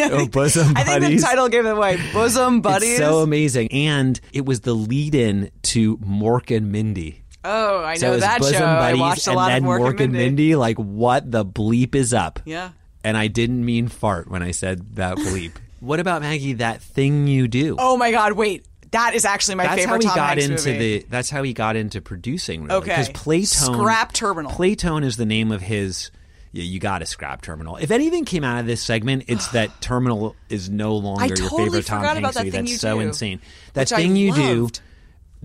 oh, 0.00 0.26
bosom 0.28 0.72
buddies 0.72 0.88
I 0.88 1.00
think 1.00 1.20
the 1.20 1.26
title 1.26 1.48
gave 1.50 1.66
it 1.66 1.70
away. 1.72 1.98
Bosom 2.14 2.62
buddies. 2.62 2.90
It's 2.90 2.98
so 3.00 3.18
amazing, 3.18 3.70
and 3.70 4.18
it 4.32 4.46
was 4.46 4.60
the 4.60 4.72
lead-in 4.72 5.50
to 5.62 5.98
Mork 5.98 6.56
and 6.56 6.72
Mindy. 6.72 7.21
Oh, 7.44 7.82
I 7.82 7.96
know 7.96 8.18
that 8.18 8.42
show. 8.44 8.64
I 8.64 8.94
watched 8.94 9.26
a 9.26 9.32
lot 9.32 9.52
of 9.52 9.62
Mork, 9.62 9.80
Mork 9.80 10.00
and 10.00 10.12
Mindy. 10.12 10.18
Mindy. 10.18 10.56
Like, 10.56 10.76
what 10.76 11.30
the 11.30 11.44
bleep 11.44 11.94
is 11.94 12.14
up? 12.14 12.40
Yeah. 12.44 12.70
And 13.04 13.16
I 13.16 13.26
didn't 13.26 13.64
mean 13.64 13.88
fart 13.88 14.30
when 14.30 14.42
I 14.42 14.52
said 14.52 14.94
that 14.96 15.16
bleep. 15.16 15.52
what 15.80 15.98
about 16.00 16.22
Maggie? 16.22 16.54
That 16.54 16.80
thing 16.82 17.26
you 17.26 17.48
do. 17.48 17.76
Oh 17.78 17.96
my 17.96 18.12
God! 18.12 18.32
Wait, 18.34 18.64
that 18.92 19.14
is 19.14 19.24
actually 19.24 19.56
my 19.56 19.64
that's 19.64 19.82
favorite 19.82 19.94
how 19.94 20.00
he 20.00 20.06
Tom 20.06 20.16
got 20.16 20.38
Hanks 20.38 20.44
into 20.44 20.72
movie. 20.72 20.98
the 20.98 21.06
that's 21.08 21.30
how 21.30 21.42
he 21.42 21.52
got 21.52 21.76
into 21.76 22.00
producing 22.00 22.64
really 22.64 22.74
Okay. 22.76 22.90
because 22.90 23.08
playtone 23.10 23.74
Scrap 23.76 24.12
Terminal. 24.12 24.52
playtone 24.52 25.04
is 25.04 25.16
the 25.16 25.26
name 25.26 25.50
of 25.50 25.62
his 25.62 26.10
yeah, 26.52 26.64
you 26.64 26.78
got 26.80 27.00
a 27.00 27.06
scrap 27.06 27.40
terminal. 27.40 27.76
If 27.76 27.90
anything 27.90 28.26
came 28.26 28.44
out 28.44 28.60
of 28.60 28.66
this 28.66 28.82
segment, 28.82 29.24
it's 29.26 29.48
that 29.48 29.70
terminal 29.80 30.36
is 30.50 30.68
no 30.68 30.96
longer 30.96 31.22
I 31.24 31.26
your 31.28 31.36
totally 31.36 31.64
favorite 31.64 31.86
Tom 31.86 32.04
Hanks 32.04 32.18
about 32.18 32.34
that 32.34 32.40
movie. 32.40 32.50
thing 32.50 32.60
That's 32.64 32.72
you 32.72 32.78
so 32.78 32.94
do, 32.96 33.00
insane. 33.00 33.40
That 33.72 33.88
thing 33.88 34.16
you 34.16 34.34
do, 34.34 34.68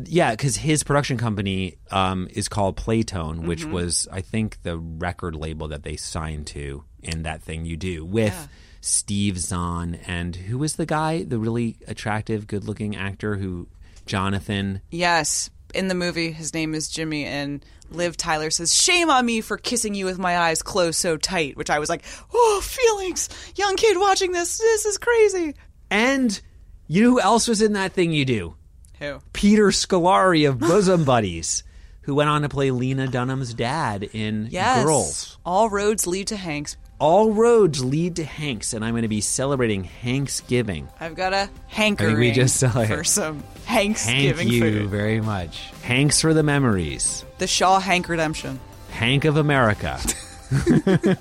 yeah, 0.03 0.31
because 0.31 0.55
his 0.57 0.83
production 0.83 1.17
company 1.17 1.77
um, 1.91 2.27
is 2.31 2.47
called 2.47 2.77
Playtone, 2.77 3.47
which 3.47 3.62
Mm-hmm. 3.63 3.71
was 3.71 4.07
I 4.12 4.21
think 4.21 4.62
the 4.63 4.77
record 4.77 5.36
label 5.36 5.67
that 5.69 5.83
they 5.83 5.95
signed 5.95 6.47
to 6.47 6.83
in 7.01 7.23
that 7.23 7.41
thing 7.41 7.65
you 7.65 7.77
do 7.77 8.05
with. 8.05 8.33
Yeah. 8.33 8.47
Steve 8.79 9.38
Zahn 9.39 9.95
and 10.07 10.33
who 10.36 10.57
was 10.60 10.75
the 10.75 10.86
guy, 10.86 11.23
the 11.23 11.39
really 11.39 11.77
attractive, 11.88 12.47
good-looking 12.47 12.95
actor 12.95 13.36
who 13.36 13.67
Jonathan 14.05 14.81
Yes, 14.89 15.49
in 15.73 15.89
the 15.89 15.95
movie, 15.95 16.31
his 16.31 16.53
name 16.53 16.73
is 16.73 16.88
Jimmy, 16.88 17.25
and 17.25 17.65
Liv 17.89 18.15
Tyler 18.15 18.49
says, 18.49 18.73
"Shame 18.73 19.10
on 19.10 19.25
me 19.25 19.41
for 19.41 19.57
kissing 19.57 19.93
you 19.93 20.05
with 20.05 20.17
my 20.19 20.38
eyes 20.38 20.62
closed 20.62 20.99
so 20.99 21.17
tight." 21.17 21.57
Which 21.57 21.69
I 21.69 21.79
was 21.79 21.89
like, 21.89 22.03
"Oh, 22.33 22.62
feelings, 22.63 23.27
young 23.55 23.75
kid 23.75 23.97
watching 23.97 24.31
this. 24.31 24.57
This 24.57 24.86
is 24.86 24.97
crazy." 24.97 25.55
And 25.89 26.39
you 26.88 27.03
know 27.03 27.10
who 27.12 27.19
else 27.19 27.47
was 27.47 27.62
in 27.62 27.73
that 27.73 27.91
thing 27.93 28.12
you 28.12 28.23
do? 28.25 28.55
Who? 28.99 29.19
Peter 29.33 29.67
Scolari 29.67 30.47
of 30.49 30.60
Bosom 30.60 31.03
Buddies, 31.05 31.63
who 32.01 32.15
went 32.15 32.29
on 32.29 32.41
to 32.43 32.49
play 32.49 32.71
Lena 32.71 33.07
Dunham's 33.07 33.53
dad 33.53 34.03
in 34.13 34.47
Yes. 34.51 34.83
Girls. 34.86 35.38
All 35.45 35.69
roads 35.69 36.07
lead 36.07 36.27
to 36.27 36.36
Hanks. 36.38 36.77
All 36.99 37.31
roads 37.31 37.83
lead 37.86 38.15
to 38.15 38.23
Hanks, 38.23 38.73
and 38.73 38.83
I'm 38.83 38.93
going 38.93 39.03
to 39.03 39.07
be 39.07 39.21
celebrating 39.21 39.83
Hanksgiving. 39.83 40.88
I've 40.99 41.13
got 41.15 41.31
a 41.31 41.47
hankering 41.67 42.17
we 42.17 42.31
just 42.31 42.55
saw 42.60 42.79
it. 42.79 42.88
for 42.88 43.03
some 43.03 43.43
Thank 43.65 43.97
Hanksgiving 43.97 44.47
you 44.51 44.62
food. 44.62 44.89
very 44.89 45.21
much. 45.21 45.69
Hanks 45.83 46.19
for 46.21 46.33
the 46.33 46.41
memories. 46.41 47.23
The 47.38 47.45
Shaw 47.45 47.79
Hank 47.79 48.10
Redemption. 48.10 48.60
Hank 48.89 49.25
of 49.25 49.38
America. 49.38 49.99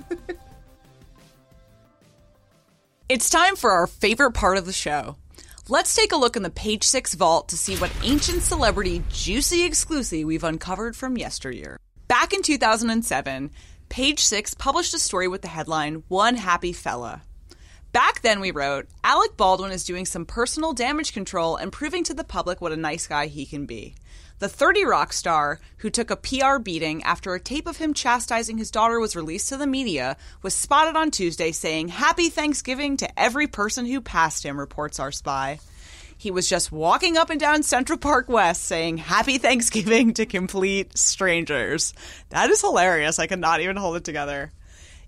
It's 3.08 3.30
time 3.30 3.54
for 3.54 3.70
our 3.70 3.86
favorite 3.86 4.32
part 4.32 4.58
of 4.58 4.66
the 4.66 4.72
show. 4.72 5.16
Let's 5.68 5.96
take 5.96 6.12
a 6.12 6.16
look 6.16 6.36
in 6.36 6.44
the 6.44 6.50
page 6.50 6.84
six 6.84 7.14
vault 7.14 7.48
to 7.48 7.56
see 7.56 7.74
what 7.74 7.90
ancient 8.04 8.42
celebrity 8.42 9.02
juicy 9.10 9.64
exclusive 9.64 10.24
we've 10.24 10.44
uncovered 10.44 10.94
from 10.94 11.16
yesteryear. 11.16 11.76
Back 12.06 12.32
in 12.32 12.42
2007, 12.42 13.50
page 13.88 14.20
six 14.20 14.54
published 14.54 14.94
a 14.94 14.98
story 15.00 15.26
with 15.26 15.42
the 15.42 15.48
headline 15.48 16.04
One 16.06 16.36
Happy 16.36 16.72
Fella. 16.72 17.22
Back 17.90 18.22
then, 18.22 18.38
we 18.38 18.52
wrote 18.52 18.86
Alec 19.02 19.36
Baldwin 19.36 19.72
is 19.72 19.82
doing 19.82 20.06
some 20.06 20.24
personal 20.24 20.72
damage 20.72 21.12
control 21.12 21.56
and 21.56 21.72
proving 21.72 22.04
to 22.04 22.14
the 22.14 22.22
public 22.22 22.60
what 22.60 22.70
a 22.70 22.76
nice 22.76 23.08
guy 23.08 23.26
he 23.26 23.44
can 23.44 23.66
be. 23.66 23.96
The 24.38 24.50
30 24.50 24.84
Rock 24.84 25.14
star, 25.14 25.60
who 25.78 25.88
took 25.88 26.10
a 26.10 26.16
PR 26.16 26.58
beating 26.58 27.02
after 27.04 27.32
a 27.32 27.40
tape 27.40 27.66
of 27.66 27.78
him 27.78 27.94
chastising 27.94 28.58
his 28.58 28.70
daughter 28.70 29.00
was 29.00 29.16
released 29.16 29.48
to 29.48 29.56
the 29.56 29.66
media, 29.66 30.18
was 30.42 30.52
spotted 30.54 30.94
on 30.94 31.10
Tuesday 31.10 31.52
saying 31.52 31.88
Happy 31.88 32.28
Thanksgiving 32.28 32.98
to 32.98 33.18
every 33.18 33.46
person 33.46 33.86
who 33.86 34.02
passed 34.02 34.44
him, 34.44 34.60
reports 34.60 35.00
our 35.00 35.10
spy. 35.10 35.58
He 36.18 36.30
was 36.30 36.50
just 36.50 36.70
walking 36.70 37.16
up 37.16 37.30
and 37.30 37.40
down 37.40 37.62
Central 37.62 37.98
Park 37.98 38.28
West 38.28 38.64
saying 38.64 38.98
Happy 38.98 39.38
Thanksgiving 39.38 40.12
to 40.14 40.26
complete 40.26 40.98
strangers. 40.98 41.94
That 42.28 42.50
is 42.50 42.60
hilarious. 42.60 43.18
I 43.18 43.28
cannot 43.28 43.62
even 43.62 43.76
hold 43.76 43.96
it 43.96 44.04
together. 44.04 44.52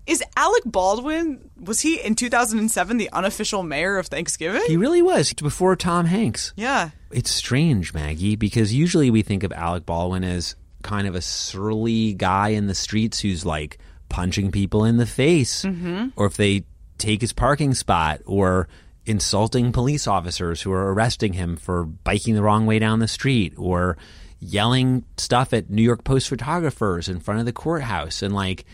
Is 0.05 0.23
Alec 0.35 0.63
Baldwin, 0.65 1.49
was 1.59 1.81
he 1.81 1.99
in 2.01 2.15
2007 2.15 2.97
the 2.97 3.09
unofficial 3.11 3.61
mayor 3.63 3.97
of 3.97 4.07
Thanksgiving? 4.07 4.63
he 4.67 4.77
really 4.77 5.01
was 5.01 5.33
before 5.33 5.75
Tom 5.75 6.05
Hanks. 6.05 6.53
yeah. 6.55 6.89
It's 7.11 7.31
strange, 7.31 7.93
Maggie, 7.93 8.35
because 8.35 8.71
usually 8.73 9.09
we 9.09 9.23
think 9.23 9.43
of 9.43 9.51
Alec 9.51 9.85
Baldwin 9.85 10.23
as 10.23 10.55
kind 10.83 11.07
of 11.07 11.15
a 11.15 11.21
surly 11.21 12.13
guy 12.13 12.49
in 12.49 12.67
the 12.67 12.75
streets 12.75 13.19
who's 13.19 13.45
like 13.45 13.79
punching 14.09 14.51
people 14.51 14.85
in 14.85 14.97
the 14.97 15.05
face, 15.05 15.63
mm-hmm. 15.63 16.07
or 16.15 16.25
if 16.27 16.37
they 16.37 16.65
take 16.97 17.21
his 17.21 17.33
parking 17.33 17.73
spot, 17.73 18.21
or 18.25 18.67
insulting 19.05 19.71
police 19.71 20.07
officers 20.07 20.61
who 20.61 20.71
are 20.71 20.93
arresting 20.93 21.33
him 21.33 21.55
for 21.55 21.85
biking 21.85 22.35
the 22.35 22.43
wrong 22.43 22.65
way 22.65 22.77
down 22.77 22.99
the 22.99 23.07
street, 23.07 23.53
or 23.57 23.97
yelling 24.39 25.03
stuff 25.17 25.53
at 25.53 25.69
New 25.69 25.81
York 25.81 26.03
Post 26.03 26.29
photographers 26.29 27.09
in 27.09 27.19
front 27.19 27.39
of 27.39 27.45
the 27.45 27.53
courthouse. 27.53 28.21
And 28.21 28.33
like, 28.33 28.65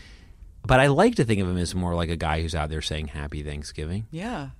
but 0.66 0.80
I 0.80 0.88
like 0.88 1.14
to 1.16 1.24
think 1.24 1.40
of 1.40 1.48
him 1.48 1.56
as 1.56 1.74
more 1.74 1.94
like 1.94 2.10
a 2.10 2.16
guy 2.16 2.42
who's 2.42 2.54
out 2.54 2.68
there 2.70 2.82
saying 2.82 3.08
Happy 3.08 3.42
Thanksgiving. 3.42 4.06
Yeah. 4.10 4.50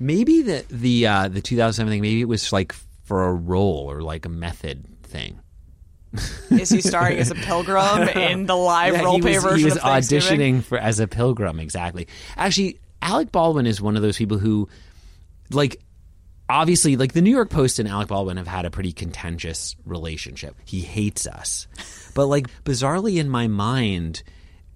Maybe 0.00 0.42
the 0.42 0.64
the 0.70 1.06
uh, 1.06 1.28
the 1.28 1.40
2007 1.40 1.90
thing. 1.92 2.02
Maybe 2.02 2.20
it 2.20 2.28
was 2.28 2.52
like 2.52 2.74
for 3.04 3.24
a 3.26 3.32
role 3.32 3.90
or 3.90 4.02
like 4.02 4.26
a 4.26 4.28
method 4.28 4.84
thing. 5.04 5.38
Is 6.50 6.70
he 6.70 6.80
starring 6.80 7.18
as 7.18 7.30
a 7.30 7.34
pilgrim 7.34 8.08
in 8.16 8.46
the 8.46 8.56
live 8.56 8.94
Yeah, 8.94 9.02
role 9.02 9.16
he 9.16 9.22
play 9.22 9.34
was, 9.34 9.42
version 9.42 9.58
he 9.58 9.64
was 9.64 9.76
of 9.76 9.82
Thanksgiving? 9.82 10.60
auditioning 10.60 10.64
for 10.64 10.78
as 10.78 11.00
a 11.00 11.08
pilgrim. 11.08 11.58
Exactly. 11.60 12.06
Actually, 12.36 12.78
Alec 13.02 13.32
Baldwin 13.32 13.66
is 13.66 13.80
one 13.80 13.96
of 13.96 14.02
those 14.02 14.16
people 14.16 14.38
who, 14.38 14.68
like, 15.50 15.80
obviously, 16.48 16.96
like 16.96 17.12
the 17.12 17.22
New 17.22 17.30
York 17.32 17.50
Post 17.50 17.78
and 17.78 17.88
Alec 17.88 18.08
Baldwin 18.08 18.36
have 18.36 18.46
had 18.46 18.64
a 18.64 18.70
pretty 18.70 18.92
contentious 18.92 19.74
relationship. 19.84 20.54
He 20.64 20.80
hates 20.82 21.26
us, 21.26 21.66
but 22.14 22.26
like 22.26 22.46
bizarrely 22.64 23.18
in 23.18 23.28
my 23.28 23.46
mind. 23.48 24.22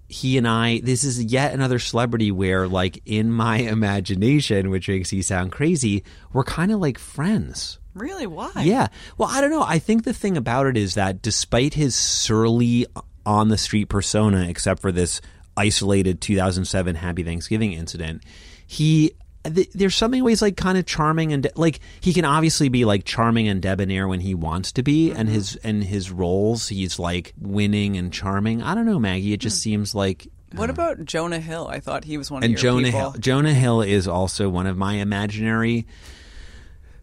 He 0.09 0.37
and 0.37 0.47
I, 0.47 0.79
this 0.79 1.03
is 1.03 1.23
yet 1.23 1.53
another 1.53 1.79
celebrity 1.79 2.31
where, 2.31 2.67
like, 2.67 3.01
in 3.05 3.31
my 3.31 3.57
imagination, 3.75 4.69
which 4.69 4.89
makes 4.89 5.13
you 5.13 5.21
sound 5.23 5.51
crazy, 5.51 6.03
we're 6.33 6.43
kind 6.43 6.71
of 6.71 6.79
like 6.79 6.97
friends. 6.97 7.79
Really? 7.93 8.27
Why? 8.27 8.51
Yeah. 8.57 8.87
Well, 9.17 9.29
I 9.31 9.39
don't 9.41 9.51
know. 9.51 9.63
I 9.63 9.79
think 9.79 10.03
the 10.03 10.13
thing 10.13 10.35
about 10.35 10.67
it 10.67 10.77
is 10.77 10.95
that 10.95 11.21
despite 11.21 11.73
his 11.73 11.95
surly 11.95 12.85
uh, 12.95 13.01
on 13.25 13.49
the 13.49 13.57
street 13.57 13.85
persona, 13.85 14.47
except 14.47 14.81
for 14.81 14.91
this 14.91 15.21
isolated 15.55 16.21
2007 16.21 16.95
Happy 16.95 17.23
Thanksgiving 17.23 17.73
incident, 17.73 18.23
he 18.65 19.13
th- 19.43 19.69
there's 19.73 19.95
something 19.95 20.23
where 20.23 20.29
he's 20.29 20.41
like 20.41 20.57
kind 20.57 20.77
of 20.77 20.85
charming 20.85 21.33
and 21.33 21.43
de- 21.43 21.51
like 21.55 21.79
he 22.01 22.13
can 22.13 22.25
obviously 22.25 22.69
be 22.69 22.85
like 22.85 23.05
charming 23.05 23.47
and 23.47 23.61
debonair 23.61 24.07
when 24.07 24.19
he 24.19 24.33
wants 24.35 24.71
to 24.73 24.83
be, 24.83 25.11
and 25.11 25.27
mm-hmm. 25.27 25.35
his 25.35 25.55
and 25.57 25.83
his 25.83 26.11
roles 26.11 26.67
he's 26.67 26.99
like 26.99 27.33
winning 27.39 27.97
and 27.97 28.11
charming. 28.11 28.61
I 28.61 28.75
don't 28.75 28.85
know, 28.85 28.99
Maggie. 28.99 29.33
It 29.33 29.39
just 29.39 29.57
hmm. 29.57 29.69
seems 29.69 29.95
like. 29.95 30.27
What 30.53 30.69
uh, 30.69 30.73
about 30.73 31.05
Jonah 31.05 31.39
Hill? 31.39 31.67
I 31.67 31.79
thought 31.79 32.03
he 32.03 32.17
was 32.17 32.31
one 32.31 32.43
of 32.43 32.45
And 32.45 32.53
your 32.53 32.61
Jonah 32.61 32.85
people. 32.85 32.99
Hill. 32.99 33.15
Jonah 33.19 33.53
Hill 33.53 33.81
is 33.81 34.07
also 34.07 34.49
one 34.49 34.67
of 34.67 34.77
my 34.77 34.95
imaginary 34.95 35.85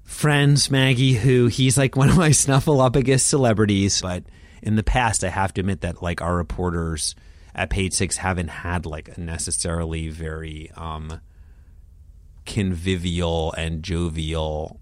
friends, 0.02 0.70
Maggie, 0.70 1.14
who 1.14 1.46
he's 1.46 1.78
like 1.78 1.96
one 1.96 2.08
of 2.08 2.16
my 2.16 2.30
snuffleupagus 2.30 3.20
celebrities. 3.20 4.00
But 4.00 4.24
in 4.62 4.76
the 4.76 4.82
past, 4.82 5.22
I 5.22 5.28
have 5.28 5.54
to 5.54 5.60
admit 5.60 5.82
that 5.82 6.02
like 6.02 6.20
our 6.20 6.34
reporters 6.34 7.14
at 7.54 7.70
Page 7.70 7.92
Six 7.94 8.16
haven't 8.16 8.48
had 8.48 8.84
like 8.84 9.16
a 9.16 9.20
necessarily 9.20 10.08
very 10.08 10.70
um, 10.76 11.20
convivial 12.46 13.52
and 13.52 13.82
jovial 13.82 14.80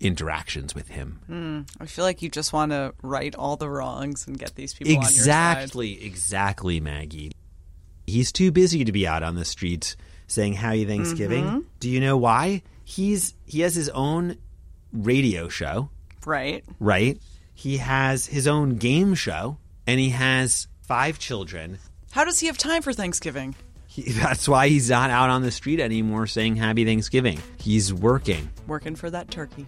interactions 0.00 0.74
with 0.74 0.88
him. 0.88 1.66
I 1.78 1.86
feel 1.86 2.04
like 2.04 2.22
you 2.22 2.30
just 2.30 2.52
want 2.52 2.72
to 2.72 2.94
right 3.02 3.34
all 3.34 3.56
the 3.56 3.68
wrongs 3.68 4.26
and 4.26 4.38
get 4.38 4.54
these 4.54 4.72
people 4.74 4.92
on 4.96 5.02
your 5.02 5.10
side. 5.10 5.18
Exactly, 5.18 6.04
exactly, 6.04 6.80
Maggie. 6.80 7.32
He's 8.06 8.32
too 8.32 8.50
busy 8.50 8.84
to 8.84 8.92
be 8.92 9.06
out 9.06 9.22
on 9.22 9.34
the 9.36 9.44
streets 9.44 9.96
saying 10.26 10.54
Happy 10.54 10.84
Thanksgiving. 10.84 11.44
Mm-hmm. 11.44 11.58
Do 11.80 11.90
you 11.90 12.00
know 12.00 12.16
why? 12.16 12.62
He's 12.84 13.34
he 13.46 13.60
has 13.60 13.74
his 13.74 13.88
own 13.90 14.36
radio 14.92 15.48
show, 15.48 15.90
Right. 16.24 16.64
right? 16.80 17.20
He 17.54 17.76
has 17.76 18.26
his 18.26 18.46
own 18.48 18.76
game 18.76 19.14
show, 19.14 19.58
and 19.86 20.00
he 20.00 20.10
has 20.10 20.66
five 20.82 21.18
children. 21.18 21.78
How 22.10 22.24
does 22.24 22.40
he 22.40 22.46
have 22.46 22.56
time 22.58 22.82
for 22.82 22.92
Thanksgiving? 22.92 23.54
He, 23.90 24.02
that's 24.12 24.48
why 24.48 24.68
he's 24.68 24.88
not 24.88 25.10
out 25.10 25.30
on 25.30 25.42
the 25.42 25.50
street 25.50 25.80
anymore 25.80 26.26
saying 26.26 26.56
Happy 26.56 26.84
Thanksgiving. 26.84 27.40
He's 27.58 27.92
working. 27.92 28.48
Working 28.66 28.96
for 28.96 29.10
that 29.10 29.30
turkey. 29.30 29.66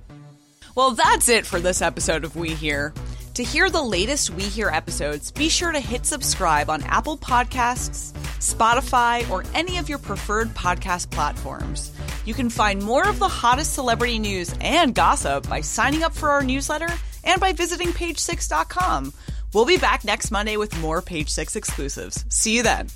Well, 0.75 0.93
that's 0.93 1.29
it 1.29 1.45
for 1.45 1.61
this 1.61 1.83
episode 1.83 2.25
of 2.25 2.37
We 2.37 2.55
Hear. 2.55 2.95
To 3.35 3.43
hear 3.43 3.69
the 3.69 3.83
latest 3.83 4.31
We 4.31 4.45
Hear 4.45 4.69
episodes, 4.69 5.31
be 5.31 5.49
sure 5.49 5.73
to 5.73 5.81
hit 5.81 6.07
subscribe 6.07 6.71
on 6.71 6.83
Apple 6.85 7.19
Podcasts, 7.19 8.13
Spotify, 8.39 9.29
or 9.29 9.45
any 9.55 9.79
of 9.79 9.89
your 9.89 9.99
preferred 9.99 10.49
podcast 10.51 11.11
platforms. 11.11 11.93
You 12.25 12.35
can 12.35 12.49
find 12.49 12.83
more 12.83 13.07
of 13.09 13.19
the 13.19 13.29
hottest 13.29 13.75
celebrity 13.75 14.19
news 14.19 14.55
and 14.61 14.95
gossip 14.95 15.49
by 15.49 15.63
signing 15.63 16.05
up 16.05 16.15
for 16.15 16.31
our 16.31 16.43
newsletter 16.43 16.89
and 17.25 17.41
by 17.41 17.53
visiting 17.53 17.89
page6.com. 17.89 19.13
We'll 19.53 19.67
be 19.67 19.79
back 19.79 20.05
next 20.05 20.31
Monday 20.31 20.57
with 20.57 20.79
more 20.81 21.03
Page 21.03 21.29
6 21.29 21.57
exclusives. 21.57 22.25
See 22.29 22.57
you 22.57 22.63
then. 22.63 22.89